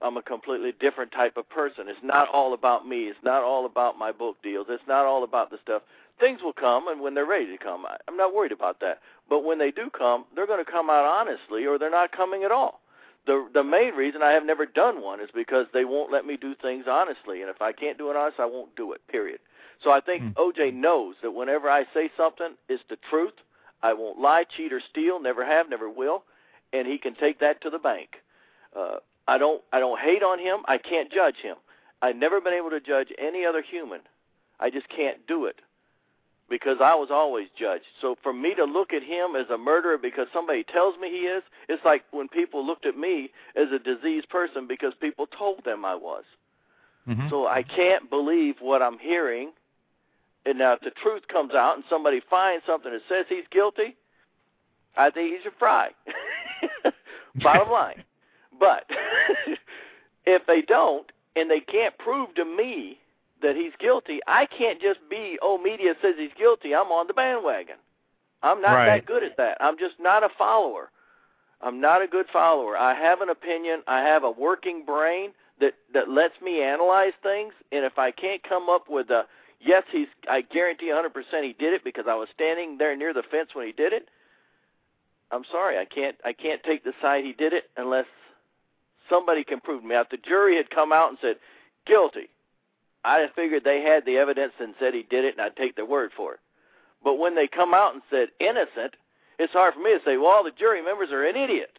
I'm 0.00 0.16
a 0.16 0.22
completely 0.22 0.72
different 0.78 1.12
type 1.12 1.36
of 1.36 1.48
person. 1.48 1.88
It's 1.88 1.98
not 2.02 2.28
all 2.28 2.54
about 2.54 2.86
me. 2.86 3.04
It's 3.04 3.18
not 3.24 3.42
all 3.42 3.66
about 3.66 3.98
my 3.98 4.12
book 4.12 4.36
deals. 4.42 4.66
It's 4.68 4.86
not 4.86 5.04
all 5.06 5.24
about 5.24 5.50
the 5.50 5.58
stuff. 5.62 5.82
Things 6.20 6.40
will 6.42 6.52
come, 6.52 6.88
and 6.88 7.00
when 7.00 7.14
they're 7.14 7.26
ready 7.26 7.46
to 7.46 7.58
come, 7.58 7.86
I, 7.86 7.96
I'm 8.08 8.16
not 8.16 8.34
worried 8.34 8.52
about 8.52 8.80
that. 8.80 9.00
But 9.28 9.44
when 9.44 9.58
they 9.58 9.70
do 9.70 9.90
come, 9.90 10.24
they're 10.34 10.46
going 10.46 10.64
to 10.64 10.70
come 10.70 10.90
out 10.90 11.04
honestly, 11.04 11.66
or 11.66 11.78
they're 11.78 11.90
not 11.90 12.12
coming 12.12 12.44
at 12.44 12.52
all. 12.52 12.80
The 13.26 13.48
the 13.52 13.64
main 13.64 13.94
reason 13.94 14.22
I 14.22 14.30
have 14.30 14.44
never 14.44 14.66
done 14.66 15.02
one 15.02 15.20
is 15.20 15.28
because 15.34 15.66
they 15.72 15.84
won't 15.84 16.10
let 16.12 16.24
me 16.26 16.36
do 16.36 16.54
things 16.54 16.86
honestly, 16.88 17.40
and 17.42 17.50
if 17.50 17.60
I 17.60 17.72
can't 17.72 17.98
do 17.98 18.10
it 18.10 18.16
honest, 18.16 18.40
I 18.40 18.46
won't 18.46 18.74
do 18.76 18.92
it. 18.92 19.00
Period. 19.08 19.40
So 19.82 19.90
I 19.90 20.00
think 20.00 20.22
Hmm. 20.22 20.30
OJ 20.40 20.72
knows 20.74 21.16
that 21.22 21.32
whenever 21.32 21.68
I 21.68 21.84
say 21.94 22.10
something, 22.16 22.56
it's 22.68 22.82
the 22.88 22.96
truth. 23.10 23.34
I 23.82 23.92
won't 23.92 24.18
lie, 24.18 24.44
cheat, 24.44 24.72
or 24.72 24.80
steal. 24.80 25.20
Never 25.20 25.44
have, 25.44 25.68
never 25.68 25.88
will, 25.88 26.24
and 26.72 26.86
he 26.86 26.98
can 26.98 27.14
take 27.14 27.38
that 27.40 27.60
to 27.62 27.70
the 27.70 27.78
bank. 27.78 28.22
Uh, 28.74 28.96
I 29.28 29.38
don't 29.38 29.62
I 29.72 29.78
don't 29.78 30.00
hate 30.00 30.22
on 30.22 30.38
him. 30.38 30.60
I 30.66 30.78
can't 30.78 31.12
judge 31.12 31.36
him. 31.36 31.56
I've 32.00 32.16
never 32.16 32.40
been 32.40 32.54
able 32.54 32.70
to 32.70 32.80
judge 32.80 33.08
any 33.18 33.44
other 33.44 33.62
human. 33.62 34.00
I 34.58 34.70
just 34.70 34.88
can't 34.88 35.24
do 35.28 35.44
it 35.44 35.56
because 36.48 36.78
I 36.80 36.94
was 36.94 37.08
always 37.12 37.48
judged. 37.58 37.84
So 38.00 38.16
for 38.22 38.32
me 38.32 38.54
to 38.54 38.64
look 38.64 38.92
at 38.92 39.02
him 39.02 39.36
as 39.36 39.50
a 39.50 39.58
murderer 39.58 39.98
because 39.98 40.26
somebody 40.32 40.64
tells 40.64 40.96
me 40.98 41.10
he 41.10 41.26
is, 41.26 41.42
it's 41.68 41.84
like 41.84 42.04
when 42.10 42.28
people 42.28 42.66
looked 42.66 42.86
at 42.86 42.96
me 42.96 43.30
as 43.54 43.66
a 43.70 43.78
diseased 43.78 44.30
person 44.30 44.66
because 44.66 44.94
people 45.00 45.26
told 45.26 45.64
them 45.64 45.84
I 45.84 45.94
was. 45.94 46.24
hmm 47.06 47.28
So 47.28 47.46
I 47.46 47.62
can't 47.62 48.08
believe 48.08 48.56
what 48.60 48.80
I'm 48.80 48.98
hearing. 48.98 49.52
And 50.46 50.58
now 50.58 50.72
if 50.72 50.80
the 50.80 50.92
truth 51.02 51.28
comes 51.30 51.52
out 51.54 51.76
and 51.76 51.84
somebody 51.90 52.22
finds 52.30 52.64
something 52.64 52.92
that 52.92 53.02
says 53.08 53.26
he's 53.28 53.44
guilty, 53.50 53.96
I 54.96 55.10
think 55.10 55.34
he 55.34 55.38
should 55.42 55.58
fry. 55.58 55.90
Bottom 57.42 57.70
line. 57.72 58.02
But 58.58 58.84
if 60.26 60.46
they 60.46 60.62
don't 60.62 61.10
and 61.36 61.50
they 61.50 61.60
can't 61.60 61.96
prove 61.98 62.34
to 62.34 62.44
me 62.44 62.98
that 63.42 63.56
he's 63.56 63.72
guilty, 63.78 64.20
I 64.26 64.46
can't 64.46 64.80
just 64.80 64.98
be, 65.08 65.38
oh, 65.42 65.58
media 65.58 65.94
says 66.02 66.14
he's 66.18 66.30
guilty, 66.36 66.74
I'm 66.74 66.88
on 66.88 67.06
the 67.06 67.14
bandwagon. 67.14 67.76
I'm 68.42 68.60
not 68.60 68.74
Right. 68.74 68.86
that 68.86 69.06
good 69.06 69.22
at 69.24 69.36
that. 69.36 69.58
I'm 69.60 69.78
just 69.78 69.94
not 70.00 70.22
a 70.24 70.28
follower. 70.36 70.90
I'm 71.60 71.80
not 71.80 72.02
a 72.02 72.06
good 72.06 72.26
follower. 72.32 72.76
I 72.76 72.94
have 72.94 73.20
an 73.20 73.28
opinion. 73.30 73.82
I 73.86 74.00
have 74.00 74.22
a 74.22 74.30
working 74.30 74.84
brain 74.84 75.30
that 75.60 75.74
that 75.92 76.08
lets 76.08 76.40
me 76.40 76.62
analyze 76.62 77.14
things, 77.22 77.52
and 77.72 77.84
if 77.84 77.98
I 77.98 78.12
can't 78.12 78.40
come 78.44 78.68
up 78.68 78.88
with 78.88 79.10
a 79.10 79.26
yes, 79.60 79.82
he's 79.90 80.06
I 80.30 80.42
guarantee 80.42 80.86
100% 80.86 81.10
he 81.42 81.52
did 81.52 81.72
it 81.72 81.82
because 81.82 82.04
I 82.08 82.14
was 82.14 82.28
standing 82.32 82.78
there 82.78 82.96
near 82.96 83.12
the 83.12 83.24
fence 83.28 83.50
when 83.54 83.66
he 83.66 83.72
did 83.72 83.92
it. 83.92 84.08
I'm 85.32 85.44
sorry, 85.50 85.78
I 85.78 85.84
can't 85.84 86.16
I 86.24 86.32
can't 86.32 86.62
take 86.62 86.84
the 86.84 86.92
side 87.02 87.24
he 87.24 87.32
did 87.32 87.52
it 87.52 87.70
unless 87.76 88.06
somebody 89.08 89.44
can 89.44 89.60
prove 89.60 89.82
to 89.82 89.88
me. 89.88 89.94
If 89.94 90.10
the 90.10 90.16
jury 90.16 90.56
had 90.56 90.70
come 90.70 90.92
out 90.92 91.10
and 91.10 91.18
said 91.20 91.36
guilty, 91.86 92.28
I 93.04 93.26
figured 93.34 93.64
they 93.64 93.82
had 93.82 94.04
the 94.04 94.16
evidence 94.16 94.52
and 94.60 94.74
said 94.78 94.94
he 94.94 95.04
did 95.04 95.24
it, 95.24 95.34
and 95.34 95.40
I'd 95.42 95.56
take 95.56 95.76
their 95.76 95.86
word 95.86 96.10
for 96.16 96.34
it. 96.34 96.40
But 97.02 97.18
when 97.18 97.34
they 97.34 97.46
come 97.46 97.74
out 97.74 97.94
and 97.94 98.02
said 98.10 98.28
innocent, 98.40 98.94
it's 99.38 99.52
hard 99.52 99.74
for 99.74 99.80
me 99.80 99.96
to 99.96 100.00
say, 100.04 100.16
well, 100.16 100.28
all 100.28 100.44
the 100.44 100.50
jury 100.50 100.82
members 100.82 101.10
are 101.12 101.24
an 101.24 101.36
idiot. 101.36 101.70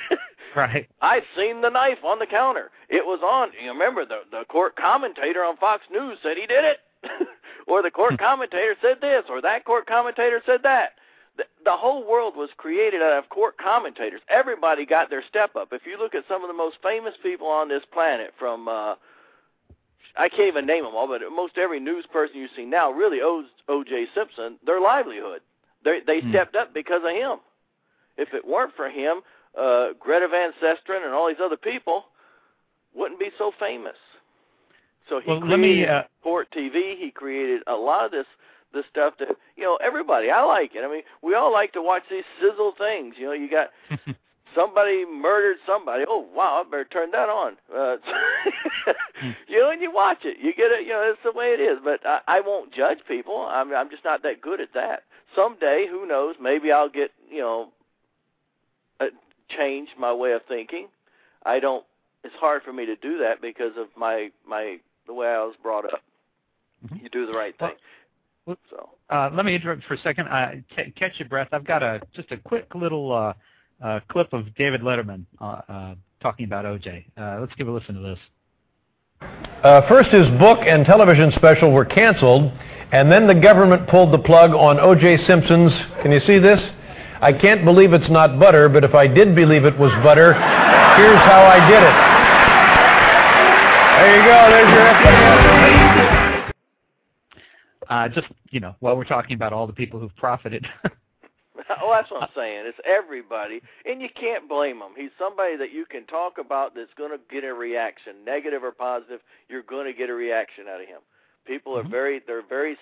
right. 0.56 0.88
I've 1.02 1.24
seen 1.36 1.60
the 1.60 1.68
knife 1.68 1.98
on 2.04 2.18
the 2.18 2.26
counter. 2.26 2.70
It 2.88 3.04
was 3.04 3.20
on. 3.22 3.50
You 3.62 3.72
remember 3.72 4.04
the 4.04 4.20
the 4.30 4.44
court 4.48 4.76
commentator 4.76 5.44
on 5.44 5.56
Fox 5.56 5.82
News 5.90 6.18
said 6.22 6.36
he 6.36 6.46
did 6.46 6.64
it, 6.64 6.78
or 7.66 7.82
the 7.82 7.90
court 7.90 8.12
hmm. 8.12 8.24
commentator 8.24 8.76
said 8.80 8.98
this, 9.00 9.24
or 9.28 9.42
that 9.42 9.64
court 9.64 9.86
commentator 9.86 10.40
said 10.46 10.60
that. 10.62 10.92
The, 11.64 11.76
whole 11.76 12.06
world 12.08 12.36
was 12.36 12.50
created 12.56 13.02
out 13.02 13.18
of 13.18 13.28
court 13.28 13.56
commentators. 13.58 14.20
Everybody 14.28 14.84
got 14.84 15.10
their 15.10 15.22
step 15.28 15.56
up. 15.56 15.68
If 15.72 15.82
you 15.86 15.98
look 15.98 16.14
at 16.14 16.24
some 16.28 16.42
of 16.42 16.48
the 16.48 16.54
most 16.54 16.76
famous 16.82 17.14
people 17.22 17.46
on 17.46 17.68
this 17.68 17.82
planet, 17.92 18.32
from 18.38 18.68
uh, 18.68 18.94
I 20.16 20.28
can't 20.28 20.48
even 20.48 20.66
name 20.66 20.84
them 20.84 20.94
all, 20.94 21.06
but 21.06 21.22
most 21.34 21.56
every 21.56 21.80
news 21.80 22.04
person 22.12 22.36
you 22.36 22.48
see 22.56 22.64
now 22.64 22.90
really 22.90 23.20
owes 23.22 23.46
O.J. 23.68 24.06
Simpson 24.14 24.58
their 24.66 24.80
livelihood. 24.80 25.40
They 25.84 26.00
they 26.06 26.20
Hmm. 26.20 26.30
stepped 26.30 26.56
up 26.56 26.74
because 26.74 27.02
of 27.04 27.10
him. 27.10 27.38
If 28.16 28.34
it 28.34 28.44
weren't 28.46 28.74
for 28.74 28.88
him, 28.90 29.22
uh, 29.56 29.90
Greta 29.98 30.28
Van 30.28 30.52
Susteren 30.60 31.04
and 31.04 31.14
all 31.14 31.28
these 31.28 31.40
other 31.40 31.56
people 31.56 32.06
wouldn't 32.94 33.20
be 33.20 33.30
so 33.38 33.52
famous. 33.58 33.96
So 35.08 35.20
he 35.20 35.30
Well, 35.30 35.40
created 35.40 35.50
let 35.50 35.60
me, 35.60 35.86
uh, 35.86 36.02
Court 36.22 36.48
TV. 36.50 36.96
He 36.96 37.10
created 37.10 37.62
a 37.66 37.74
lot 37.74 38.04
of 38.04 38.10
this 38.10 38.26
this 38.72 38.84
stuff 38.90 39.14
that 39.18 39.28
you 39.56 39.64
know 39.64 39.78
everybody. 39.82 40.30
I 40.30 40.42
like 40.42 40.74
it. 40.74 40.84
I 40.84 40.90
mean, 40.90 41.02
we 41.22 41.34
all 41.34 41.52
like 41.52 41.72
to 41.74 41.82
watch 41.82 42.02
these 42.10 42.24
sizzle 42.40 42.72
things. 42.78 43.14
You 43.18 43.26
know, 43.26 43.32
you 43.32 43.50
got 43.50 43.70
somebody 44.54 45.04
murdered 45.04 45.56
somebody. 45.66 46.04
Oh 46.08 46.26
wow, 46.34 46.62
I 46.64 46.70
better 46.70 46.84
turn 46.84 47.10
that 47.12 47.28
on. 47.28 47.56
Uh, 47.74 47.96
you 49.48 49.60
know, 49.60 49.70
and 49.70 49.80
you 49.82 49.92
watch 49.92 50.18
it. 50.24 50.38
You 50.40 50.54
get 50.54 50.70
it. 50.70 50.82
You 50.86 50.92
know, 50.92 51.02
it's 51.10 51.20
the 51.24 51.32
way 51.32 51.48
it 51.48 51.60
is. 51.60 51.78
But 51.82 52.00
I, 52.06 52.20
I 52.26 52.40
won't 52.40 52.72
judge 52.72 52.98
people. 53.06 53.46
I'm 53.50 53.74
I'm 53.74 53.90
just 53.90 54.04
not 54.04 54.22
that 54.22 54.40
good 54.40 54.60
at 54.60 54.72
that. 54.74 55.04
Someday, 55.34 55.86
who 55.88 56.06
knows? 56.06 56.36
Maybe 56.40 56.72
I'll 56.72 56.88
get 56.88 57.10
you 57.30 57.38
know, 57.40 57.68
uh, 59.00 59.06
change 59.56 59.88
my 59.98 60.12
way 60.12 60.32
of 60.32 60.42
thinking. 60.48 60.88
I 61.44 61.60
don't. 61.60 61.84
It's 62.22 62.34
hard 62.34 62.62
for 62.62 62.72
me 62.72 62.84
to 62.86 62.96
do 62.96 63.18
that 63.18 63.40
because 63.40 63.72
of 63.78 63.86
my 63.96 64.30
my 64.46 64.78
the 65.06 65.14
way 65.14 65.28
I 65.28 65.38
was 65.38 65.54
brought 65.62 65.86
up. 65.86 66.02
Mhm. 66.86 67.02
You 67.02 67.08
do 67.08 67.26
the 67.26 67.32
right 67.32 67.56
thing. 67.58 67.72
Well- 68.50 68.58
So 68.68 68.88
Uh, 69.10 69.28
let 69.32 69.44
me 69.44 69.54
interrupt 69.56 69.82
for 69.84 69.94
a 69.94 69.98
second. 69.98 70.28
Uh, 70.28 70.52
c- 70.76 70.92
catch 70.92 71.18
your 71.18 71.28
breath. 71.28 71.48
I've 71.52 71.64
got 71.64 71.82
a 71.82 72.00
just 72.14 72.30
a 72.30 72.36
quick 72.36 72.72
little 72.76 73.12
uh, 73.12 73.32
uh, 73.84 74.00
clip 74.08 74.32
of 74.32 74.54
David 74.54 74.82
Letterman 74.82 75.24
uh, 75.40 75.60
uh, 75.68 75.94
talking 76.20 76.46
about 76.46 76.64
OJ. 76.64 77.04
Uh, 77.16 77.38
let's 77.40 77.52
give 77.56 77.66
a 77.66 77.72
listen 77.72 77.96
to 77.96 78.00
this. 78.00 78.18
Uh, 79.64 79.82
first, 79.88 80.10
his 80.10 80.28
book 80.38 80.60
and 80.64 80.84
television 80.86 81.32
special 81.36 81.72
were 81.72 81.84
canceled, 81.84 82.52
and 82.92 83.10
then 83.10 83.26
the 83.26 83.34
government 83.34 83.88
pulled 83.88 84.12
the 84.12 84.18
plug 84.18 84.50
on 84.52 84.78
O.J. 84.78 85.26
Simpson's. 85.26 85.72
Can 86.02 86.12
you 86.12 86.20
see 86.20 86.38
this? 86.38 86.60
I 87.20 87.32
can't 87.32 87.64
believe 87.64 87.92
it's 87.92 88.10
not 88.10 88.38
butter, 88.38 88.68
but 88.68 88.84
if 88.84 88.94
I 88.94 89.06
did 89.08 89.34
believe 89.34 89.64
it 89.64 89.76
was 89.76 89.90
butter, 90.04 90.34
here's 90.34 91.22
how 91.26 91.42
I 91.50 91.58
did 91.68 91.82
it. 91.82 91.96
There 93.98 94.16
you 94.16 94.22
go. 94.24 94.38
There's 94.50 94.70
your 94.70 94.86
explanation. 94.86 95.79
Uh, 97.90 98.08
just 98.08 98.28
you 98.50 98.60
know, 98.60 98.74
while 98.78 98.96
we're 98.96 99.04
talking 99.04 99.34
about 99.34 99.52
all 99.52 99.66
the 99.66 99.72
people 99.72 99.98
who've 99.98 100.14
profited. 100.14 100.64
oh, 101.82 101.90
that's 101.90 102.08
what 102.10 102.22
I'm 102.22 102.28
saying. 102.36 102.62
It's 102.66 102.78
everybody, 102.86 103.60
and 103.84 104.00
you 104.00 104.08
can't 104.08 104.48
blame 104.48 104.76
him. 104.76 104.92
He's 104.96 105.10
somebody 105.18 105.56
that 105.56 105.72
you 105.72 105.84
can 105.84 106.06
talk 106.06 106.38
about 106.38 106.76
that's 106.76 106.94
going 106.96 107.10
to 107.10 107.18
get 107.28 107.42
a 107.42 107.52
reaction, 107.52 108.24
negative 108.24 108.62
or 108.62 108.70
positive. 108.70 109.20
You're 109.48 109.64
going 109.64 109.86
to 109.86 109.92
get 109.92 110.08
a 110.08 110.14
reaction 110.14 110.66
out 110.72 110.80
of 110.80 110.86
him. 110.86 111.00
People 111.44 111.76
are 111.76 111.82
Mhm. 111.82 111.90
very, 111.90 112.18
they're 112.20 112.42
very. 112.42 112.78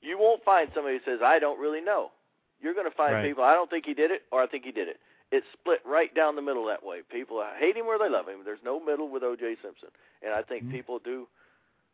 You 0.00 0.16
won't 0.16 0.44
find 0.44 0.70
somebody 0.72 0.98
who 0.98 1.04
says, 1.04 1.22
"I 1.22 1.40
don't 1.40 1.58
really 1.58 1.80
know." 1.80 2.12
You're 2.60 2.74
going 2.74 2.88
to 2.88 2.96
find 2.96 3.14
Right. 3.14 3.24
people, 3.24 3.42
"I 3.42 3.54
don't 3.54 3.68
think 3.68 3.84
he 3.84 3.94
did 3.94 4.12
it," 4.12 4.22
or 4.30 4.40
"I 4.42 4.46
think 4.46 4.64
he 4.64 4.70
did 4.70 4.86
it." 4.86 5.00
It's 5.32 5.46
split 5.52 5.84
right 5.84 6.14
down 6.14 6.36
the 6.36 6.42
middle 6.42 6.64
that 6.66 6.84
way. 6.84 7.02
People 7.02 7.42
hate 7.58 7.76
him 7.76 7.86
or 7.86 7.98
they 7.98 8.08
love 8.08 8.28
him. 8.28 8.44
There's 8.44 8.62
no 8.62 8.78
middle 8.78 9.08
with 9.08 9.24
O.J. 9.24 9.56
Simpson, 9.60 9.90
and 10.22 10.32
I 10.32 10.42
think 10.42 10.66
Mhm. 10.66 10.70
people 10.70 11.00
do. 11.00 11.26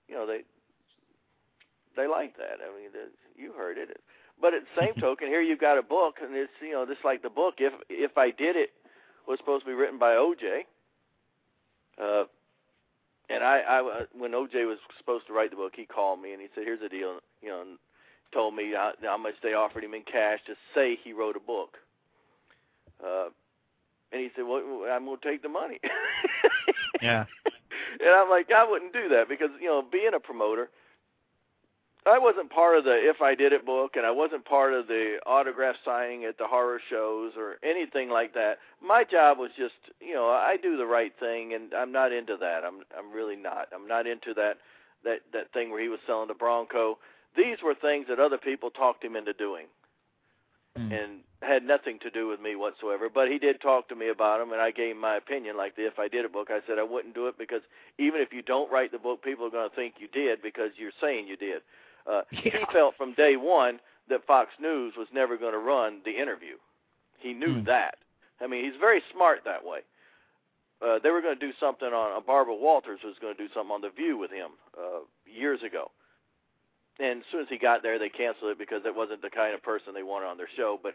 You 0.06 0.16
know, 0.16 0.26
they 0.26 0.44
they 1.96 2.06
like 2.06 2.36
that. 2.36 2.58
I 2.62 2.68
mean, 2.76 2.90
you 3.36 3.52
heard 3.52 3.78
it. 3.78 4.00
But 4.40 4.54
at 4.54 4.62
the 4.62 4.80
same 4.80 4.94
token, 5.00 5.28
here 5.28 5.40
you've 5.40 5.60
got 5.60 5.78
a 5.78 5.82
book, 5.82 6.16
and 6.22 6.34
it's 6.34 6.52
you 6.60 6.72
know 6.72 6.86
just 6.86 7.04
like 7.04 7.22
the 7.22 7.30
book. 7.30 7.54
If 7.58 7.72
if 7.88 8.16
I 8.16 8.30
did 8.30 8.56
it 8.56 8.70
was 9.26 9.38
supposed 9.38 9.64
to 9.64 9.70
be 9.70 9.74
written 9.74 9.98
by 9.98 10.16
O.J. 10.16 10.64
Uh, 12.02 12.24
and 13.30 13.44
I, 13.44 13.60
I 13.60 14.04
when 14.16 14.34
O.J. 14.34 14.64
was 14.64 14.78
supposed 14.98 15.26
to 15.28 15.32
write 15.32 15.50
the 15.50 15.56
book, 15.56 15.72
he 15.76 15.86
called 15.86 16.20
me 16.20 16.32
and 16.32 16.40
he 16.40 16.48
said, 16.54 16.64
"Here's 16.64 16.80
the 16.80 16.88
deal," 16.88 17.20
you 17.40 17.48
know, 17.48 17.60
and 17.60 17.78
told 18.32 18.54
me 18.54 18.72
how, 18.74 18.92
how 19.02 19.18
much 19.18 19.34
they 19.42 19.52
offered 19.52 19.84
him 19.84 19.94
in 19.94 20.02
cash 20.02 20.40
to 20.46 20.54
say 20.74 20.98
he 21.02 21.12
wrote 21.12 21.36
a 21.36 21.40
book. 21.40 21.76
Uh, 23.04 23.28
and 24.10 24.20
he 24.20 24.30
said, 24.34 24.44
"Well, 24.44 24.86
I'm 24.90 25.04
going 25.04 25.18
to 25.20 25.28
take 25.28 25.42
the 25.42 25.48
money." 25.48 25.78
Yeah. 27.02 27.24
And 28.00 28.10
I'm 28.10 28.30
like, 28.30 28.50
I 28.52 28.64
wouldn't 28.64 28.92
do 28.92 29.08
that 29.10 29.28
because 29.28 29.50
you 29.60 29.66
know, 29.66 29.82
being 29.82 30.14
a 30.14 30.20
promoter, 30.20 30.70
I 32.04 32.18
wasn't 32.18 32.50
part 32.50 32.76
of 32.76 32.84
the 32.84 32.94
If 32.94 33.22
I 33.22 33.34
Did 33.34 33.52
It 33.52 33.64
book, 33.64 33.92
and 33.96 34.04
I 34.04 34.10
wasn't 34.10 34.44
part 34.44 34.72
of 34.74 34.88
the 34.88 35.18
autograph 35.24 35.76
signing 35.84 36.24
at 36.24 36.36
the 36.36 36.46
horror 36.46 36.80
shows 36.90 37.32
or 37.36 37.56
anything 37.62 38.10
like 38.10 38.34
that. 38.34 38.58
My 38.84 39.04
job 39.04 39.38
was 39.38 39.50
just, 39.56 39.74
you 40.00 40.14
know, 40.14 40.26
I 40.26 40.56
do 40.60 40.76
the 40.76 40.86
right 40.86 41.12
thing, 41.20 41.54
and 41.54 41.72
I'm 41.72 41.92
not 41.92 42.12
into 42.12 42.36
that. 42.38 42.64
I'm, 42.64 42.80
I'm 42.98 43.12
really 43.12 43.36
not. 43.36 43.68
I'm 43.72 43.86
not 43.86 44.06
into 44.06 44.34
that, 44.34 44.58
that, 45.04 45.20
that 45.32 45.52
thing 45.52 45.70
where 45.70 45.80
he 45.80 45.88
was 45.88 46.00
selling 46.06 46.28
the 46.28 46.34
Bronco. 46.34 46.98
These 47.36 47.58
were 47.62 47.74
things 47.74 48.06
that 48.08 48.18
other 48.18 48.38
people 48.38 48.70
talked 48.70 49.04
him 49.04 49.14
into 49.14 49.32
doing 49.32 49.66
Mm. 50.78 50.90
and 50.90 51.20
had 51.42 51.64
nothing 51.64 51.98
to 51.98 52.08
do 52.08 52.28
with 52.28 52.40
me 52.40 52.56
whatsoever. 52.56 53.10
But 53.12 53.28
he 53.28 53.38
did 53.38 53.60
talk 53.60 53.88
to 53.88 53.94
me 53.94 54.08
about 54.08 54.38
them, 54.38 54.52
and 54.52 54.60
I 54.62 54.70
gave 54.70 54.92
him 54.92 55.00
my 55.02 55.16
opinion. 55.16 55.54
Like 55.54 55.76
the 55.76 55.86
if 55.86 55.98
I 55.98 56.08
did 56.08 56.24
a 56.24 56.30
book, 56.30 56.48
I 56.50 56.60
said 56.66 56.78
I 56.78 56.82
wouldn't 56.82 57.14
do 57.14 57.26
it 57.26 57.36
because 57.36 57.60
even 57.98 58.22
if 58.22 58.32
you 58.32 58.40
don't 58.40 58.72
write 58.72 58.90
the 58.90 58.98
book, 58.98 59.22
people 59.22 59.44
are 59.44 59.50
going 59.50 59.68
to 59.68 59.76
think 59.76 59.96
you 59.98 60.08
did 60.08 60.40
because 60.40 60.70
you're 60.78 60.96
saying 60.98 61.28
you 61.28 61.36
did. 61.36 61.60
Uh, 62.10 62.22
He 62.30 62.50
felt 62.72 62.96
from 62.96 63.14
day 63.14 63.36
one 63.36 63.80
that 64.08 64.26
Fox 64.26 64.50
News 64.60 64.94
was 64.96 65.08
never 65.12 65.36
going 65.36 65.52
to 65.52 65.58
run 65.58 66.00
the 66.04 66.10
interview. 66.20 66.56
He 67.18 67.32
knew 67.32 67.60
Hmm. 67.60 67.64
that. 67.64 67.96
I 68.40 68.46
mean, 68.46 68.64
he's 68.64 68.78
very 68.80 69.02
smart 69.14 69.40
that 69.44 69.64
way. 69.64 69.80
Uh, 70.84 70.98
they 71.02 71.10
were 71.10 71.22
going 71.22 71.38
to 71.38 71.46
do 71.46 71.52
something 71.60 71.88
on 71.88 72.16
uh, 72.16 72.20
Barbara 72.20 72.56
Walters 72.56 72.98
was 73.04 73.14
going 73.20 73.36
to 73.36 73.42
do 73.42 73.48
something 73.54 73.70
on 73.72 73.80
The 73.82 73.90
View 73.90 74.16
with 74.18 74.32
him 74.32 74.50
uh, 74.76 75.00
years 75.26 75.62
ago 75.62 75.90
and 77.00 77.20
as 77.20 77.26
soon 77.32 77.40
as 77.40 77.48
he 77.48 77.56
got 77.58 77.82
there, 77.82 77.98
they 77.98 78.08
canceled 78.10 78.50
it 78.52 78.58
because 78.58 78.82
it 78.84 78.94
wasn't 78.94 79.22
the 79.22 79.30
kind 79.30 79.54
of 79.54 79.62
person 79.62 79.94
they 79.94 80.02
wanted 80.02 80.26
on 80.26 80.36
their 80.36 80.48
show. 80.56 80.78
But 80.82 80.94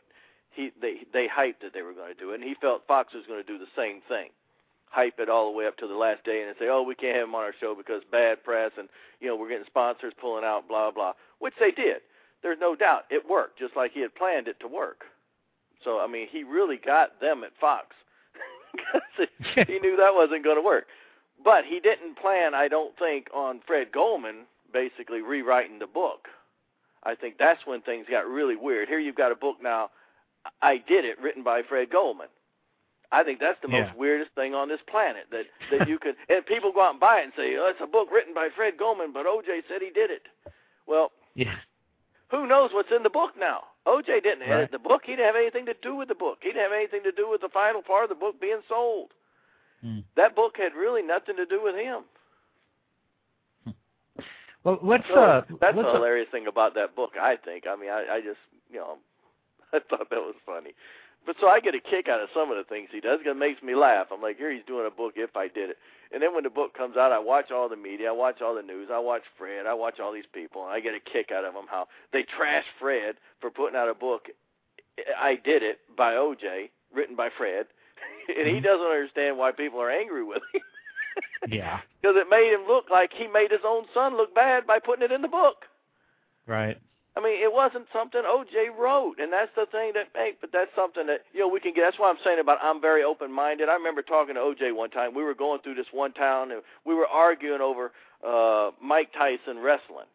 he 0.52 0.72
they 0.80 1.02
they 1.12 1.28
hyped 1.28 1.60
that 1.62 1.74
they 1.74 1.82
were 1.82 1.94
going 1.94 2.14
to 2.14 2.20
do 2.20 2.32
it, 2.32 2.36
and 2.36 2.44
he 2.44 2.54
felt 2.62 2.86
Fox 2.88 3.14
was 3.14 3.26
going 3.28 3.42
to 3.44 3.48
do 3.48 3.58
the 3.58 3.72
same 3.76 4.02
thing, 4.08 4.30
hype 4.90 5.20
it 5.20 5.30
all 5.30 5.52
the 5.52 5.58
way 5.58 5.68
up 5.68 5.78
to 5.78 5.88
the 5.88 5.96
last 5.96 6.24
day, 6.24 6.44
and 6.44 6.56
say, 6.60 6.68
oh, 6.70 6.82
we 6.82 6.96
can't 6.96 7.16
have 7.16 7.28
him 7.28 7.36
on 7.36 7.44
our 7.44 7.54
show 7.60 7.76
because 7.76 8.02
bad 8.12 8.44
press, 8.44 8.72
and 8.78 8.90
you 9.20 9.28
know 9.28 9.36
we're 9.36 9.50
getting 9.50 9.66
sponsors 9.66 10.14
pulling 10.20 10.46
out, 10.46 10.68
blah 10.68 10.92
blah, 10.92 11.14
which 11.40 11.54
they 11.60 11.72
did. 11.72 11.98
There's 12.44 12.60
no 12.60 12.76
doubt 12.76 13.06
it 13.10 13.28
worked, 13.28 13.60
just 13.60 13.76
like 13.76 13.92
he 13.94 14.02
had 14.02 14.16
planned 14.16 14.48
it 14.48 14.60
to 14.60 14.68
work. 14.68 15.04
So 15.84 16.00
I 16.00 16.08
mean, 16.08 16.28
he 16.32 16.44
really 16.44 16.78
got 16.78 17.20
them 17.20 17.44
at 17.44 17.52
Fox 17.60 17.96
because 18.74 19.68
he 19.68 19.80
knew 19.80 19.98
that 19.98 20.14
wasn't 20.14 20.44
going 20.44 20.58
to 20.58 20.62
work. 20.62 20.86
But 21.44 21.66
he 21.66 21.80
didn't 21.80 22.18
plan, 22.18 22.56
I 22.56 22.68
don't 22.68 22.98
think, 22.98 23.28
on 23.34 23.62
Fred 23.66 23.92
Goldman 23.92 24.46
basically 24.74 25.22
rewriting 25.22 25.80
the 25.80 25.88
book. 25.88 26.28
I 27.04 27.16
think 27.16 27.36
that's 27.38 27.66
when 27.66 27.82
things 27.82 28.08
got 28.10 28.28
really 28.28 28.56
weird. 28.56 28.90
Here 28.90 29.00
you've 29.00 29.16
got 29.16 29.32
a 29.32 29.36
book 29.36 29.58
now, 29.62 29.92
I 30.62 30.78
Did 30.78 31.06
It, 31.06 31.20
written 31.22 31.44
by 31.44 31.62
Fred 31.62 31.90
Goldman. 31.90 32.28
I 33.12 33.24
think 33.24 33.40
that's 33.40 33.60
the 33.62 33.70
Yeah. 33.70 33.86
most 33.86 33.96
weirdest 33.98 34.32
thing 34.36 34.54
on 34.54 34.68
this 34.68 34.82
planet 34.88 35.28
that 35.32 35.46
that 35.72 35.88
you 35.88 35.98
could 36.00 36.16
and 36.30 36.46
people 36.46 36.72
go 36.72 36.82
out 36.82 36.92
and 36.92 37.00
buy 37.00 37.20
it 37.22 37.24
and 37.26 37.34
say, 37.36 37.56
"Oh, 37.58 37.68
it's 37.68 37.82
a 37.82 37.88
book 37.88 38.10
written 38.12 38.34
by 38.34 38.50
Fred 38.56 38.78
Goldman, 38.78 39.12
but 39.14 39.26
OJ 39.26 39.64
said 39.68 39.82
he 39.82 39.90
did 39.92 40.12
it." 40.12 40.24
Well, 40.86 41.12
Yeah. 41.36 41.56
who 42.30 42.48
knows 42.48 42.72
what's 42.74 42.92
in 42.92 43.04
the 43.04 43.10
book 43.10 43.32
now? 43.38 43.66
OJ 43.86 44.20
didn't 44.22 44.42
edit 44.44 44.58
Right. 44.60 44.72
the 44.72 44.80
book. 44.80 45.04
He 45.06 45.14
didn't 45.14 45.26
have 45.28 45.36
anything 45.38 45.66
to 45.68 45.74
do 45.76 45.96
with 45.96 46.10
the 46.10 46.16
book. 46.16 46.40
He 46.42 46.50
didn't 46.50 46.64
have 46.64 46.74
anything 46.74 47.04
to 47.04 47.12
do 47.14 47.30
with 47.30 47.40
the 47.42 47.50
final 47.50 47.82
part 47.82 48.04
of 48.04 48.10
the 48.10 48.16
book 48.16 48.40
being 48.42 48.62
sold. 48.68 49.14
Mm. 49.86 50.04
That 50.16 50.36
book 50.36 50.58
had 50.58 50.76
really 50.76 51.02
nothing 51.02 51.38
to 51.38 51.46
do 51.46 51.62
with 51.62 51.76
him. 51.76 52.04
Well, 54.64 54.80
let's. 54.82 55.08
So 55.08 55.16
Uh, 55.16 55.42
that's 55.62 55.78
let's 55.78 55.88
the 55.88 55.94
hilarious 55.94 56.28
thing 56.30 56.48
about 56.48 56.74
that 56.76 56.96
book, 56.96 57.12
I 57.18 57.38
think. 57.38 57.68
I 57.68 57.76
mean, 57.78 57.90
I, 57.90 58.16
I 58.16 58.22
just, 58.22 58.40
you 58.70 58.80
know, 58.80 58.98
I 59.74 59.80
thought 59.80 60.10
that 60.10 60.20
was 60.20 60.36
funny. 60.46 60.74
But 61.28 61.36
so 61.42 61.48
I 61.50 61.60
get 61.60 61.76
a 61.76 61.80
kick 61.82 62.08
out 62.08 62.22
of 62.22 62.30
some 62.34 62.50
of 62.50 62.58
the 62.58 62.64
things 62.64 62.88
he 62.92 63.02
does. 63.02 63.20
'cause 63.20 63.28
It 63.28 63.36
makes 63.36 63.62
me 63.62 63.76
laugh. 63.76 64.08
I'm 64.14 64.22
like, 64.22 64.38
here 64.38 64.50
he's 64.50 64.64
doing 64.66 64.88
a 64.88 64.90
book. 64.90 65.14
If 65.18 65.36
I 65.36 65.50
did 65.50 65.70
it, 65.72 65.78
and 66.14 66.24
then 66.24 66.34
when 66.34 66.44
the 66.46 66.50
book 66.50 66.74
comes 66.74 66.96
out, 66.96 67.12
I 67.12 67.20
watch 67.20 67.52
all 67.52 67.68
the 67.68 67.76
media, 67.76 68.08
I 68.10 68.12
watch 68.14 68.42
all 68.42 68.56
the 68.56 68.64
news, 68.64 68.90
I 68.90 68.98
watch 68.98 69.24
Fred, 69.38 69.66
I 69.68 69.74
watch 69.74 70.00
all 70.00 70.14
these 70.14 70.26
people, 70.32 70.64
and 70.64 70.72
I 70.72 70.80
get 70.80 70.96
a 70.96 71.02
kick 71.02 71.32
out 71.34 71.44
of 71.44 71.54
them 71.54 71.66
how 71.70 71.90
they 72.14 72.24
trash 72.24 72.66
Fred 72.80 73.18
for 73.42 73.52
putting 73.52 73.76
out 73.78 73.90
a 73.90 73.94
book. 73.94 74.30
I 75.18 75.36
did 75.36 75.64
it 75.64 75.80
by 75.98 76.14
OJ, 76.14 76.70
written 76.94 77.16
by 77.18 77.30
Fred, 77.30 77.68
and 78.30 78.48
he 78.48 78.62
Mhm. 78.62 78.64
doesn't 78.64 78.88
understand 78.88 79.38
why 79.38 79.52
people 79.52 79.82
are 79.82 79.92
angry 79.92 80.24
with 80.24 80.42
him. 80.54 80.62
Yeah. 81.48 81.80
Because 82.02 82.16
it 82.18 82.30
made 82.30 82.52
him 82.54 82.66
look 82.68 82.90
like 82.90 83.12
he 83.14 83.28
made 83.28 83.52
his 83.52 83.64
own 83.66 83.86
son 83.94 84.16
look 84.18 84.34
bad 84.36 84.66
by 84.68 84.80
putting 84.80 85.04
it 85.04 85.12
in 85.12 85.22
the 85.22 85.28
book. 85.28 85.66
Right. 86.46 86.78
I 87.18 87.20
mean, 87.20 87.42
it 87.42 87.52
wasn't 87.52 87.88
something 87.92 88.22
OJ 88.22 88.78
wrote, 88.78 89.18
and 89.18 89.34
that's 89.34 89.50
the 89.56 89.66
thing 89.66 89.94
that 89.96 90.14
make. 90.14 90.40
But 90.40 90.52
that's 90.54 90.70
something 90.76 91.08
that 91.08 91.22
you 91.34 91.40
know 91.40 91.48
we 91.48 91.60
can 91.60 91.74
get. 91.74 91.82
That's 91.82 91.98
why 91.98 92.10
I'm 92.10 92.22
saying 92.24 92.40
about 92.40 92.60
I'm 92.62 92.80
very 92.80 93.04
open-minded. 93.04 93.70
I 93.70 93.74
remember 93.74 94.04
talking 94.04 94.36
to 94.36 94.42
OJ 94.42 94.76
one 94.76 94.92
time. 94.92 95.16
We 95.16 95.24
were 95.24 95.34
going 95.34 95.62
through 95.62 95.76
this 95.76 95.90
one 95.92 96.14
town, 96.14 96.52
and 96.52 96.62
we 96.86 96.94
were 96.94 97.08
arguing 97.08 97.62
over 97.62 97.92
uh 98.26 98.72
Mike 98.82 99.14
Tyson 99.14 99.58
wrestling. 99.58 100.06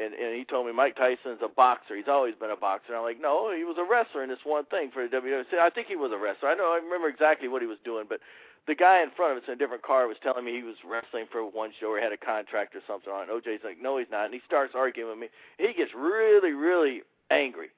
And 0.00 0.14
and 0.14 0.36
he 0.36 0.44
told 0.44 0.66
me 0.66 0.72
Mike 0.72 0.94
Tyson's 0.94 1.42
a 1.42 1.48
boxer. 1.48 1.96
He's 1.96 2.06
always 2.06 2.36
been 2.36 2.50
a 2.50 2.56
boxer. 2.56 2.94
And 2.94 2.98
I'm 2.98 3.02
like, 3.02 3.20
no, 3.20 3.52
he 3.52 3.64
was 3.64 3.76
a 3.76 3.90
wrestler 3.90 4.22
in 4.22 4.28
this 4.28 4.44
one 4.44 4.64
thing 4.66 4.92
for 4.94 5.02
the 5.02 5.10
WWE. 5.10 5.58
I 5.58 5.70
think 5.70 5.88
he 5.88 5.96
was 5.96 6.12
a 6.14 6.18
wrestler. 6.18 6.50
I 6.50 6.54
know. 6.54 6.70
I 6.70 6.78
remember 6.78 7.08
exactly 7.08 7.48
what 7.48 7.62
he 7.62 7.66
was 7.66 7.78
doing, 7.84 8.06
but 8.08 8.20
the 8.68 8.74
guy 8.74 9.02
in 9.02 9.10
front 9.16 9.32
of 9.32 9.42
us 9.42 9.48
in 9.48 9.54
a 9.54 9.56
different 9.56 9.82
car 9.82 10.06
was 10.06 10.18
telling 10.22 10.44
me 10.44 10.52
he 10.52 10.62
was 10.62 10.76
wrestling 10.86 11.24
for 11.32 11.42
one 11.42 11.72
show 11.80 11.90
or 11.90 12.00
had 12.00 12.12
a 12.12 12.16
contract 12.16 12.76
or 12.76 12.80
something 12.86 13.12
on 13.12 13.28
it. 13.28 13.32
OJ's 13.32 13.64
like, 13.64 13.80
no, 13.80 13.96
he's 13.96 14.12
not. 14.12 14.26
And 14.26 14.34
he 14.34 14.40
starts 14.46 14.74
arguing 14.76 15.10
with 15.10 15.18
me. 15.18 15.28
He 15.56 15.72
gets 15.72 15.90
really, 15.96 16.52
really 16.52 17.02
angry. 17.30 17.68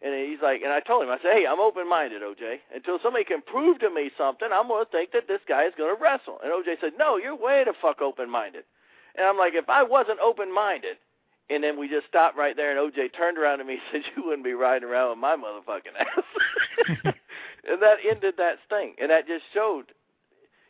And 0.00 0.14
he's 0.14 0.40
like, 0.40 0.62
and 0.62 0.72
I 0.72 0.80
told 0.80 1.02
him, 1.02 1.10
I 1.10 1.18
said, 1.18 1.32
hey, 1.34 1.46
I'm 1.48 1.60
open-minded, 1.60 2.22
OJ. 2.22 2.58
Until 2.74 2.98
somebody 3.02 3.24
can 3.24 3.42
prove 3.42 3.80
to 3.80 3.90
me 3.90 4.10
something, 4.16 4.48
I'm 4.52 4.68
going 4.68 4.84
to 4.84 4.90
think 4.90 5.12
that 5.12 5.26
this 5.26 5.40
guy 5.48 5.64
is 5.64 5.72
going 5.76 5.94
to 5.94 6.00
wrestle. 6.00 6.38
And 6.42 6.52
OJ 6.52 6.80
said, 6.80 6.92
no, 6.98 7.16
you're 7.16 7.36
way 7.36 7.64
the 7.64 7.74
fuck 7.80 8.00
open-minded. 8.00 8.64
And 9.16 9.26
I'm 9.26 9.38
like, 9.38 9.54
if 9.54 9.68
I 9.68 9.82
wasn't 9.82 10.20
open-minded, 10.20 10.96
and 11.50 11.62
then 11.62 11.78
we 11.78 11.88
just 11.88 12.06
stopped 12.06 12.36
right 12.36 12.56
there, 12.56 12.70
and 12.70 12.92
OJ 12.92 13.16
turned 13.16 13.38
around 13.38 13.58
to 13.58 13.64
me 13.64 13.74
and 13.92 14.04
said, 14.04 14.12
you 14.14 14.24
wouldn't 14.24 14.44
be 14.44 14.54
riding 14.54 14.88
around 14.88 15.10
with 15.10 15.18
my 15.18 15.36
motherfucking 15.36 15.96
ass. 15.98 17.14
and 17.68 17.82
that 17.82 17.98
ended 18.08 18.34
that 18.36 18.58
thing. 18.68 18.94
And 19.00 19.10
that 19.10 19.26
just 19.26 19.44
showed 19.52 19.86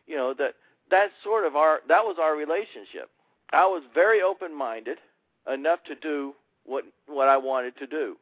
you 0.07 0.16
know 0.16 0.34
that 0.38 0.55
that's 0.90 1.12
sort 1.22 1.46
of 1.46 1.57
our 1.57 1.80
that 1.88 2.05
was 2.05 2.16
our 2.20 2.36
relationship. 2.36 3.11
I 3.52 3.66
was 3.66 3.82
very 3.94 4.22
open-minded 4.22 4.98
enough 5.52 5.80
to 5.84 5.94
do 5.94 6.34
what 6.64 6.84
what 7.07 7.28
I 7.28 7.36
wanted 7.36 7.76
to 7.78 7.86
do, 7.86 8.16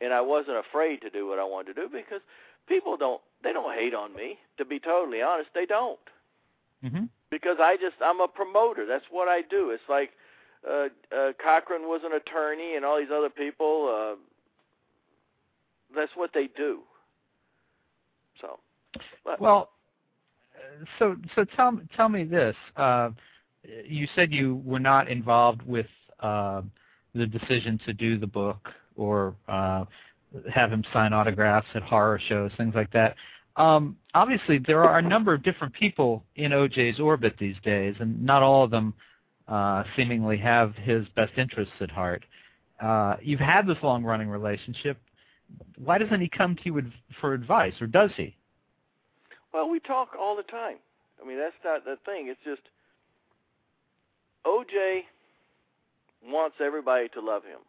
and 0.00 0.12
I 0.12 0.20
wasn't 0.20 0.58
afraid 0.58 1.00
to 1.02 1.10
do 1.10 1.26
what 1.26 1.38
I 1.38 1.44
wanted 1.44 1.74
to 1.74 1.82
do 1.82 1.88
because 1.88 2.20
people 2.68 2.96
don't 2.96 3.20
they 3.42 3.52
don't 3.52 3.74
hate 3.74 3.94
on 3.94 4.14
me. 4.14 4.38
To 4.58 4.64
be 4.64 4.78
totally 4.78 5.22
honest, 5.22 5.50
they 5.54 5.66
don't. 5.66 5.98
Mm-hmm. 6.84 7.04
Because 7.30 7.56
I 7.60 7.76
just 7.76 7.96
I'm 8.04 8.20
a 8.20 8.28
promoter. 8.28 8.86
That's 8.86 9.04
what 9.10 9.28
I 9.28 9.42
do. 9.42 9.70
It's 9.70 9.82
like 9.88 10.10
uh, 10.68 10.88
uh, 11.16 11.32
Cochran 11.42 11.82
was 11.82 12.02
an 12.04 12.12
attorney, 12.12 12.76
and 12.76 12.84
all 12.84 12.98
these 12.98 13.12
other 13.12 13.30
people. 13.30 14.14
Uh, 14.14 14.16
that's 15.94 16.12
what 16.14 16.30
they 16.32 16.48
do. 16.56 16.80
So. 18.40 18.58
But, 19.24 19.40
Well, 19.40 19.70
so 20.98 21.16
so 21.34 21.44
tell 21.56 21.78
tell 21.96 22.08
me 22.08 22.24
this. 22.24 22.56
Uh, 22.76 23.10
you 23.84 24.08
said 24.14 24.32
you 24.32 24.62
were 24.64 24.80
not 24.80 25.08
involved 25.08 25.62
with 25.62 25.86
uh, 26.20 26.62
the 27.14 27.26
decision 27.26 27.78
to 27.86 27.92
do 27.92 28.18
the 28.18 28.26
book 28.26 28.68
or 28.96 29.34
uh, 29.48 29.84
have 30.52 30.70
him 30.70 30.84
sign 30.92 31.12
autographs 31.12 31.66
at 31.74 31.82
horror 31.82 32.20
shows, 32.28 32.50
things 32.56 32.74
like 32.74 32.90
that. 32.92 33.14
Um, 33.56 33.96
obviously, 34.14 34.58
there 34.58 34.82
are 34.82 34.98
a 34.98 35.02
number 35.02 35.34
of 35.34 35.42
different 35.42 35.74
people 35.74 36.24
in 36.36 36.52
OJ's 36.52 36.98
orbit 36.98 37.34
these 37.38 37.56
days, 37.62 37.94
and 38.00 38.22
not 38.24 38.42
all 38.42 38.64
of 38.64 38.70
them 38.70 38.94
uh, 39.48 39.84
seemingly 39.94 40.38
have 40.38 40.74
his 40.76 41.06
best 41.14 41.32
interests 41.36 41.74
at 41.80 41.90
heart. 41.90 42.24
Uh, 42.80 43.16
you've 43.22 43.40
had 43.40 43.66
this 43.66 43.76
long-running 43.82 44.28
relationship. 44.28 44.96
Why 45.76 45.98
doesn't 45.98 46.20
he 46.20 46.28
come 46.28 46.56
to 46.56 46.62
you 46.64 46.82
for 47.20 47.34
advice, 47.34 47.74
or 47.80 47.86
does 47.86 48.10
he? 48.16 48.34
Well, 49.52 49.68
we 49.68 49.80
talk 49.80 50.10
all 50.18 50.36
the 50.36 50.42
time. 50.42 50.76
I 51.22 51.26
mean, 51.26 51.38
that's 51.38 51.54
not 51.64 51.84
the 51.84 51.96
thing. 52.04 52.28
It's 52.28 52.40
just 52.44 52.62
OJ 54.46 55.02
wants 56.26 56.56
everybody 56.60 57.08
to 57.10 57.20
love 57.20 57.42
him. 57.44 57.60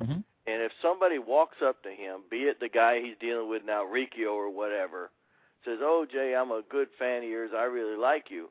Mm-hmm. 0.00 0.20
And 0.46 0.62
if 0.62 0.72
somebody 0.82 1.18
walks 1.18 1.58
up 1.64 1.82
to 1.84 1.90
him, 1.90 2.20
be 2.30 2.38
it 2.38 2.60
the 2.60 2.68
guy 2.68 3.00
he's 3.00 3.16
dealing 3.20 3.48
with 3.48 3.62
now, 3.64 3.84
Riccio 3.84 4.30
or 4.30 4.50
whatever, 4.50 5.10
says, 5.64 5.78
OJ, 5.82 6.40
I'm 6.40 6.50
a 6.50 6.62
good 6.68 6.88
fan 6.98 7.22
of 7.22 7.28
yours. 7.28 7.50
I 7.56 7.64
really 7.64 7.96
like 7.96 8.26
you. 8.30 8.50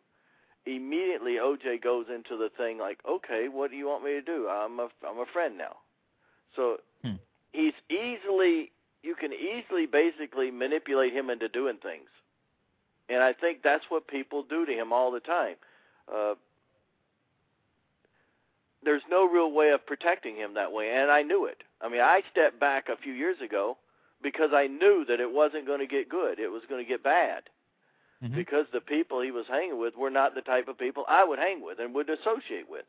Immediately, 0.66 1.34
OJ 1.34 1.84
goes 1.84 2.06
into 2.14 2.38
the 2.38 2.50
thing 2.56 2.78
like, 2.78 3.00
okay, 3.10 3.48
what 3.52 3.72
do 3.72 3.78
you 3.78 3.88
want 3.88 4.04
me 4.04 4.12
to 4.12 4.22
do? 4.22 4.48
I'm 4.48 4.80
a, 4.80 4.88
I'm 5.08 5.20
a 5.20 5.26
friend 5.34 5.58
now. 5.58 5.78
So 6.56 6.78
Hmm. 7.04 7.16
he's 7.52 7.74
easily, 7.90 8.72
you 9.04 9.16
can 9.16 9.34
easily 9.34 9.86
basically 9.86 10.52
manipulate 10.52 11.14
him 11.14 11.30
into 11.30 11.50
doing 11.50 11.78
things. 11.78 12.10
And 13.12 13.22
I 13.22 13.34
think 13.34 13.62
that's 13.62 13.86
what 13.90 14.08
people 14.08 14.44
do 14.44 14.66
to 14.66 14.72
him 14.72 14.94
all 14.94 15.12
the 15.12 15.20
time. 15.20 15.56
Uh, 16.12 16.36
there's 18.84 19.04
no 19.10 19.26
real 19.30 19.52
way 19.52 19.70
of 19.72 19.86
protecting 19.86 20.36
him 20.36 20.56
that 20.56 20.72
way, 20.72 20.90
and 20.92 21.12
I 21.12 21.22
knew 21.22 21.46
it. 21.46 21.64
I 21.82 21.90
mean, 21.90 22.02
I 22.02 22.24
stepped 22.32 22.60
back 22.60 22.90
a 22.90 22.96
few 22.98 23.14
years 23.14 23.38
ago 23.42 23.78
because 24.24 24.52
I 24.54 24.68
knew 24.68 25.06
that 25.08 25.20
it 25.20 25.32
wasn't 25.32 25.68
going 25.68 25.80
to 25.80 25.88
get 25.88 26.10
good. 26.10 26.40
It 26.40 26.50
was 26.52 26.64
going 26.70 26.84
to 26.84 26.88
get 26.88 27.04
bad 27.04 27.44
Mhm. 28.24 28.36
because 28.36 28.68
the 28.72 28.82
people 28.82 29.20
he 29.22 29.32
was 29.32 29.48
hanging 29.48 29.78
with 29.80 29.96
were 29.96 30.10
not 30.12 30.36
the 30.36 30.42
type 30.42 30.68
of 30.68 30.78
people 30.78 31.06
I 31.08 31.24
would 31.24 31.40
hang 31.40 31.62
with 31.62 31.80
and 31.80 31.94
would 31.96 32.10
associate 32.10 32.70
with. 32.70 32.86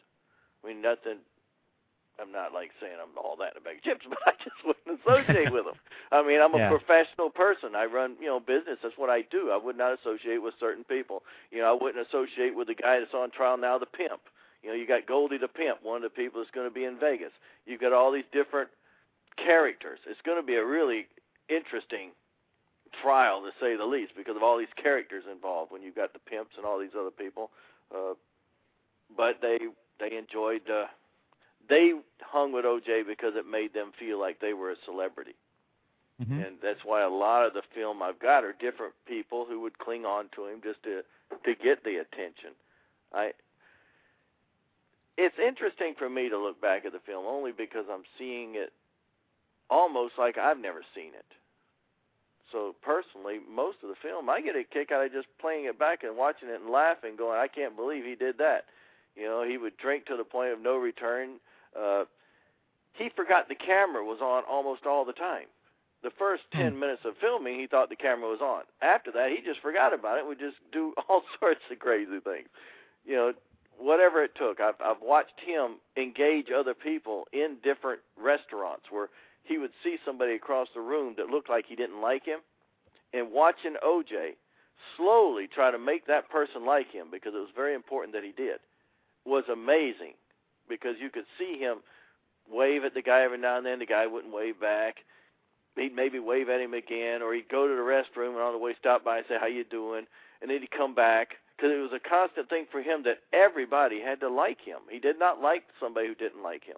I 0.63 0.69
mean, 0.69 0.81
nothing. 0.83 1.19
I'm 2.21 2.31
not 2.31 2.53
like 2.53 2.71
saying 2.81 2.97
I'm 3.01 3.17
all 3.17 3.37
that 3.37 3.53
in 3.57 3.63
a 3.63 3.65
bag 3.65 3.79
of 3.79 3.83
chips, 3.83 4.07
but 4.09 4.19
I 4.27 4.33
just 4.43 4.57
wouldn't 4.65 5.01
associate 5.01 5.51
with 5.53 5.65
them. 5.65 5.75
I 6.13 6.23
mean, 6.23 6.41
I'm 6.41 6.55
a 6.55 6.59
Yeah. 6.59 6.69
professional 6.69 7.31
person. 7.31 7.75
I 7.75 7.87
run, 7.87 8.17
you 8.21 8.27
know, 8.27 8.39
business. 8.41 8.79
That's 8.83 8.99
what 8.99 9.11
I 9.11 9.23
do. 9.23 9.51
I 9.51 9.57
would 9.57 9.77
not 9.77 9.99
associate 9.99 10.39
with 10.43 10.55
certain 10.61 10.85
people. 10.85 11.23
You 11.51 11.63
know, 11.63 11.71
I 11.71 11.73
wouldn't 11.83 12.07
associate 12.07 12.55
with 12.55 12.69
the 12.69 12.75
guy 12.75 12.99
that's 12.99 13.15
on 13.15 13.31
trial 13.31 13.57
now, 13.57 13.79
the 13.79 13.87
pimp. 13.87 14.21
You 14.63 14.71
know, 14.71 14.77
you 14.77 14.87
got 14.87 15.07
Goldie 15.07 15.39
the 15.39 15.49
pimp, 15.49 15.83
one 15.83 15.97
of 15.97 16.03
the 16.03 16.11
people 16.11 16.41
that's 16.41 16.51
going 16.53 16.69
to 16.69 16.75
be 16.75 16.85
in 16.85 16.99
Vegas. 16.99 17.33
You've 17.67 17.81
got 17.81 17.93
all 17.93 18.13
these 18.13 18.29
different 18.31 18.71
characters. 19.37 19.99
It's 20.07 20.21
going 20.23 20.41
to 20.41 20.47
be 20.47 20.55
a 20.57 20.65
really 20.65 21.09
interesting 21.49 22.11
trial, 23.03 23.43
to 23.43 23.51
say 23.59 23.75
the 23.75 23.85
least, 23.85 24.13
because 24.17 24.37
of 24.37 24.43
all 24.43 24.59
these 24.59 24.73
characters 24.77 25.25
involved. 25.31 25.73
When 25.73 25.83
you've 25.83 25.97
got 25.97 26.13
the 26.13 26.21
pimps 26.21 26.53
and 26.57 26.67
all 26.67 26.79
these 26.79 26.95
other 26.99 27.11
people, 27.11 27.51
uh, 27.93 28.15
but 29.17 29.41
they 29.41 29.59
they 29.99 30.17
enjoyed. 30.17 30.69
Uh, 30.71 30.87
they 31.69 31.93
hung 32.21 32.53
with 32.53 32.65
OJ 32.65 33.07
because 33.07 33.35
it 33.37 33.47
made 33.47 33.73
them 33.75 33.93
feel 33.99 34.19
like 34.19 34.41
they 34.41 34.53
were 34.53 34.71
a 34.71 34.77
celebrity, 34.85 35.35
Mhm. 36.21 36.47
and 36.47 36.61
that's 36.61 36.85
why 36.85 37.03
a 37.03 37.09
lot 37.09 37.47
of 37.47 37.55
the 37.55 37.63
film 37.63 38.03
I've 38.03 38.19
got 38.19 38.45
are 38.45 38.53
different 38.53 38.95
people 39.07 39.45
who 39.45 39.61
would 39.61 39.79
cling 39.79 40.05
on 40.05 40.29
to 40.31 40.47
him 40.47 40.61
just 40.63 40.83
to 40.85 41.05
to 41.45 41.55
get 41.55 41.83
the 41.85 41.97
attention. 41.97 42.55
I 43.13 43.33
it's 45.17 45.39
interesting 45.39 45.95
for 45.95 46.09
me 46.09 46.29
to 46.29 46.39
look 46.39 46.61
back 46.61 46.85
at 46.85 46.93
the 46.93 47.01
film 47.01 47.27
only 47.27 47.53
because 47.53 47.87
I'm 47.89 48.05
seeing 48.19 48.55
it 48.55 48.73
almost 49.69 50.19
like 50.19 50.39
I've 50.39 50.59
never 50.59 50.83
seen 50.95 51.15
it. 51.15 51.27
So 52.51 52.75
personally, 52.83 53.41
most 53.49 53.83
of 53.83 53.89
the 53.89 53.95
film, 53.97 54.29
I 54.29 54.41
get 54.41 54.57
a 54.57 54.65
kick 54.65 54.93
out 54.93 55.05
of 55.05 55.13
just 55.13 55.29
playing 55.39 55.65
it 55.65 55.79
back 55.79 56.05
and 56.05 56.17
watching 56.17 56.49
it 56.51 56.61
and 56.61 56.71
laughing, 56.71 57.17
going, 57.17 57.39
"I 57.39 57.49
can't 57.49 57.77
believe 57.77 58.05
he 58.05 58.15
did 58.15 58.37
that." 58.39 58.67
You 59.17 59.25
know, 59.25 59.43
he 59.43 59.57
would 59.57 59.77
drink 59.79 60.05
to 60.07 60.17
the 60.17 60.25
point 60.25 60.53
of 60.53 60.61
no 60.61 60.77
return. 60.77 61.41
Uh, 61.79 62.05
he 62.95 63.09
forgot 63.17 63.49
the 63.49 63.55
camera 63.55 64.05
was 64.05 64.21
on 64.21 64.45
almost 64.49 64.87
all 64.87 65.05
the 65.05 65.13
time. 65.13 65.47
The 66.03 66.11
first 66.19 66.43
ten 66.53 66.75
Hmm. 66.75 66.81
minutes 66.81 67.03
of 67.05 67.17
filming, 67.19 67.59
he 67.59 67.67
thought 67.67 67.89
the 67.89 67.97
camera 67.97 68.29
was 68.29 68.41
on. 68.41 68.65
After 68.83 69.11
that, 69.13 69.31
he 69.31 69.41
just 69.41 69.61
forgot 69.61 69.95
about 69.95 70.17
it. 70.17 70.21
and 70.21 70.29
Would 70.29 70.39
just 70.41 70.59
do 70.73 70.95
all 71.09 71.23
sorts 71.41 71.61
of 71.71 71.79
crazy 71.79 72.21
things. 72.21 72.49
You 73.05 73.17
know, 73.17 73.33
whatever 73.79 74.23
it 74.23 74.35
took. 74.35 74.61
I've 74.61 74.81
I've 74.85 75.01
watched 75.01 75.41
him 75.45 75.77
engage 75.97 76.51
other 76.51 76.75
people 76.75 77.27
in 77.33 77.57
different 77.63 78.01
restaurants 78.17 78.87
where 78.91 79.09
he 79.45 79.59
would 79.59 79.73
see 79.83 79.97
somebody 80.05 80.35
across 80.35 80.69
the 80.75 80.81
room 80.81 81.15
that 81.17 81.29
looked 81.29 81.49
like 81.51 81.67
he 81.67 81.77
didn't 81.77 82.01
like 82.01 82.25
him, 82.25 82.41
and 83.13 83.33
watching 83.33 83.75
OJ 83.85 84.37
slowly 84.97 85.47
try 85.47 85.71
to 85.71 85.79
make 85.79 86.07
that 86.07 86.29
person 86.31 86.65
like 86.67 86.91
him 86.91 87.07
because 87.11 87.35
it 87.35 87.39
was 87.39 87.51
very 87.55 87.75
important 87.75 88.13
that 88.15 88.25
he 88.25 88.33
did 88.33 88.59
was 89.25 89.45
amazing 89.53 90.15
because 90.73 90.97
you 91.01 91.11
could 91.11 91.27
see 91.39 91.59
him 91.59 91.79
wave 92.51 92.85
at 92.85 92.95
the 92.95 93.03
guy 93.03 93.23
every 93.23 93.39
now 93.39 93.57
and 93.57 93.67
then. 93.67 93.79
The 93.79 93.87
guy 93.87 94.07
wouldn't 94.07 94.33
wave 94.33 94.61
back. 94.61 94.97
He'd 95.77 95.95
maybe 95.95 96.19
wave 96.19 96.49
at 96.49 96.61
him 96.61 96.75
again 96.75 97.23
or 97.23 97.35
he'd 97.35 97.49
go 97.49 97.67
to 97.67 97.75
the 97.75 97.81
restroom 97.81 98.33
and 98.33 98.43
on 98.43 98.53
the 98.53 98.59
way 98.59 98.75
stop 98.79 99.05
by 99.05 99.19
and 99.19 99.27
say 99.29 99.37
how 99.41 99.47
you 99.47 99.65
doing? 99.65 100.07
And 100.41 100.51
then 100.51 100.61
he'd 100.61 100.71
come 100.71 100.95
back 100.95 101.37
because 101.57 101.71
it 101.73 101.81
was 101.81 101.93
a 101.93 102.09
constant 102.09 102.49
thing 102.49 102.67
for 102.71 102.83
him 102.83 103.05
that 103.05 103.21
everybody 103.33 104.01
had 104.01 104.21
to 104.21 104.29
like 104.29 104.61
him. 104.61 104.81
He 104.91 104.99
did 104.99 105.19
not 105.19 105.41
like 105.41 105.65
somebody 105.81 106.09
who 106.09 106.15
didn't 106.15 106.43
like 106.43 106.65
him. 106.65 106.77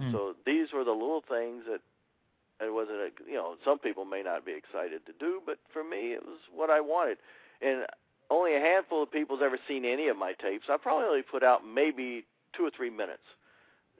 Hmm. 0.00 0.10
so 0.10 0.34
these 0.44 0.72
were 0.72 0.82
the 0.82 0.90
little 0.90 1.22
things 1.22 1.62
that 1.70 1.80
it 2.64 2.72
wasn't 2.72 2.98
a 2.98 3.10
you 3.28 3.34
know 3.34 3.54
some 3.64 3.78
people 3.78 4.04
may 4.04 4.22
not 4.22 4.44
be 4.44 4.50
excited 4.50 5.06
to 5.06 5.12
do 5.20 5.40
but 5.46 5.58
for 5.72 5.84
me 5.84 6.14
it 6.14 6.26
was 6.26 6.38
what 6.52 6.68
i 6.68 6.80
wanted. 6.80 7.18
And 7.62 7.86
only 8.30 8.56
a 8.56 8.60
handful 8.60 9.02
of 9.02 9.12
people's 9.12 9.40
ever 9.42 9.58
seen 9.68 9.84
any 9.84 10.08
of 10.08 10.16
my 10.16 10.32
tapes. 10.32 10.66
I 10.68 10.76
probably 10.76 11.06
only 11.06 11.22
put 11.22 11.42
out 11.42 11.62
maybe 11.66 12.24
two 12.56 12.64
or 12.64 12.70
three 12.70 12.90
minutes. 12.90 13.22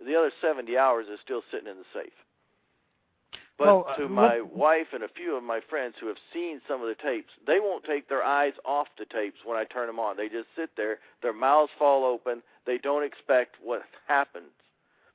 The 0.05 0.17
other 0.17 0.33
70 0.41 0.77
hours 0.77 1.07
is 1.09 1.21
still 1.21 1.43
sitting 1.51 1.69
in 1.69 1.79
the 1.79 1.85
safe. 1.93 2.13
But 3.57 3.67
Well, 3.67 3.85
uh, 3.89 3.97
to 3.97 4.03
what- 4.03 4.11
my 4.11 4.41
wife 4.41 4.93
and 4.93 5.05
a 5.05 5.09
few 5.09 5.37
of 5.37 5.45
my 5.45 5.61
friends 5.61 5.97
who 5.99 6.09
have 6.09 6.19
seen 6.33 6.61
some 6.67 6.83
of 6.83 6.89
the 6.89 6.97
tapes, 6.97 7.33
they 7.47 7.61
won't 7.61 7.85
take 7.85 8.09
their 8.09 8.25
eyes 8.25 8.55
off 8.65 8.89
the 8.97 9.07
tapes 9.07 9.45
when 9.45 9.57
I 9.57 9.65
turn 9.65 9.87
them 9.87 10.01
on. 10.01 10.17
They 10.17 10.29
just 10.29 10.53
sit 10.57 10.75
there, 10.75 10.99
their 11.21 11.33
mouths 11.33 11.73
fall 11.79 12.05
open. 12.05 12.43
They 12.65 12.79
don't 12.79 13.05
expect 13.05 13.61
what 13.61 13.85
happens 14.07 14.51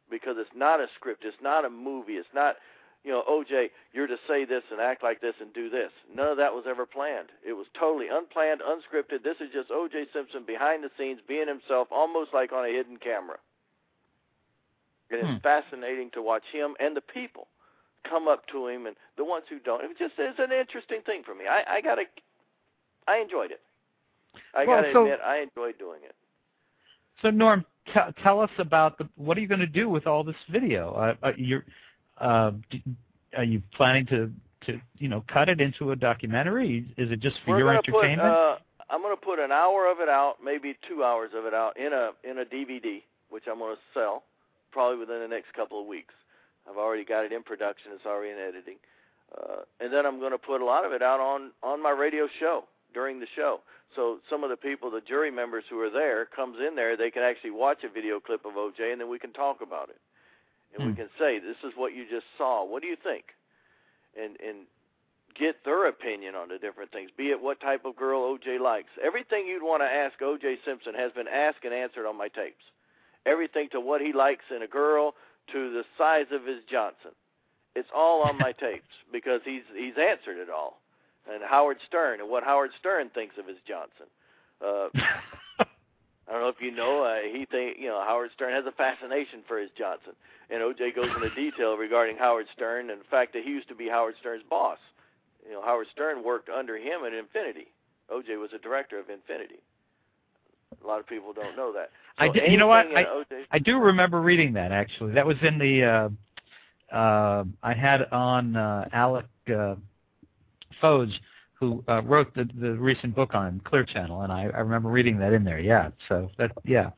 because 0.09 0.37
it's 0.37 0.55
not 0.55 0.79
a 0.79 0.87
script, 0.95 1.25
it's 1.25 1.41
not 1.41 1.65
a 1.65 1.69
movie, 1.69 2.17
it's 2.17 2.33
not, 2.33 2.57
you 3.03 3.11
know, 3.11 3.23
OJ, 3.29 3.69
you're 3.93 4.07
to 4.07 4.17
say 4.27 4.43
this 4.45 4.63
and 4.71 4.81
act 4.81 5.03
like 5.03 5.21
this 5.21 5.33
and 5.39 5.53
do 5.53 5.69
this. 5.69 5.89
None 6.13 6.27
of 6.31 6.37
that 6.37 6.53
was 6.53 6.65
ever 6.67 6.85
planned. 6.85 7.29
It 7.47 7.53
was 7.53 7.65
totally 7.79 8.07
unplanned, 8.11 8.61
unscripted. 8.61 9.23
This 9.23 9.37
is 9.39 9.49
just 9.53 9.69
OJ 9.69 10.11
Simpson 10.13 10.43
behind 10.45 10.83
the 10.83 10.89
scenes 10.97 11.19
being 11.27 11.47
himself, 11.47 11.87
almost 11.91 12.33
like 12.33 12.51
on 12.51 12.65
a 12.65 12.69
hidden 12.69 12.97
camera. 12.97 13.37
And 15.11 15.21
it's 15.21 15.29
Hmm. 15.29 15.37
fascinating 15.37 16.11
to 16.11 16.21
watch 16.21 16.43
him 16.51 16.75
and 16.79 16.95
the 16.95 17.01
people 17.01 17.47
come 18.03 18.27
up 18.27 18.45
to 18.47 18.67
him 18.67 18.85
and 18.85 18.95
the 19.17 19.23
ones 19.25 19.45
who 19.49 19.59
don't. 19.59 19.83
It 19.83 19.97
just 19.97 20.19
is 20.19 20.35
an 20.37 20.51
interesting 20.51 21.01
thing 21.01 21.23
for 21.23 21.33
me. 21.35 21.47
I, 21.47 21.63
I 21.77 21.81
gotta, 21.81 22.03
I 23.07 23.17
enjoyed 23.17 23.51
it. 23.51 23.61
I 24.53 24.65
Well, 24.65 24.81
gotta 24.81 24.93
so- 24.93 25.03
admit, 25.03 25.19
I 25.25 25.37
enjoyed 25.39 25.77
doing 25.79 26.01
it. 26.03 26.15
So 27.21 27.29
Norm, 27.31 27.65
t- 27.93 27.99
tell 28.23 28.39
us 28.39 28.51
about 28.59 28.97
the, 28.97 29.09
what 29.15 29.37
are 29.37 29.41
you 29.41 29.47
going 29.47 29.59
to 29.59 29.67
do 29.67 29.89
with 29.89 30.07
all 30.07 30.23
this 30.23 30.37
video? 30.49 30.93
Uh, 30.93 31.15
uh, 31.27 31.31
you're, 31.35 31.65
are 32.19 33.43
you 33.43 33.61
planning 33.75 34.05
to, 34.07 34.31
to 34.65 34.79
you 34.97 35.07
know 35.07 35.23
cut 35.31 35.49
it 35.49 35.61
into 35.61 35.91
a 35.91 35.95
documentary? 35.95 36.85
Is 36.97 37.11
it 37.11 37.19
just 37.19 37.37
for 37.45 37.57
your 37.57 37.73
entertainment? 37.73 38.21
Uh, 38.21 38.57
I'm 38.89 39.01
going 39.01 39.15
to 39.15 39.21
put 39.21 39.39
an 39.39 39.51
hour 39.51 39.89
of 39.89 39.99
it 39.99 40.09
out, 40.09 40.37
maybe 40.43 40.75
two 40.87 41.03
hours 41.03 41.31
of 41.35 41.45
it 41.45 41.53
out 41.53 41.77
in 41.77 41.93
a 41.93 42.11
in 42.23 42.39
a 42.39 42.45
DVD, 42.45 43.01
which 43.29 43.43
I'm 43.49 43.59
going 43.59 43.75
to 43.75 43.81
sell 43.93 44.23
probably 44.71 44.99
within 44.99 45.19
the 45.21 45.27
next 45.27 45.53
couple 45.53 45.79
of 45.79 45.87
weeks. 45.87 46.13
I've 46.69 46.77
already 46.77 47.05
got 47.05 47.25
it 47.25 47.31
in 47.31 47.43
production; 47.43 47.91
it's 47.93 48.05
already 48.05 48.31
in 48.31 48.37
editing, 48.37 48.77
uh, 49.37 49.61
and 49.79 49.93
then 49.93 50.05
I'm 50.05 50.19
going 50.19 50.31
to 50.31 50.37
put 50.37 50.61
a 50.61 50.65
lot 50.65 50.85
of 50.85 50.91
it 50.91 51.01
out 51.01 51.19
on 51.19 51.51
on 51.63 51.81
my 51.81 51.91
radio 51.91 52.27
show 52.39 52.63
during 52.93 53.19
the 53.19 53.27
show. 53.35 53.61
So 53.95 54.19
some 54.29 54.43
of 54.43 54.49
the 54.49 54.57
people, 54.57 54.91
the 54.91 55.01
jury 55.01 55.31
members 55.31 55.63
who 55.69 55.79
are 55.81 55.89
there, 55.89 56.25
comes 56.25 56.57
in 56.65 56.75
there. 56.75 56.95
They 56.95 57.09
can 57.09 57.23
actually 57.23 57.51
watch 57.51 57.79
a 57.83 57.89
video 57.89 58.19
clip 58.19 58.45
of 58.45 58.53
OJ, 58.53 58.91
and 58.91 59.01
then 59.01 59.09
we 59.09 59.19
can 59.19 59.33
talk 59.33 59.61
about 59.61 59.89
it, 59.89 59.97
and 60.73 60.83
we 60.85 60.91
Hmm. 60.91 60.97
can 60.97 61.09
say, 61.17 61.39
"This 61.39 61.57
is 61.63 61.75
what 61.75 61.93
you 61.93 62.05
just 62.09 62.25
saw. 62.37 62.63
What 62.63 62.81
do 62.81 62.87
you 62.87 62.95
think?" 62.95 63.35
And 64.15 64.39
and 64.41 64.67
get 65.35 65.63
their 65.63 65.87
opinion 65.87 66.35
on 66.35 66.49
the 66.49 66.57
different 66.57 66.91
things, 66.91 67.11
be 67.15 67.29
it 67.29 67.39
what 67.39 67.59
type 67.61 67.85
of 67.85 67.95
girl 67.95 68.23
OJ 68.23 68.59
likes. 68.59 68.89
Everything 69.01 69.47
you'd 69.47 69.63
want 69.63 69.81
to 69.81 69.85
ask 69.85 70.19
OJ 70.19 70.57
Simpson 70.65 70.93
has 70.95 71.11
been 71.13 71.27
asked 71.27 71.63
and 71.63 71.73
answered 71.73 72.07
on 72.07 72.17
my 72.17 72.27
tapes. 72.27 72.63
Everything 73.25 73.69
to 73.69 73.79
what 73.79 74.01
he 74.01 74.11
likes 74.11 74.45
in 74.53 74.63
a 74.63 74.67
girl 74.67 75.15
to 75.51 75.71
the 75.71 75.83
size 75.97 76.25
of 76.31 76.45
his 76.45 76.63
Johnson. 76.69 77.11
It's 77.75 77.89
all 77.93 78.21
on 78.23 78.37
my 78.37 78.51
tapes 78.59 78.93
because 79.11 79.41
he's 79.45 79.63
he's 79.75 79.97
answered 79.97 80.37
it 80.37 80.49
all. 80.49 80.81
And 81.31 81.43
Howard 81.43 81.77
Stern 81.85 82.21
and 82.21 82.29
what 82.29 82.43
Howard 82.43 82.71
Stern 82.79 83.09
thinks 83.09 83.37
of 83.37 83.45
his 83.45 83.57
Johnson. 83.67 84.07
Uh, 84.65 84.89
I 86.29 86.33
don't 86.33 86.41
know 86.41 86.49
if 86.49 86.61
you 86.61 86.71
know, 86.71 87.03
uh, 87.03 87.17
he 87.35 87.45
think 87.49 87.77
you 87.79 87.87
know 87.87 88.01
Howard 88.05 88.29
Stern 88.35 88.53
has 88.53 88.65
a 88.67 88.71
fascination 88.71 89.41
for 89.47 89.57
his 89.59 89.69
Johnson, 89.77 90.13
and 90.51 90.61
OJ 90.61 90.95
goes 90.95 91.09
into 91.15 91.29
detail 91.33 91.75
regarding 91.75 92.17
Howard 92.17 92.45
Stern 92.55 92.91
and 92.91 93.01
the 93.01 93.05
fact 93.09 93.33
that 93.33 93.43
he 93.43 93.49
used 93.49 93.67
to 93.69 93.75
be 93.75 93.87
Howard 93.89 94.13
Stern's 94.19 94.43
boss. 94.49 94.77
You 95.45 95.53
know, 95.55 95.61
Howard 95.63 95.87
Stern 95.91 96.23
worked 96.23 96.49
under 96.49 96.77
him 96.77 97.01
at 97.05 97.13
Infinity. 97.13 97.67
OJ 98.13 98.39
was 98.39 98.51
a 98.53 98.59
director 98.59 98.99
of 98.99 99.09
Infinity. 99.09 99.59
A 100.83 100.87
lot 100.87 100.99
of 100.99 101.07
people 101.07 101.33
don't 101.33 101.55
know 101.57 101.73
that. 101.73 101.89
I 102.19 102.27
So 102.27 102.33
did- 102.33 102.51
you 102.51 102.57
know 102.57 102.67
what? 102.67 102.85
in 102.87 102.93
OJ 102.93 103.45
I 103.51 103.57
do 103.59 103.79
remember 103.79 104.21
reading 104.21 104.53
that 104.53 104.71
actually. 104.71 105.13
That 105.13 105.25
was 105.25 105.37
in 105.41 105.57
the 105.57 105.83
uh, 105.83 106.95
uh, 106.95 107.43
I 107.63 107.73
had 107.73 108.03
on 108.11 108.55
uh, 108.55 108.87
Alec 108.93 109.25
uh, 109.51 109.75
Foege, 110.79 111.19
who 111.59 111.83
uh, 111.87 112.01
wrote 112.03 112.33
the 112.33 112.49
the 112.59 112.73
recent 112.73 113.15
book 113.15 113.35
on 113.35 113.61
Clear 113.65 113.83
Channel, 113.83 114.21
and 114.21 114.31
I, 114.31 114.43
I 114.43 114.59
remember 114.59 114.89
reading 114.89 115.17
that 115.19 115.33
in 115.33 115.43
there. 115.43 115.59
Yeah, 115.59 115.89
so 116.07 116.29
that 116.37 116.51
yeah. 116.63 116.91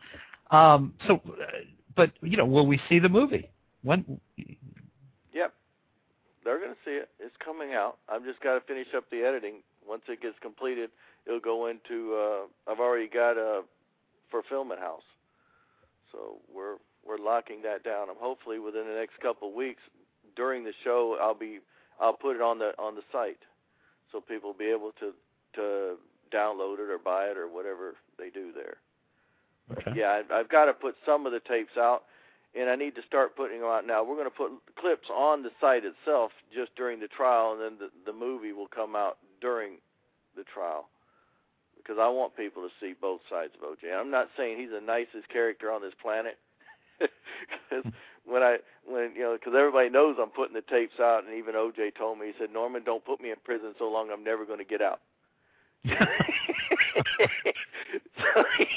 Um, 0.51 0.93
so, 1.07 1.15
uh, 1.15 1.45
but 1.95 2.11
you 2.21 2.37
know, 2.37 2.45
will 2.45 2.67
we 2.67 2.79
see 2.87 2.99
the 2.99 3.09
movie? 3.09 3.49
When? 3.83 4.19
Yep. 5.33 5.53
They're 6.43 6.59
going 6.59 6.71
to 6.71 6.77
see 6.85 6.91
it. 6.91 7.09
It's 7.19 7.35
coming 7.43 7.73
out. 7.73 7.97
I've 8.09 8.23
just 8.23 8.41
got 8.41 8.55
to 8.55 8.61
finish 8.61 8.87
up 8.95 9.05
the 9.09 9.23
editing. 9.23 9.61
Once 9.87 10.03
it 10.07 10.21
gets 10.21 10.35
completed, 10.41 10.91
it'll 11.25 11.39
go 11.39 11.67
into 11.67 12.15
uh 12.15 12.71
I've 12.71 12.79
already 12.79 13.07
got 13.07 13.37
a 13.37 13.61
fulfillment 14.29 14.79
house. 14.79 15.03
So 16.11 16.37
we're 16.53 16.75
we're 17.05 17.17
locking 17.17 17.63
that 17.63 17.83
down. 17.83 18.09
I'm 18.09 18.19
hopefully 18.19 18.59
within 18.59 18.85
the 18.87 18.93
next 18.93 19.19
couple 19.21 19.49
of 19.49 19.55
weeks 19.55 19.81
during 20.35 20.63
the 20.63 20.73
show 20.83 21.17
I'll 21.21 21.33
be 21.33 21.59
I'll 21.99 22.13
put 22.13 22.35
it 22.35 22.41
on 22.41 22.59
the 22.59 22.71
on 22.77 22.95
the 22.95 23.01
site 23.11 23.39
so 24.11 24.21
people 24.21 24.51
will 24.51 24.57
be 24.59 24.71
able 24.71 24.91
to 24.99 25.13
to 25.55 25.97
download 26.33 26.75
it 26.79 26.89
or 26.89 26.97
buy 26.97 27.25
it 27.25 27.37
or 27.37 27.47
whatever 27.47 27.95
they 28.17 28.29
do 28.29 28.51
there. 28.53 28.77
Okay. 29.71 29.91
Yeah, 29.95 30.11
I've, 30.11 30.31
I've 30.31 30.49
got 30.49 30.65
to 30.65 30.73
put 30.73 30.95
some 31.05 31.25
of 31.25 31.31
the 31.31 31.41
tapes 31.41 31.77
out, 31.77 32.03
and 32.55 32.69
I 32.69 32.75
need 32.75 32.95
to 32.95 33.01
start 33.07 33.35
putting 33.35 33.61
them 33.61 33.69
out 33.69 33.87
now. 33.87 34.03
We're 34.03 34.15
going 34.15 34.29
to 34.29 34.35
put 34.35 34.51
clips 34.79 35.09
on 35.09 35.43
the 35.43 35.51
site 35.61 35.83
itself 35.85 36.31
just 36.53 36.75
during 36.75 36.99
the 36.99 37.07
trial, 37.07 37.53
and 37.53 37.61
then 37.61 37.77
the, 37.79 38.11
the 38.11 38.17
movie 38.17 38.53
will 38.53 38.67
come 38.67 38.95
out 38.95 39.17
during 39.41 39.77
the 40.35 40.43
trial 40.43 40.87
because 41.77 41.97
I 41.99 42.07
want 42.09 42.35
people 42.37 42.63
to 42.63 42.69
see 42.79 42.93
both 42.99 43.21
sides 43.29 43.53
of 43.61 43.67
OJ. 43.67 43.93
I'm 43.93 44.11
not 44.11 44.29
saying 44.37 44.59
he's 44.59 44.71
the 44.71 44.81
nicest 44.85 45.29
character 45.31 45.71
on 45.71 45.81
this 45.81 45.93
planet. 46.01 46.37
'Cause 47.69 47.83
when 48.25 48.43
I 48.43 48.57
when 48.85 49.13
you 49.15 49.21
know 49.21 49.33
because 49.33 49.53
everybody 49.57 49.89
knows 49.89 50.17
I'm 50.21 50.29
putting 50.29 50.53
the 50.53 50.61
tapes 50.61 50.99
out, 50.99 51.23
and 51.25 51.35
even 51.35 51.55
OJ 51.55 51.95
told 51.95 52.19
me 52.19 52.27
he 52.27 52.33
said 52.39 52.53
Norman, 52.53 52.83
don't 52.83 53.05
put 53.05 53.21
me 53.21 53.31
in 53.31 53.37
prison 53.43 53.73
so 53.77 53.89
long 53.89 54.09
I'm 54.11 54.23
never 54.23 54.45
going 54.45 54.59
to 54.59 54.65
get 54.65 54.81
out. 54.81 55.01
so 55.85 55.95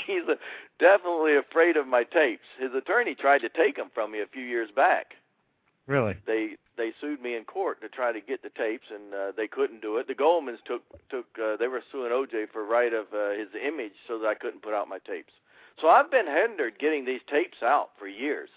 he's 0.06 0.22
a, 0.28 0.38
definitely 0.78 1.36
afraid 1.36 1.76
of 1.76 1.86
my 1.86 2.04
tapes. 2.04 2.46
His 2.58 2.72
attorney 2.74 3.14
tried 3.14 3.40
to 3.40 3.50
take 3.50 3.76
them 3.76 3.90
from 3.94 4.12
me 4.12 4.20
a 4.20 4.26
few 4.26 4.42
years 4.42 4.70
back. 4.74 5.14
really? 5.86 6.16
They 6.26 6.56
they 6.76 6.92
sued 7.00 7.22
me 7.22 7.36
in 7.36 7.44
court 7.44 7.80
to 7.82 7.88
try 7.88 8.12
to 8.12 8.20
get 8.20 8.42
the 8.42 8.50
tapes, 8.50 8.86
and 8.92 9.14
uh, 9.14 9.32
they 9.36 9.46
couldn't 9.46 9.82
do 9.82 9.98
it. 9.98 10.08
The 10.08 10.14
Goldmans 10.14 10.62
took 10.64 10.82
took 11.10 11.26
uh, 11.42 11.56
they 11.56 11.68
were 11.68 11.82
suing 11.92 12.10
OJ 12.10 12.50
for 12.52 12.64
right 12.64 12.92
of 12.92 13.06
uh, 13.12 13.30
his 13.30 13.48
image, 13.54 13.92
so 14.08 14.18
that 14.18 14.26
I 14.26 14.34
couldn't 14.34 14.62
put 14.62 14.74
out 14.74 14.88
my 14.88 14.98
tapes. 14.98 15.32
So 15.80 15.88
I've 15.88 16.10
been 16.10 16.26
hindered 16.26 16.78
getting 16.78 17.04
these 17.04 17.20
tapes 17.30 17.62
out 17.62 17.90
for 17.98 18.06
years. 18.06 18.48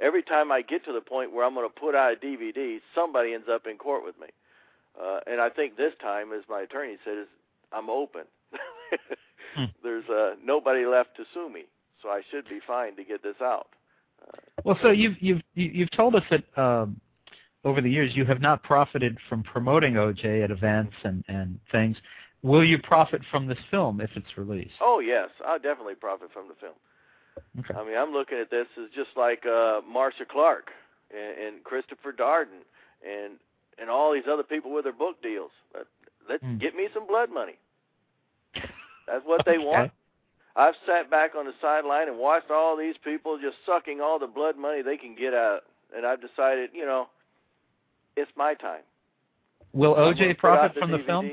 Every 0.00 0.22
time 0.22 0.50
I 0.50 0.62
get 0.62 0.84
to 0.86 0.92
the 0.92 1.00
point 1.00 1.32
where 1.32 1.44
I'm 1.44 1.54
going 1.54 1.68
to 1.68 1.80
put 1.80 1.94
out 1.94 2.12
a 2.12 2.16
DVD, 2.16 2.80
somebody 2.94 3.32
ends 3.32 3.46
up 3.50 3.66
in 3.66 3.76
court 3.78 4.04
with 4.04 4.18
me. 4.20 4.26
Uh, 5.00 5.20
and 5.26 5.40
I 5.40 5.50
think 5.50 5.76
this 5.76 5.92
time, 6.00 6.32
as 6.32 6.42
my 6.48 6.62
attorney 6.62 6.96
said, 7.04 7.18
is 7.18 7.26
I'm 7.72 7.90
open. 7.90 8.22
Hmm. 9.56 9.64
There's 9.82 10.08
uh, 10.08 10.34
nobody 10.44 10.84
left 10.86 11.16
to 11.16 11.24
sue 11.32 11.48
me, 11.48 11.64
so 12.02 12.08
I 12.08 12.22
should 12.30 12.48
be 12.48 12.60
fine 12.66 12.96
to 12.96 13.04
get 13.04 13.22
this 13.22 13.36
out. 13.40 13.68
Uh, 14.22 14.38
Well, 14.64 14.78
so 14.82 14.90
you've 14.90 15.16
you've 15.20 15.42
you- 15.54 15.70
you've 15.72 15.90
told 15.90 16.14
us 16.14 16.22
that 16.30 16.44
um, 16.58 17.00
over 17.64 17.80
the 17.80 17.90
years 17.90 18.14
you 18.16 18.24
have 18.24 18.40
not 18.40 18.62
profited 18.62 19.18
from 19.28 19.42
promoting 19.42 19.94
OJ 19.94 20.42
at 20.44 20.50
events 20.50 20.94
and 21.04 21.24
and 21.28 21.58
things. 21.72 21.96
Will 22.42 22.64
you 22.64 22.78
profit 22.78 23.22
from 23.30 23.46
this 23.46 23.58
film 23.70 24.00
if 24.00 24.10
it's 24.16 24.36
released? 24.36 24.74
Oh 24.80 25.00
yes, 25.00 25.30
I'll 25.46 25.58
definitely 25.58 25.94
profit 25.94 26.30
from 26.32 26.48
the 26.48 26.54
film. 26.60 26.74
Okay. 27.60 27.74
I 27.74 27.84
mean, 27.84 27.96
I'm 27.96 28.12
looking 28.12 28.38
at 28.38 28.50
this 28.50 28.66
as 28.78 28.90
just 28.94 29.10
like 29.16 29.44
uh, 29.46 29.80
Marcia 29.88 30.24
Clark 30.30 30.70
and, 31.10 31.46
and 31.56 31.64
Christopher 31.64 32.12
Darden 32.12 32.62
and 33.06 33.34
and 33.78 33.90
all 33.90 34.12
these 34.12 34.28
other 34.30 34.44
people 34.44 34.72
with 34.72 34.84
their 34.84 34.92
book 34.92 35.20
deals. 35.22 35.50
Let, 35.74 35.86
let's 36.28 36.42
Hmm. 36.44 36.58
get 36.58 36.76
me 36.76 36.88
some 36.94 37.06
blood 37.08 37.28
money. 37.32 37.58
That's 39.06 39.24
what 39.24 39.44
they 39.44 39.58
Okay. 39.58 39.64
want. 39.64 39.90
I've 40.56 40.76
sat 40.86 41.10
back 41.10 41.34
on 41.34 41.46
the 41.46 41.54
sideline 41.60 42.08
and 42.08 42.16
watched 42.18 42.50
all 42.50 42.76
these 42.76 42.94
people 43.04 43.36
just 43.38 43.56
sucking 43.66 44.00
all 44.00 44.20
the 44.20 44.28
blood 44.28 44.56
money 44.56 44.82
they 44.82 44.96
can 44.96 45.16
get 45.16 45.34
out, 45.34 45.64
and 45.94 46.06
I've 46.06 46.20
decided, 46.20 46.70
you 46.72 46.86
know, 46.86 47.08
it's 48.16 48.30
my 48.36 48.54
time. 48.54 48.82
Will 49.72 49.94
OJ 49.96 50.38
profit 50.38 50.74
the 50.74 50.80
from 50.80 50.92
the 50.92 50.98
film? 51.00 51.32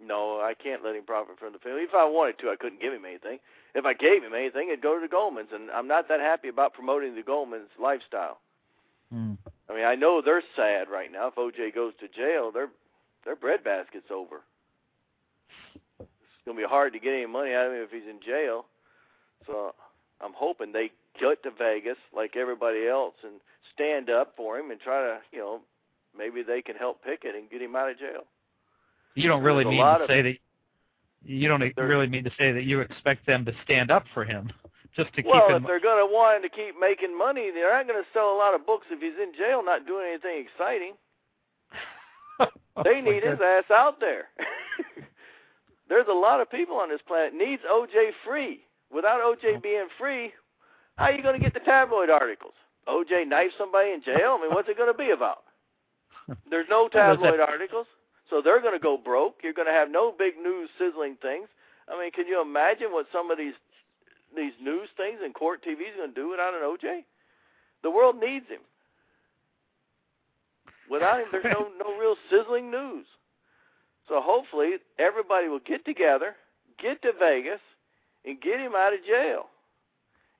No, 0.00 0.40
I 0.40 0.54
can't 0.54 0.82
let 0.82 0.96
him 0.96 1.04
profit 1.04 1.38
from 1.38 1.52
the 1.52 1.58
film. 1.58 1.76
If 1.78 1.94
I 1.94 2.04
wanted 2.04 2.38
to, 2.38 2.48
I 2.50 2.56
couldn't 2.56 2.80
give 2.80 2.94
him 2.94 3.04
anything. 3.04 3.38
If 3.74 3.86
I 3.86 3.94
gave 3.94 4.22
him 4.22 4.34
anything, 4.34 4.68
it'd 4.68 4.82
go 4.82 4.94
to 4.98 5.06
the 5.06 5.14
Goldmans, 5.14 5.54
and 5.54 5.70
I'm 5.70 5.88
not 5.88 6.08
that 6.08 6.20
happy 6.20 6.48
about 6.48 6.74
promoting 6.74 7.14
the 7.14 7.22
Goldmans 7.22 7.72
lifestyle. 7.80 8.38
Hmm. 9.10 9.34
I 9.68 9.74
mean, 9.74 9.84
I 9.84 9.94
know 9.94 10.20
they're 10.22 10.42
sad 10.54 10.88
right 10.90 11.10
now. 11.10 11.28
If 11.28 11.36
OJ 11.36 11.74
goes 11.74 11.94
to 12.00 12.08
jail, 12.08 12.52
their 12.52 12.68
their 13.24 13.36
breadbasket's 13.36 14.10
over. 14.10 14.42
It's 16.00 16.46
gonna 16.46 16.58
be 16.58 16.66
hard 16.66 16.92
to 16.92 16.98
get 16.98 17.14
any 17.14 17.26
money 17.26 17.54
out 17.54 17.66
of 17.66 17.72
him 17.72 17.82
if 17.82 17.90
he's 17.90 18.08
in 18.08 18.20
jail. 18.24 18.66
So 19.46 19.74
I'm 20.20 20.32
hoping 20.34 20.72
they 20.72 20.90
get 21.18 21.42
to 21.44 21.50
Vegas 21.50 21.98
like 22.14 22.36
everybody 22.36 22.86
else 22.86 23.14
and 23.22 23.34
stand 23.74 24.10
up 24.10 24.34
for 24.36 24.58
him 24.58 24.70
and 24.70 24.80
try 24.80 25.00
to, 25.00 25.18
you 25.32 25.38
know, 25.38 25.60
maybe 26.16 26.42
they 26.42 26.62
can 26.62 26.76
help 26.76 27.02
Pickett 27.02 27.34
and 27.34 27.50
get 27.50 27.62
him 27.62 27.76
out 27.76 27.90
of 27.90 27.98
jail. 27.98 28.24
You 29.14 29.28
don't 29.28 29.42
really 29.42 29.64
There's 29.64 29.78
lot 29.78 29.98
to 29.98 30.06
say 30.06 30.22
that 30.22 30.36
you 31.24 31.48
don't 31.48 31.62
really 31.76 32.08
mean 32.08 32.24
to 32.24 32.32
say 32.38 32.52
that 32.52 32.64
you 32.64 32.80
expect 32.80 33.26
them 33.26 33.44
to 33.44 33.52
stand 33.64 33.90
up 33.90 34.04
for 34.14 34.24
him 34.24 34.50
just 34.94 35.12
to 35.14 35.22
keep 35.22 35.30
well, 35.30 35.56
if 35.56 35.62
they're 35.64 35.80
going 35.80 36.06
to 36.06 36.12
want 36.12 36.36
him 36.36 36.50
to 36.50 36.54
keep 36.54 36.78
making 36.78 37.16
money, 37.16 37.50
they're 37.52 37.72
not 37.72 37.86
going 37.86 38.02
to 38.02 38.08
sell 38.12 38.34
a 38.34 38.36
lot 38.36 38.54
of 38.54 38.66
books 38.66 38.86
if 38.90 39.00
he's 39.00 39.16
in 39.20 39.32
jail, 39.36 39.64
not 39.64 39.86
doing 39.86 40.06
anything 40.08 40.44
exciting. 40.44 40.94
they 42.84 43.00
need 43.00 43.22
his 43.22 43.38
ass 43.40 43.64
out 43.70 44.00
there. 44.00 44.28
There's 45.88 46.06
a 46.10 46.14
lot 46.14 46.40
of 46.40 46.50
people 46.50 46.76
on 46.76 46.90
this 46.90 47.00
planet 47.06 47.34
needs 47.34 47.62
OJ 47.70 48.12
free. 48.24 48.60
Without 48.92 49.20
OJ 49.20 49.56
oh. 49.56 49.60
being 49.60 49.88
free, 49.98 50.32
how 50.96 51.06
are 51.06 51.12
you 51.12 51.22
going 51.22 51.38
to 51.38 51.42
get 51.42 51.54
the 51.54 51.60
tabloid 51.60 52.10
articles? 52.10 52.54
OJ 52.88 53.26
knifed 53.28 53.54
somebody 53.56 53.92
in 53.92 54.02
jail. 54.02 54.36
I 54.38 54.42
mean, 54.42 54.54
what's 54.54 54.68
it 54.68 54.76
going 54.76 54.92
to 54.92 54.98
be 54.98 55.10
about? 55.10 55.44
There's 56.50 56.66
no 56.68 56.88
tabloid 56.88 57.40
articles, 57.40 57.86
so 58.32 58.40
they're 58.40 58.62
going 58.62 58.72
to 58.72 58.80
go 58.80 58.96
broke. 58.96 59.44
You're 59.44 59.52
going 59.52 59.68
to 59.68 59.74
have 59.74 59.90
no 59.90 60.10
big 60.10 60.38
news 60.42 60.70
sizzling 60.78 61.18
things. 61.20 61.48
I 61.86 62.00
mean, 62.00 62.10
can 62.12 62.26
you 62.26 62.40
imagine 62.40 62.88
what 62.90 63.04
some 63.12 63.30
of 63.30 63.36
these 63.36 63.52
these 64.34 64.54
news 64.62 64.88
things 64.96 65.18
and 65.22 65.34
court 65.34 65.62
TV 65.62 65.92
is 65.92 65.96
going 65.98 66.08
to 66.08 66.14
do 66.14 66.30
without 66.30 66.54
an 66.54 66.60
OJ? 66.60 67.04
The 67.82 67.90
world 67.90 68.16
needs 68.18 68.48
him. 68.48 68.64
Without 70.88 71.20
him, 71.20 71.26
there's 71.30 71.44
no 71.44 71.68
no 71.78 71.98
real 72.00 72.16
sizzling 72.30 72.70
news. 72.70 73.04
So 74.08 74.22
hopefully, 74.22 74.76
everybody 74.98 75.48
will 75.48 75.60
get 75.60 75.84
together, 75.84 76.34
get 76.80 77.02
to 77.02 77.12
Vegas, 77.20 77.60
and 78.24 78.40
get 78.40 78.58
him 78.58 78.72
out 78.74 78.94
of 78.94 79.00
jail. 79.04 79.48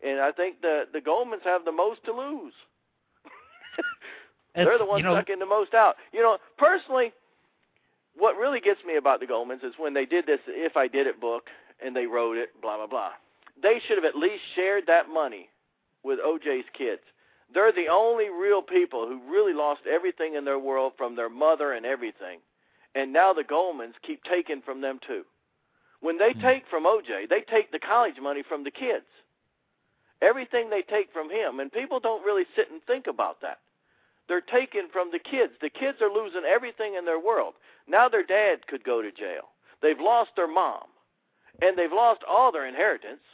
And 0.03 0.19
I 0.19 0.33
think 0.33 0.63
the 0.63 0.85
the 0.91 1.01
Goldmans 1.01 1.45
have 1.45 1.67
the 1.67 1.73
most 1.73 2.03
to 2.07 2.13
lose. 2.13 2.55
They're 4.55 4.79
the 4.79 4.87
ones 4.87 5.03
you 5.03 5.05
know, 5.05 5.17
sucking 5.17 5.41
the 5.41 5.47
most 5.47 5.75
out. 5.75 5.97
You 6.13 6.23
know, 6.23 6.39
personally, 6.57 7.13
what 8.17 8.37
really 8.37 8.61
gets 8.61 8.85
me 8.85 8.97
about 8.97 9.21
the 9.21 9.27
Goldmans 9.27 9.65
is 9.65 9.75
when 9.79 9.95
they 9.95 10.07
did 10.07 10.27
this 10.27 10.41
"If 10.47 10.77
I 10.77 10.89
Did 10.89 11.07
It" 11.07 11.21
book 11.21 11.49
and 11.85 11.95
they 11.95 12.07
wrote 12.07 12.37
it, 12.37 12.61
blah 12.61 12.77
blah 12.77 12.87
blah. 12.87 13.13
They 13.61 13.81
should 13.81 13.97
have 13.97 14.05
at 14.05 14.17
least 14.17 14.43
shared 14.55 14.87
that 14.87 15.09
money 15.09 15.49
with 16.03 16.19
OJ's 16.21 16.69
kids. 16.73 17.03
They're 17.53 17.73
the 17.73 17.89
only 17.89 18.31
real 18.31 18.63
people 18.63 19.07
who 19.07 19.21
really 19.31 19.53
lost 19.53 19.83
everything 19.87 20.35
in 20.35 20.45
their 20.45 20.59
world 20.59 20.95
from 20.97 21.17
their 21.17 21.29
mother 21.29 21.73
and 21.73 21.85
everything. 21.85 22.41
And 22.95 23.13
now 23.13 23.33
the 23.33 23.45
Goldmans 23.45 23.95
keep 24.03 24.23
taking 24.25 24.63
from 24.63 24.81
them 24.81 24.99
too. 25.07 25.25
When 26.01 26.19
they 26.19 26.33
Hmm. 26.33 26.41
take 26.41 26.67
from 26.67 26.87
OJ, 26.87 27.27
they 27.27 27.43
take 27.43 27.71
the 27.71 27.79
college 27.79 28.19
money 28.19 28.43
from 28.43 28.65
the 28.65 28.71
kids. 28.71 29.07
Everything 30.21 30.71
they 30.71 30.83
take 30.83 31.11
from 31.13 31.31
him, 31.31 31.61
and 31.61 31.73
people 31.73 32.01
don't 32.01 32.25
really 32.25 32.47
sit 32.55 32.71
and 32.71 32.83
think 32.85 33.07
about 33.07 33.41
that. 33.41 33.61
They're 34.29 34.41
taken 34.41 34.89
from 34.93 35.11
the 35.11 35.19
kids. 35.19 35.53
The 35.61 35.71
kids 35.71 35.99
are 36.01 36.13
losing 36.13 36.43
everything 36.47 36.95
in 36.95 37.05
their 37.05 37.21
world. 37.21 37.55
Now 37.89 38.09
their 38.09 38.25
dad 38.25 38.67
could 38.67 38.85
go 38.85 39.03
to 39.03 39.11
jail. 39.11 39.51
They've 39.83 40.01
lost 40.01 40.31
their 40.37 40.49
mom, 40.49 40.85
and 41.61 41.77
they've 41.77 41.93
lost 41.93 42.21
all 42.29 42.53
their 42.53 42.67
inheritance. 42.67 43.25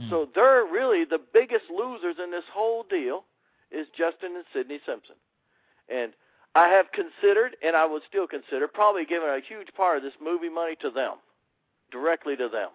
Hmm. 0.00 0.08
So 0.08 0.28
they're 0.34 0.64
really 0.64 1.04
the 1.04 1.20
biggest 1.32 1.64
losers 1.70 2.16
in 2.22 2.30
this 2.30 2.44
whole 2.52 2.84
deal 2.88 3.24
is 3.70 3.86
Justin 3.96 4.36
and 4.36 4.44
Sydney 4.52 4.80
Simpson. 4.86 5.16
And 5.88 6.12
I 6.54 6.68
have 6.68 6.86
considered, 6.92 7.56
and 7.62 7.76
I 7.76 7.86
would 7.86 8.02
still 8.08 8.26
consider, 8.26 8.68
probably 8.68 9.04
giving 9.04 9.28
a 9.28 9.40
huge 9.40 9.68
part 9.74 9.98
of 9.98 10.02
this 10.02 10.12
movie 10.22 10.50
money 10.50 10.76
to 10.82 10.90
them, 10.90 11.14
directly 11.90 12.36
to 12.36 12.48
them. 12.48 12.68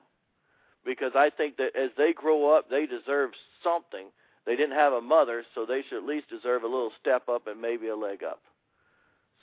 Because 0.85 1.11
I 1.15 1.29
think 1.29 1.57
that 1.57 1.75
as 1.75 1.91
they 1.97 2.13
grow 2.13 2.55
up, 2.55 2.69
they 2.69 2.85
deserve 2.85 3.31
something. 3.63 4.07
They 4.47 4.55
didn't 4.55 4.77
have 4.77 4.93
a 4.93 5.01
mother, 5.01 5.43
so 5.53 5.65
they 5.65 5.83
should 5.83 5.97
at 5.97 6.05
least 6.05 6.29
deserve 6.29 6.63
a 6.63 6.67
little 6.67 6.91
step 6.99 7.27
up 7.27 7.47
and 7.47 7.61
maybe 7.61 7.89
a 7.89 7.95
leg 7.97 8.23
up. 8.23 8.39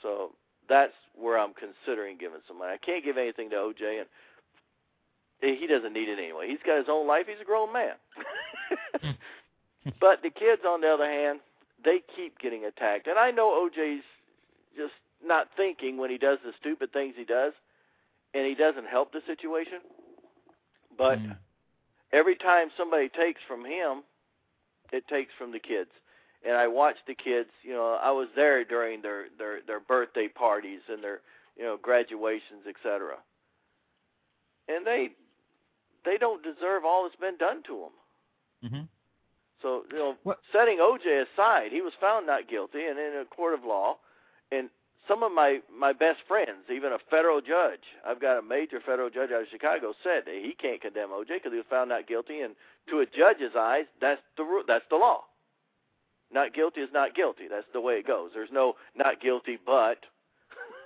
So 0.01 0.31
that's 0.67 0.93
where 1.15 1.37
I'm 1.37 1.53
considering 1.53 2.17
giving 2.17 2.39
some 2.47 2.57
money. 2.57 2.73
I 2.73 2.83
can't 2.83 3.05
give 3.05 3.15
anything 3.15 3.51
to 3.51 3.55
OJ, 3.55 4.01
and 4.01 5.59
he 5.59 5.67
doesn't 5.67 5.93
need 5.93 6.09
it 6.09 6.17
anyway. 6.17 6.47
He's 6.49 6.63
got 6.65 6.79
his 6.79 6.87
own 6.89 7.05
life. 7.05 7.27
He's 7.27 7.39
a 7.39 7.45
grown 7.45 7.71
man. 7.71 7.93
but 10.01 10.23
the 10.23 10.31
kids, 10.31 10.63
on 10.67 10.81
the 10.81 10.89
other 10.89 11.05
hand, 11.05 11.39
they 11.83 12.01
keep 12.15 12.39
getting 12.39 12.65
attacked. 12.65 13.05
And 13.05 13.19
I 13.19 13.29
know 13.29 13.69
OJ's 13.69 14.03
just 14.75 14.93
not 15.23 15.49
thinking 15.55 15.97
when 15.97 16.09
he 16.09 16.17
does 16.17 16.39
the 16.43 16.51
stupid 16.59 16.91
things 16.91 17.13
he 17.15 17.25
does, 17.25 17.53
and 18.33 18.47
he 18.47 18.55
doesn't 18.55 18.87
help 18.87 19.13
the 19.13 19.21
situation. 19.27 19.81
But 20.97 21.19
Mm. 21.19 21.37
every 22.11 22.35
time 22.35 22.71
somebody 22.75 23.09
takes 23.09 23.41
from 23.43 23.63
him, 23.63 24.03
it 24.95 25.07
takes 25.07 25.33
from 25.37 25.51
the 25.51 25.59
kids. 25.59 25.89
And 26.45 26.55
I 26.55 26.67
watched 26.67 27.07
the 27.07 27.15
kids. 27.15 27.49
You 27.63 27.73
know, 27.73 27.97
I 28.01 28.11
was 28.11 28.27
there 28.35 28.63
during 28.63 29.01
their 29.01 29.25
their 29.37 29.61
their 29.65 29.79
birthday 29.79 30.27
parties 30.27 30.81
and 30.87 31.03
their 31.03 31.21
you 31.57 31.63
know 31.63 31.77
graduations, 31.81 32.65
etc. 32.67 33.15
And 34.67 34.85
they 34.85 35.09
they 36.05 36.17
don't 36.17 36.43
deserve 36.43 36.85
all 36.85 37.03
that's 37.03 37.15
been 37.15 37.37
done 37.37 37.63
to 37.63 37.89
them. 37.89 38.71
Mhm. 38.71 38.87
So 39.61 39.85
you 39.91 39.97
know, 39.97 40.17
What- 40.23 40.39
setting 40.51 40.79
OJ 40.79 41.05
aside, 41.33 41.71
he 41.71 41.81
was 41.81 41.93
found 41.95 42.27
not 42.27 42.47
guilty, 42.47 42.85
and 42.85 42.99
in 42.99 43.15
a 43.17 43.25
court 43.25 43.53
of 43.53 43.63
law, 43.65 43.97
and 44.51 44.69
some 45.07 45.23
of 45.23 45.31
my 45.31 45.59
my 45.75 45.93
best 45.93 46.19
friends, 46.27 46.69
even 46.73 46.93
a 46.93 46.99
federal 47.09 47.41
judge, 47.41 47.81
I've 48.05 48.19
got 48.21 48.37
a 48.37 48.41
major 48.41 48.79
federal 48.85 49.09
judge 49.09 49.31
out 49.31 49.41
of 49.43 49.47
Chicago, 49.51 49.93
said 50.03 50.23
that 50.25 50.35
he 50.35 50.53
can't 50.59 50.81
condemn 50.81 51.09
OJ 51.09 51.27
because 51.29 51.51
he 51.51 51.57
was 51.57 51.65
found 51.69 51.89
not 51.89 52.07
guilty, 52.07 52.41
and 52.41 52.55
to 52.89 52.99
a 52.99 53.05
judge's 53.05 53.55
eyes, 53.57 53.85
that's 54.01 54.21
the 54.37 54.63
that's 54.67 54.85
the 54.89 54.95
law. 54.97 55.21
Not 56.31 56.53
guilty 56.53 56.81
is 56.81 56.89
not 56.93 57.15
guilty. 57.15 57.47
That's 57.49 57.67
the 57.73 57.81
way 57.81 57.95
it 57.95 58.07
goes. 58.07 58.31
There's 58.33 58.51
no 58.51 58.75
not 58.95 59.21
guilty, 59.21 59.57
but 59.63 59.99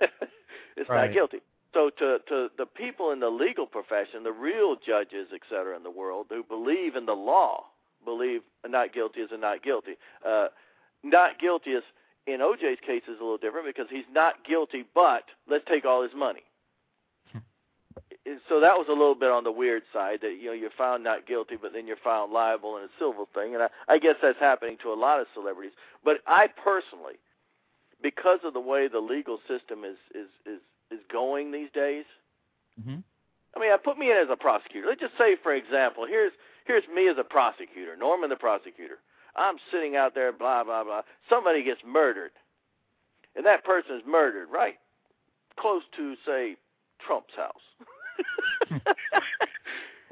it's 0.76 0.88
Right. 0.88 1.08
not 1.08 1.14
guilty. 1.14 1.38
So 1.72 1.90
to 1.98 2.18
to 2.28 2.48
the 2.58 2.66
people 2.66 3.12
in 3.12 3.20
the 3.20 3.30
legal 3.30 3.66
profession, 3.66 4.22
the 4.22 4.32
real 4.32 4.76
judges, 4.76 5.28
et 5.32 5.40
cetera, 5.48 5.76
in 5.76 5.82
the 5.82 5.90
world 5.90 6.26
who 6.30 6.42
believe 6.42 6.96
in 6.96 7.06
the 7.06 7.14
law, 7.14 7.64
believe 8.04 8.42
a 8.64 8.68
not 8.68 8.92
guilty 8.92 9.20
is 9.20 9.30
a 9.32 9.36
not 9.38 9.62
guilty. 9.62 9.92
Uh, 10.26 10.48
not 11.02 11.38
guilty 11.38 11.70
is 11.70 11.84
in 12.26 12.40
OJ's 12.40 12.80
case 12.86 13.02
is 13.08 13.18
a 13.18 13.22
little 13.22 13.38
different 13.38 13.66
because 13.66 13.86
he's 13.90 14.04
not 14.12 14.44
guilty, 14.44 14.84
but 14.94 15.24
let's 15.48 15.64
take 15.68 15.84
all 15.84 16.02
his 16.02 16.12
money. 16.14 16.42
And 18.26 18.40
so 18.48 18.60
that 18.60 18.76
was 18.76 18.86
a 18.88 18.92
little 18.92 19.14
bit 19.14 19.30
on 19.30 19.44
the 19.44 19.50
weird 19.50 19.82
side 19.92 20.20
that 20.22 20.36
you 20.40 20.46
know 20.46 20.52
you're 20.52 20.70
found 20.76 21.02
not 21.02 21.26
guilty, 21.26 21.56
but 21.60 21.72
then 21.72 21.86
you're 21.86 21.96
found 21.96 22.32
liable 22.32 22.76
in 22.76 22.84
a 22.84 22.88
civil 22.98 23.26
thing, 23.34 23.54
and 23.54 23.62
I, 23.64 23.68
I 23.88 23.98
guess 23.98 24.16
that's 24.22 24.38
happening 24.38 24.76
to 24.82 24.92
a 24.92 24.94
lot 24.94 25.20
of 25.20 25.26
celebrities. 25.34 25.72
But 26.04 26.18
I 26.26 26.46
personally, 26.48 27.14
because 28.02 28.40
of 28.44 28.52
the 28.52 28.60
way 28.60 28.88
the 28.88 29.00
legal 29.00 29.38
system 29.48 29.84
is 29.84 29.96
is 30.14 30.28
is 30.46 30.60
is 30.90 31.00
going 31.10 31.50
these 31.50 31.70
days, 31.72 32.04
Mhm. 32.80 33.02
I 33.56 33.58
mean, 33.58 33.72
I 33.72 33.76
put 33.78 33.98
me 33.98 34.10
in 34.10 34.16
as 34.16 34.28
a 34.30 34.36
prosecutor. 34.36 34.86
Let's 34.86 35.00
just 35.00 35.16
say, 35.18 35.36
for 35.42 35.52
example, 35.54 36.06
here's 36.06 36.32
here's 36.66 36.86
me 36.88 37.08
as 37.08 37.16
a 37.18 37.24
prosecutor, 37.24 37.96
Norman 37.96 38.30
the 38.30 38.36
prosecutor. 38.36 38.98
I'm 39.36 39.56
sitting 39.72 39.96
out 39.96 40.14
there, 40.14 40.32
blah 40.32 40.64
blah 40.64 40.84
blah. 40.84 41.02
Somebody 41.28 41.62
gets 41.62 41.80
murdered, 41.86 42.32
and 43.36 43.44
that 43.46 43.64
person 43.64 43.96
is 43.96 44.02
murdered 44.06 44.48
right 44.52 44.76
close 45.60 45.82
to, 45.96 46.14
say, 46.26 46.56
Trump's 47.06 47.34
house. 47.36 48.82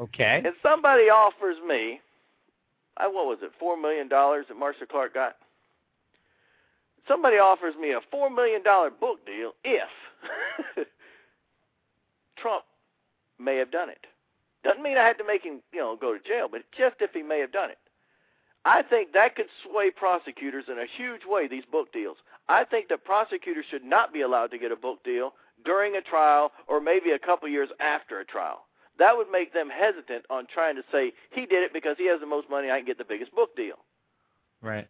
Okay. 0.01 0.43
and 0.45 0.55
somebody 0.63 1.11
offers 1.11 1.57
me, 1.67 2.01
I 2.99 3.09
what 3.09 3.27
was 3.27 3.39
it, 3.43 3.51
four 3.59 3.77
million 3.77 4.07
dollars 4.07 4.47
that 4.49 4.57
Marcia 4.57 4.87
Clark 4.87 5.13
got? 5.13 5.35
Somebody 7.09 7.39
offers 7.39 7.75
me 7.75 7.91
a 7.91 7.99
four 8.09 8.31
million 8.31 8.63
dollar 8.63 8.91
book 8.91 9.27
deal 9.27 9.55
if 9.65 9.89
Trump 12.37 12.63
may 13.41 13.57
have 13.57 13.73
done 13.73 13.91
it. 13.91 14.07
Doesn't 14.63 14.85
mean 14.85 14.97
I 14.97 15.05
had 15.05 15.19
to 15.19 15.27
make 15.27 15.43
him, 15.43 15.63
you 15.73 15.81
know, 15.81 15.97
go 16.01 16.17
to 16.17 16.23
jail, 16.23 16.47
but 16.49 16.63
just 16.71 16.95
if 17.01 17.11
he 17.13 17.23
may 17.25 17.41
have 17.41 17.51
done 17.51 17.71
it. 17.71 17.79
I 18.69 18.83
think 18.83 19.15
that 19.15 19.35
could 19.35 19.47
sway 19.65 19.91
prosecutors 19.91 20.67
in 20.71 20.79
a 20.79 20.85
huge 20.85 21.23
way, 21.27 21.49
these 21.49 21.65
book 21.65 21.91
deals. 21.91 22.19
I 22.51 22.65
think 22.65 22.89
that 22.89 23.03
prosecutors 23.03 23.65
should 23.71 23.83
not 23.83 24.13
be 24.13 24.21
allowed 24.21 24.51
to 24.51 24.59
get 24.59 24.71
a 24.71 24.77
book 24.77 25.03
deal 25.03 25.33
during 25.65 25.97
a 25.97 26.03
trial 26.03 26.53
or 26.67 26.79
maybe 26.79 27.13
a 27.13 27.19
couple 27.19 27.49
years 27.49 27.71
after 27.81 28.21
a 28.21 28.27
trial. 28.27 28.67
That 28.99 29.17
would 29.17 29.31
make 29.31 29.55
them 29.55 29.71
hesitant 29.71 30.27
on 30.29 30.47
trying 30.53 30.77
to 30.77 30.83
say 30.93 31.15
he 31.31 31.47
did 31.47 31.63
it 31.63 31.73
because 31.73 31.97
he 31.97 32.09
has 32.09 32.21
the 32.21 32.27
most 32.27 32.51
money, 32.51 32.71
I 32.71 32.77
can 32.77 32.85
get 32.85 32.99
the 32.99 33.05
biggest 33.09 33.35
book 33.35 33.57
deal. 33.57 33.77
Right. 34.61 34.87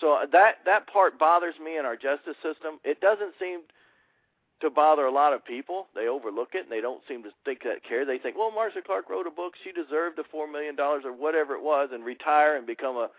So 0.00 0.14
uh, 0.14 0.26
that 0.32 0.64
that 0.64 0.86
part 0.86 1.18
bothers 1.18 1.56
me 1.62 1.76
in 1.76 1.84
our 1.84 1.96
justice 1.96 2.36
system. 2.42 2.80
It 2.84 3.02
doesn't 3.02 3.34
seem 3.38 3.60
to 4.64 4.70
bother 4.70 5.04
a 5.06 5.10
lot 5.12 5.32
of 5.32 5.44
people. 5.44 5.86
They 5.94 6.08
overlook 6.08 6.50
it 6.54 6.64
and 6.64 6.72
they 6.72 6.80
don't 6.80 7.02
seem 7.08 7.22
to 7.22 7.30
think 7.44 7.62
that 7.62 7.84
care. 7.88 8.04
They 8.04 8.18
think, 8.18 8.36
well, 8.36 8.50
Marcia 8.50 8.82
Clark 8.82 9.08
wrote 9.08 9.26
a 9.26 9.30
book. 9.30 9.54
She 9.62 9.72
deserved 9.72 10.16
the 10.18 10.24
four 10.30 10.46
million 10.50 10.74
dollars 10.76 11.04
or 11.04 11.12
whatever 11.12 11.54
it 11.54 11.62
was, 11.62 11.90
and 11.92 12.04
retire 12.04 12.56
and 12.56 12.66
become 12.66 12.96
a 12.96 13.10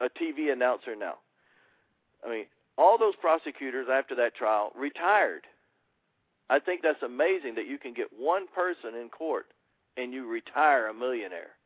a 0.00 0.10
TV 0.10 0.52
announcer 0.52 0.94
now. 0.94 1.14
I 2.26 2.28
mean, 2.30 2.46
all 2.76 2.98
those 2.98 3.14
prosecutors 3.16 3.88
after 3.90 4.14
that 4.16 4.34
trial 4.34 4.72
retired. 4.76 5.46
I 6.50 6.58
think 6.60 6.82
that's 6.82 7.02
amazing 7.02 7.54
that 7.56 7.66
you 7.66 7.78
can 7.78 7.92
get 7.94 8.08
one 8.16 8.46
person 8.54 8.94
in 8.94 9.08
court 9.08 9.46
and 9.96 10.12
you 10.12 10.26
retire 10.28 10.88
a 10.88 10.94
millionaire. 10.94 11.56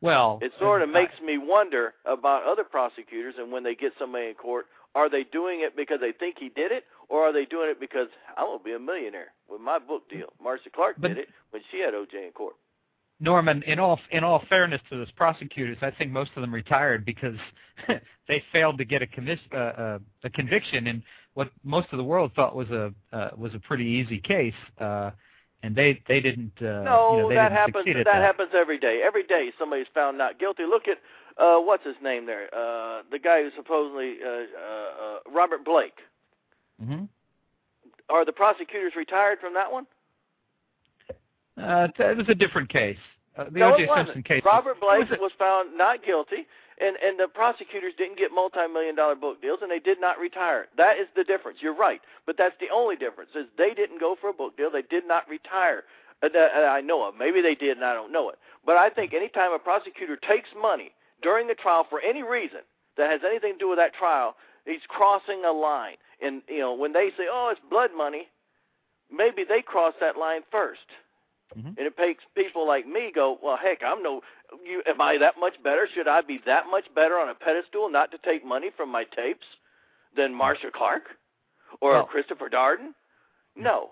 Well, 0.00 0.38
It 0.42 0.52
sort 0.58 0.82
of 0.82 0.88
I- 0.88 0.92
makes 0.92 1.20
me 1.20 1.38
wonder 1.38 1.94
about 2.04 2.42
other 2.44 2.64
prosecutors 2.64 3.34
and 3.38 3.52
when 3.52 3.62
they 3.62 3.74
get 3.74 3.92
somebody 3.98 4.28
in 4.28 4.34
court, 4.34 4.66
are 4.94 5.08
they 5.08 5.22
doing 5.24 5.60
it 5.60 5.76
because 5.76 6.00
they 6.00 6.12
think 6.12 6.38
he 6.38 6.48
did 6.48 6.72
it, 6.72 6.84
or 7.12 7.28
are 7.28 7.32
they 7.32 7.44
doing 7.44 7.68
it 7.68 7.78
because 7.78 8.08
I'm 8.38 8.46
gonna 8.46 8.64
be 8.64 8.72
a 8.72 8.78
millionaire 8.78 9.32
with 9.48 9.60
my 9.60 9.78
book 9.78 10.08
deal? 10.08 10.32
Marcia 10.42 10.70
Clark 10.70 10.96
But- 10.98 11.08
did 11.08 11.18
it 11.18 11.28
when 11.50 11.62
she 11.70 11.78
had 11.80 11.92
OJ 11.92 12.26
in 12.26 12.32
court. 12.32 12.56
Norman, 13.20 13.62
in 13.64 13.78
all 13.78 14.00
in 14.10 14.24
all 14.24 14.40
fairness 14.48 14.80
to 14.88 14.96
those 14.96 15.10
prosecutors, 15.12 15.76
I 15.82 15.92
think 15.92 16.10
most 16.10 16.32
of 16.34 16.40
them 16.40 16.52
retired 16.52 17.04
because 17.04 17.36
they 18.28 18.42
failed 18.50 18.78
to 18.78 18.84
get 18.84 19.00
a, 19.02 19.06
commis- 19.06 19.52
uh, 19.52 19.56
uh, 19.56 19.98
a 20.24 20.30
conviction 20.30 20.88
in 20.88 21.04
what 21.34 21.50
most 21.62 21.86
of 21.92 21.98
the 21.98 22.04
world 22.04 22.32
thought 22.34 22.56
was 22.56 22.68
a 22.70 22.92
uh, 23.12 23.30
was 23.36 23.54
a 23.54 23.60
pretty 23.60 23.84
easy 23.84 24.18
case, 24.18 24.60
uh, 24.80 25.10
and 25.62 25.76
they 25.76 26.02
they 26.08 26.20
didn't. 26.20 26.52
Uh, 26.60 26.82
no, 26.82 27.16
you 27.16 27.22
know, 27.22 27.28
they 27.28 27.34
that 27.36 27.50
didn't 27.50 27.58
happens. 27.58 27.84
that, 27.84 28.04
that 28.06 28.22
happens 28.22 28.50
every 28.54 28.78
day. 28.78 29.02
Every 29.04 29.22
day 29.24 29.52
somebody's 29.56 29.86
found 29.94 30.18
not 30.18 30.40
guilty. 30.40 30.64
Look 30.64 30.88
at 30.88 30.98
uh, 31.36 31.58
what's 31.60 31.84
his 31.84 31.96
name 32.02 32.26
there, 32.26 32.52
uh, 32.52 33.02
the 33.10 33.20
guy 33.22 33.42
who 33.42 33.50
supposedly 33.54 34.16
uh, 34.24 34.28
uh, 34.28 34.34
uh, 34.34 35.18
Robert 35.30 35.64
Blake. 35.64 35.98
Hmm 36.82 37.04
Are 38.08 38.24
the 38.24 38.32
prosecutors 38.32 38.92
retired 38.96 39.38
from 39.40 39.54
that 39.54 39.70
one? 39.70 39.86
Uh, 41.56 41.88
it 41.98 42.16
was 42.16 42.28
a 42.28 42.34
different 42.34 42.68
case. 42.68 42.98
Uh, 43.36 43.44
the 43.44 43.60
no, 43.60 43.74
O.J. 43.74 43.88
Simpson 43.94 44.22
case. 44.22 44.42
Robert 44.44 44.80
Blake 44.80 45.08
was 45.10 45.18
was 45.20 45.32
found 45.38 45.76
not 45.76 46.04
guilty, 46.04 46.46
and 46.80 46.96
and 46.96 47.18
the 47.18 47.28
prosecutors 47.28 47.92
didn't 47.96 48.18
get 48.18 48.30
multi-million 48.32 48.94
dollar 48.94 49.14
book 49.14 49.40
deals, 49.40 49.60
and 49.62 49.70
they 49.70 49.78
did 49.78 50.00
not 50.00 50.18
retire. 50.18 50.68
That 50.76 50.98
is 50.98 51.06
the 51.16 51.24
difference. 51.24 51.58
You're 51.60 51.76
right, 51.76 52.00
but 52.26 52.36
that's 52.36 52.54
the 52.60 52.68
only 52.72 52.96
difference. 52.96 53.30
Is 53.34 53.46
they 53.56 53.74
didn't 53.74 54.00
go 54.00 54.16
for 54.20 54.30
a 54.30 54.32
book 54.32 54.56
deal. 54.56 54.70
They 54.70 54.82
did 54.82 55.06
not 55.06 55.28
retire. 55.28 55.84
Uh, 56.22 56.28
that 56.32 56.54
I 56.54 56.80
know 56.80 57.08
of. 57.08 57.16
Maybe 57.18 57.42
they 57.42 57.54
did, 57.54 57.76
and 57.76 57.84
I 57.84 57.94
don't 57.94 58.12
know 58.12 58.30
it. 58.30 58.38
But 58.64 58.76
I 58.76 58.90
think 58.90 59.12
anytime 59.12 59.52
a 59.52 59.58
prosecutor 59.58 60.16
takes 60.16 60.48
money 60.60 60.92
during 61.20 61.48
the 61.48 61.54
trial 61.54 61.84
for 61.88 62.00
any 62.00 62.22
reason 62.22 62.60
that 62.96 63.10
has 63.10 63.22
anything 63.26 63.54
to 63.54 63.58
do 63.58 63.68
with 63.68 63.78
that 63.78 63.94
trial, 63.94 64.36
he's 64.64 64.84
crossing 64.88 65.44
a 65.44 65.52
line. 65.52 65.96
And 66.20 66.42
you 66.48 66.60
know, 66.60 66.74
when 66.74 66.92
they 66.92 67.10
say, 67.16 67.26
"Oh, 67.30 67.48
it's 67.50 67.60
blood 67.70 67.90
money," 67.96 68.28
maybe 69.10 69.44
they 69.44 69.62
cross 69.62 69.94
that 70.00 70.16
line 70.16 70.42
1st 70.50 70.88
Mhm. 71.56 71.76
and 71.76 71.86
it 71.86 71.98
makes 71.98 72.24
people 72.34 72.66
like 72.66 72.86
me 72.86 73.10
go, 73.12 73.38
"Well, 73.42 73.56
heck, 73.56 73.82
I'm 73.82 74.02
no. 74.02 74.22
You, 74.64 74.82
am 74.86 75.00
I 75.00 75.18
that 75.18 75.38
much 75.38 75.62
better? 75.62 75.86
Should 75.86 76.08
I 76.08 76.20
be 76.22 76.38
that 76.46 76.66
much 76.68 76.92
better 76.94 77.18
on 77.18 77.28
a 77.28 77.34
pedestal 77.34 77.88
not 77.88 78.10
to 78.12 78.18
take 78.18 78.44
money 78.44 78.70
from 78.70 78.88
my 78.88 79.04
tapes 79.04 79.46
than 80.14 80.34
Marcia 80.34 80.70
Clark 80.70 81.16
or 81.80 82.06
Christopher 82.06 82.48
Darden? 82.48 82.94
No. 83.56 83.90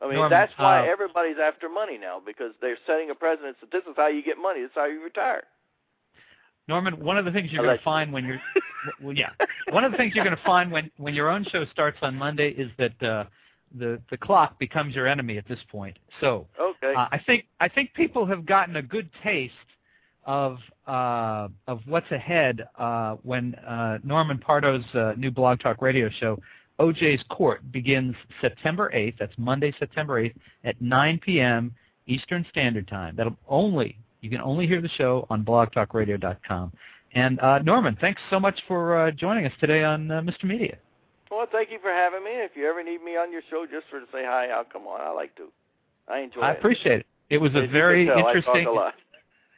I 0.00 0.06
mean, 0.06 0.14
Norman, 0.14 0.30
that's 0.30 0.56
why 0.56 0.80
uh, 0.80 0.90
everybody's 0.90 1.38
after 1.38 1.68
money 1.68 1.98
now 1.98 2.20
because 2.24 2.52
they're 2.60 2.78
setting 2.86 3.10
a 3.10 3.14
precedent 3.14 3.56
that 3.60 3.70
this 3.70 3.82
is 3.84 3.94
how 3.96 4.06
you 4.06 4.22
get 4.22 4.38
money. 4.38 4.60
This 4.60 4.70
is 4.70 4.74
how 4.76 4.86
you 4.86 5.02
retire. 5.02 5.44
Norman, 6.68 6.98
one 7.02 7.16
of 7.16 7.24
the 7.24 7.32
things 7.32 7.50
you're 7.50 7.64
going 7.64 7.78
to 7.78 7.84
find 7.84 8.12
when 8.12 8.24
you're, 8.26 8.40
well, 9.02 9.14
yeah, 9.16 9.30
one 9.70 9.84
of 9.84 9.90
the 9.90 9.96
things 9.98 10.14
you're 10.14 10.24
going 10.24 10.36
to 10.36 10.42
find 10.44 10.70
when 10.70 10.90
when 10.98 11.14
your 11.14 11.30
own 11.30 11.44
show 11.50 11.64
starts 11.66 11.98
on 12.02 12.14
Monday 12.14 12.50
is 12.50 12.70
that 12.78 13.02
uh, 13.02 13.24
the 13.78 14.00
the 14.10 14.16
clock 14.16 14.58
becomes 14.58 14.94
your 14.94 15.06
enemy 15.06 15.38
at 15.38 15.48
this 15.48 15.58
point. 15.70 15.98
So 16.20 16.46
Okay. 16.60 16.94
uh, 16.94 17.08
I 17.10 17.18
think 17.26 17.46
I 17.60 17.68
think 17.68 17.92
people 17.94 18.26
have 18.26 18.44
gotten 18.46 18.76
a 18.76 18.82
good 18.82 19.08
taste 19.22 19.54
of 20.24 20.58
uh, 20.86 21.48
of 21.66 21.80
what's 21.86 22.10
ahead 22.10 22.68
uh, 22.78 23.16
when 23.22 23.54
uh, 23.56 23.98
Norman 24.04 24.38
Pardo's 24.38 24.84
uh, 24.94 25.14
new 25.16 25.30
Blog 25.30 25.60
Talk 25.60 25.80
Radio 25.80 26.10
show, 26.20 26.38
OJ's 26.78 27.22
Court, 27.30 27.60
begins 27.72 28.14
September 28.40 28.90
8th. 28.94 29.14
That's 29.18 29.32
Monday, 29.38 29.74
September 29.78 30.22
8th 30.22 30.34
at 30.64 30.80
9 30.80 31.18
p.m. 31.24 31.74
Eastern 32.06 32.44
Standard 32.50 32.86
Time. 32.88 33.16
That'll 33.16 33.36
only 33.48 33.98
you 34.20 34.30
can 34.30 34.40
only 34.40 34.66
hear 34.66 34.80
the 34.80 34.88
show 34.90 35.26
on 35.30 35.44
BlogTalkRadio.com. 35.44 36.72
And 37.14 37.40
uh, 37.40 37.58
Norman, 37.60 37.96
thanks 38.00 38.20
so 38.30 38.38
much 38.38 38.60
for 38.66 38.98
uh, 38.98 39.10
joining 39.12 39.46
us 39.46 39.52
today 39.60 39.82
on 39.84 40.10
uh, 40.10 40.20
Mr. 40.20 40.44
Media. 40.44 40.76
well, 41.30 41.46
thank 41.50 41.70
you 41.70 41.78
for 41.80 41.90
having 41.90 42.22
me. 42.22 42.30
If 42.32 42.52
you 42.54 42.68
ever 42.68 42.82
need 42.82 43.02
me 43.02 43.12
on 43.16 43.32
your 43.32 43.42
show 43.50 43.64
just 43.70 43.86
for 43.90 44.00
to 44.00 44.06
say 44.12 44.24
hi, 44.24 44.48
I'll 44.48 44.64
come 44.64 44.86
on. 44.86 45.00
I 45.00 45.10
like 45.10 45.34
to. 45.36 45.48
I 46.08 46.20
enjoy 46.20 46.40
I 46.40 46.50
it. 46.50 46.50
I 46.50 46.54
appreciate 46.54 47.00
it. 47.00 47.06
It 47.30 47.38
was 47.38 47.52
a 47.52 47.62
can 47.62 47.72
very 47.72 48.06
tell, 48.06 48.16
I 48.16 48.18
interesting. 48.20 48.64
talk 48.64 48.72
a 48.72 48.76
lot. 48.76 48.94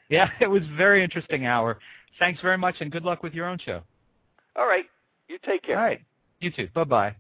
Yeah, 0.09 0.29
it 0.41 0.49
was 0.49 0.65
a 0.65 0.77
very 0.77 1.05
interesting 1.05 1.47
hour. 1.47 1.79
Thanks 2.19 2.41
very 2.41 2.59
much, 2.59 2.75
and 2.81 2.91
good 2.91 3.05
luck 3.05 3.23
with 3.23 3.33
your 3.33 3.47
own 3.47 3.59
show. 3.65 3.81
All 4.57 4.67
right. 4.67 4.87
You 5.29 5.39
take 5.47 5.63
care. 5.63 5.79
All 5.79 5.85
right. 5.85 6.01
You 6.41 6.51
too. 6.51 6.69
Bye 6.75 6.83
bye. 6.83 7.15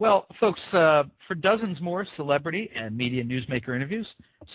Well, 0.00 0.26
folks, 0.40 0.60
uh, 0.72 1.04
for 1.28 1.34
dozens 1.34 1.78
more 1.82 2.06
celebrity 2.16 2.70
and 2.74 2.96
media 2.96 3.22
newsmaker 3.22 3.76
interviews, 3.76 4.06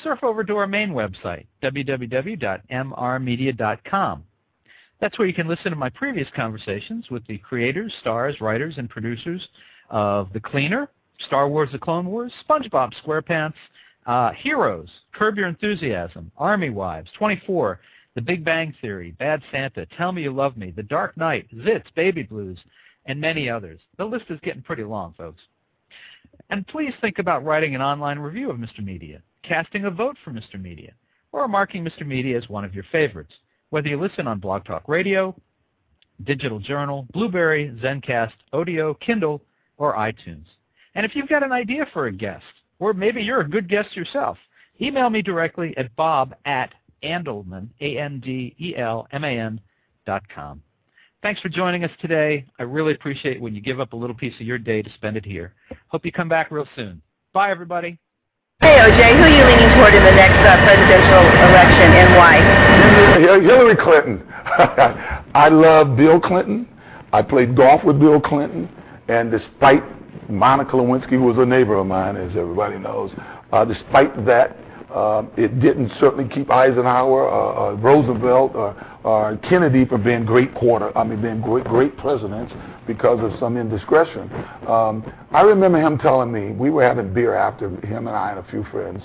surf 0.03 0.23
over 0.23 0.43
to 0.43 0.57
our 0.57 0.65
main 0.65 0.89
website, 0.89 1.45
www.mrmedia.com. 1.61 4.23
That's 4.99 5.19
where 5.19 5.27
you 5.27 5.35
can 5.35 5.47
listen 5.47 5.69
to 5.69 5.75
my 5.75 5.89
previous 5.89 6.27
conversations 6.35 7.11
with 7.11 7.23
the 7.27 7.37
creators, 7.37 7.93
stars, 8.01 8.41
writers, 8.41 8.79
and 8.79 8.89
producers 8.89 9.47
of 9.91 10.33
The 10.33 10.39
Cleaner, 10.39 10.89
Star 11.27 11.47
Wars 11.47 11.69
The 11.71 11.77
Clone 11.77 12.07
Wars, 12.07 12.33
SpongeBob 12.49 12.91
SquarePants, 13.05 13.53
uh, 14.07 14.31
Heroes, 14.31 14.89
Curb 15.13 15.37
Your 15.37 15.47
Enthusiasm, 15.47 16.31
Army 16.39 16.71
Wives, 16.71 17.11
24, 17.19 17.79
The 18.15 18.21
Big 18.21 18.43
Bang 18.43 18.73
Theory, 18.81 19.11
Bad 19.11 19.43
Santa, 19.51 19.85
Tell 19.95 20.11
Me 20.11 20.23
You 20.23 20.31
Love 20.31 20.57
Me, 20.57 20.71
The 20.71 20.81
Dark 20.81 21.15
Knight, 21.17 21.45
Zits, 21.53 21.85
Baby 21.93 22.23
Blues, 22.23 22.57
and 23.05 23.19
many 23.19 23.49
others. 23.49 23.81
The 23.97 24.05
list 24.05 24.25
is 24.29 24.39
getting 24.41 24.61
pretty 24.61 24.83
long, 24.83 25.13
folks. 25.17 25.41
And 26.49 26.67
please 26.67 26.93
think 27.01 27.19
about 27.19 27.45
writing 27.45 27.75
an 27.75 27.81
online 27.81 28.19
review 28.19 28.49
of 28.49 28.57
Mr. 28.57 28.83
Media, 28.83 29.21
casting 29.43 29.85
a 29.85 29.91
vote 29.91 30.17
for 30.23 30.31
Mr. 30.31 30.61
Media, 30.61 30.93
or 31.31 31.47
marking 31.47 31.83
Mr. 31.83 32.05
Media 32.05 32.37
as 32.37 32.49
one 32.49 32.65
of 32.65 32.75
your 32.75 32.85
favorites, 32.91 33.33
whether 33.69 33.87
you 33.87 33.99
listen 33.99 34.27
on 34.27 34.39
Blog 34.39 34.65
Talk 34.65 34.87
Radio, 34.87 35.35
Digital 36.23 36.59
Journal, 36.59 37.07
Blubrry, 37.13 37.69
Zencast, 37.81 38.33
Odeo, 38.53 38.99
Kindle, 38.99 39.41
or 39.77 39.95
iTunes. 39.95 40.45
And 40.95 41.05
if 41.05 41.15
you've 41.15 41.27
got 41.27 41.43
an 41.43 41.51
idea 41.51 41.85
for 41.91 42.07
a 42.07 42.11
guest, 42.11 42.45
or 42.79 42.93
maybe 42.93 43.21
you're 43.21 43.41
a 43.41 43.49
good 43.49 43.67
guest 43.67 43.95
yourself, 43.95 44.37
email 44.81 45.09
me 45.09 45.21
directly 45.21 45.75
at 45.77 45.95
bob 45.95 46.35
at 46.45 46.73
andelman, 47.03 47.69
A-N-D-E-L-M-A-N 47.81 49.59
dot 50.05 50.23
com. 50.33 50.61
Thanks 51.25 51.41
for 51.41 51.49
joining 51.49 51.83
us 51.83 51.89
today. 52.01 52.45
I 52.59 52.63
really 52.69 52.93
appreciate 52.93 53.41
when 53.41 53.55
you 53.55 53.59
give 53.59 53.79
up 53.79 53.93
a 53.93 53.95
little 53.95 54.15
piece 54.15 54.35
of 54.35 54.45
your 54.45 54.59
day 54.59 54.83
to 54.83 54.89
spend 54.93 55.17
it 55.17 55.25
here. 55.25 55.55
Hope 55.87 56.05
you 56.05 56.11
come 56.11 56.29
back 56.29 56.51
real 56.51 56.67
soon. 56.75 57.01
Bye, 57.33 57.49
everybody. 57.49 57.97
Hey, 58.61 58.77
OJ, 58.77 59.17
who 59.17 59.23
are 59.23 59.29
you 59.29 59.43
leaning 59.43 59.75
toward 59.75 59.95
in 59.95 60.03
the 60.03 60.11
next 60.11 60.37
uh, 60.37 60.55
presidential 60.63 61.25
election 61.49 61.93
and 61.97 62.13
why? 62.13 63.19
Hil- 63.19 63.41
Hillary 63.41 63.75
Clinton. 63.75 64.23
I 65.33 65.49
love 65.49 65.97
Bill 65.97 66.21
Clinton. 66.21 66.67
I 67.11 67.23
played 67.23 67.57
golf 67.57 67.83
with 67.83 67.99
Bill 67.99 68.21
Clinton, 68.21 68.69
and 69.07 69.31
despite 69.31 69.81
Monica 70.29 70.73
Lewinsky, 70.73 71.17
who 71.17 71.23
was 71.23 71.39
a 71.39 71.45
neighbor 71.45 71.73
of 71.73 71.87
mine, 71.87 72.17
as 72.17 72.37
everybody 72.37 72.77
knows, 72.77 73.09
uh, 73.51 73.65
despite 73.65 74.27
that, 74.27 74.55
it 75.35 75.59
didn't 75.59 75.91
certainly 75.99 76.29
keep 76.33 76.49
Eisenhower, 76.49 77.29
uh, 77.29 77.73
uh, 77.73 77.73
Roosevelt, 77.73 78.55
or, 78.55 78.75
or 79.03 79.37
Kennedy 79.49 79.83
from 79.85 80.03
being 80.03 80.25
great 80.25 80.55
quarter. 80.55 80.97
I 80.97 81.03
mean, 81.03 81.21
being 81.21 81.41
great, 81.41 81.65
great 81.65 81.97
presidents 81.97 82.53
because 82.87 83.19
of 83.21 83.37
some 83.39 83.57
indiscretion. 83.57 84.31
Um, 84.67 85.03
I 85.31 85.41
remember 85.41 85.81
him 85.81 85.97
telling 85.97 86.31
me 86.31 86.51
we 86.51 86.69
were 86.69 86.83
having 86.83 87.13
beer 87.13 87.35
after 87.35 87.69
him 87.85 88.07
and 88.07 88.15
I 88.15 88.31
and 88.31 88.39
a 88.39 88.49
few 88.49 88.63
friends 88.71 89.01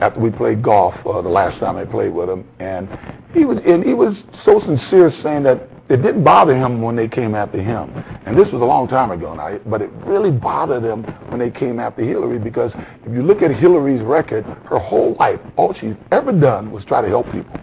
after 0.00 0.20
we 0.20 0.30
played 0.30 0.62
golf 0.62 0.94
uh, 1.04 1.20
the 1.20 1.28
last 1.28 1.58
time 1.60 1.76
I 1.76 1.84
played 1.84 2.14
with 2.14 2.28
him, 2.28 2.46
and 2.60 2.88
he 3.34 3.44
was 3.44 3.58
and 3.66 3.84
he 3.84 3.94
was 3.94 4.14
so 4.44 4.60
sincere 4.60 5.12
saying 5.22 5.42
that 5.42 5.68
it 5.88 6.02
didn't 6.02 6.22
bother 6.24 6.54
him 6.56 6.82
when 6.82 6.96
they 6.96 7.08
came 7.08 7.34
after 7.34 7.62
him. 7.62 7.90
And 8.26 8.36
this 8.36 8.46
was 8.52 8.60
a 8.60 8.64
long 8.64 8.88
time 8.88 9.10
ago 9.10 9.34
now, 9.34 9.58
but 9.66 9.80
it 9.80 9.90
really 10.04 10.30
bothered 10.30 10.84
him 10.84 11.02
when 11.30 11.38
they 11.38 11.50
came 11.50 11.80
after 11.80 12.02
Hillary 12.02 12.38
because 12.38 12.72
if 13.04 13.12
you 13.12 13.22
look 13.22 13.42
at 13.42 13.50
Hillary's 13.54 14.02
record, 14.02 14.44
her 14.68 14.78
whole 14.78 15.16
life, 15.18 15.40
all 15.56 15.74
she's 15.80 15.94
ever 16.12 16.32
done 16.32 16.70
was 16.70 16.84
try 16.84 17.00
to 17.00 17.08
help 17.08 17.26
people. 17.32 17.58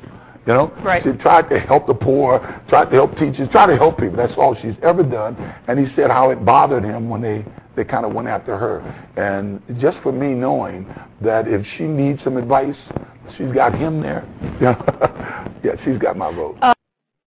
You 0.48 0.54
know, 0.54 0.72
Right. 0.84 1.02
she 1.04 1.12
tried 1.14 1.50
to 1.50 1.60
help 1.60 1.88
the 1.88 1.94
poor, 1.96 2.40
tried 2.68 2.86
to 2.86 2.92
help 2.92 3.18
teachers, 3.18 3.50
tried 3.50 3.68
to 3.68 3.78
help 3.78 3.98
people. 3.98 4.16
That's 4.16 4.34
all 4.38 4.56
she's 4.62 4.76
ever 4.84 5.02
done. 5.02 5.36
And 5.68 5.80
he 5.80 5.88
said 5.96 6.12
how 6.12 6.30
it 6.30 6.46
bothered 6.46 6.84
him 6.84 7.10
when 7.10 7.22
they 7.22 7.44
they 7.76 7.84
kind 7.84 8.06
of 8.06 8.14
went 8.14 8.28
after 8.28 8.56
her. 8.58 8.80
And 9.18 9.60
just 9.82 9.98
for 10.02 10.14
me 10.14 10.28
knowing 10.34 10.86
that 11.20 11.46
if 11.48 11.66
she 11.78 11.84
needs 11.84 12.24
some 12.24 12.38
advice, 12.38 12.76
she's 13.38 13.52
got 13.52 13.76
him 13.76 14.02
there. 14.02 14.24
Yeah, 15.64 15.76
she's 15.84 15.98
got 15.98 16.16
my 16.16 16.32
vote. 16.32 16.58
Uh, 16.62 16.75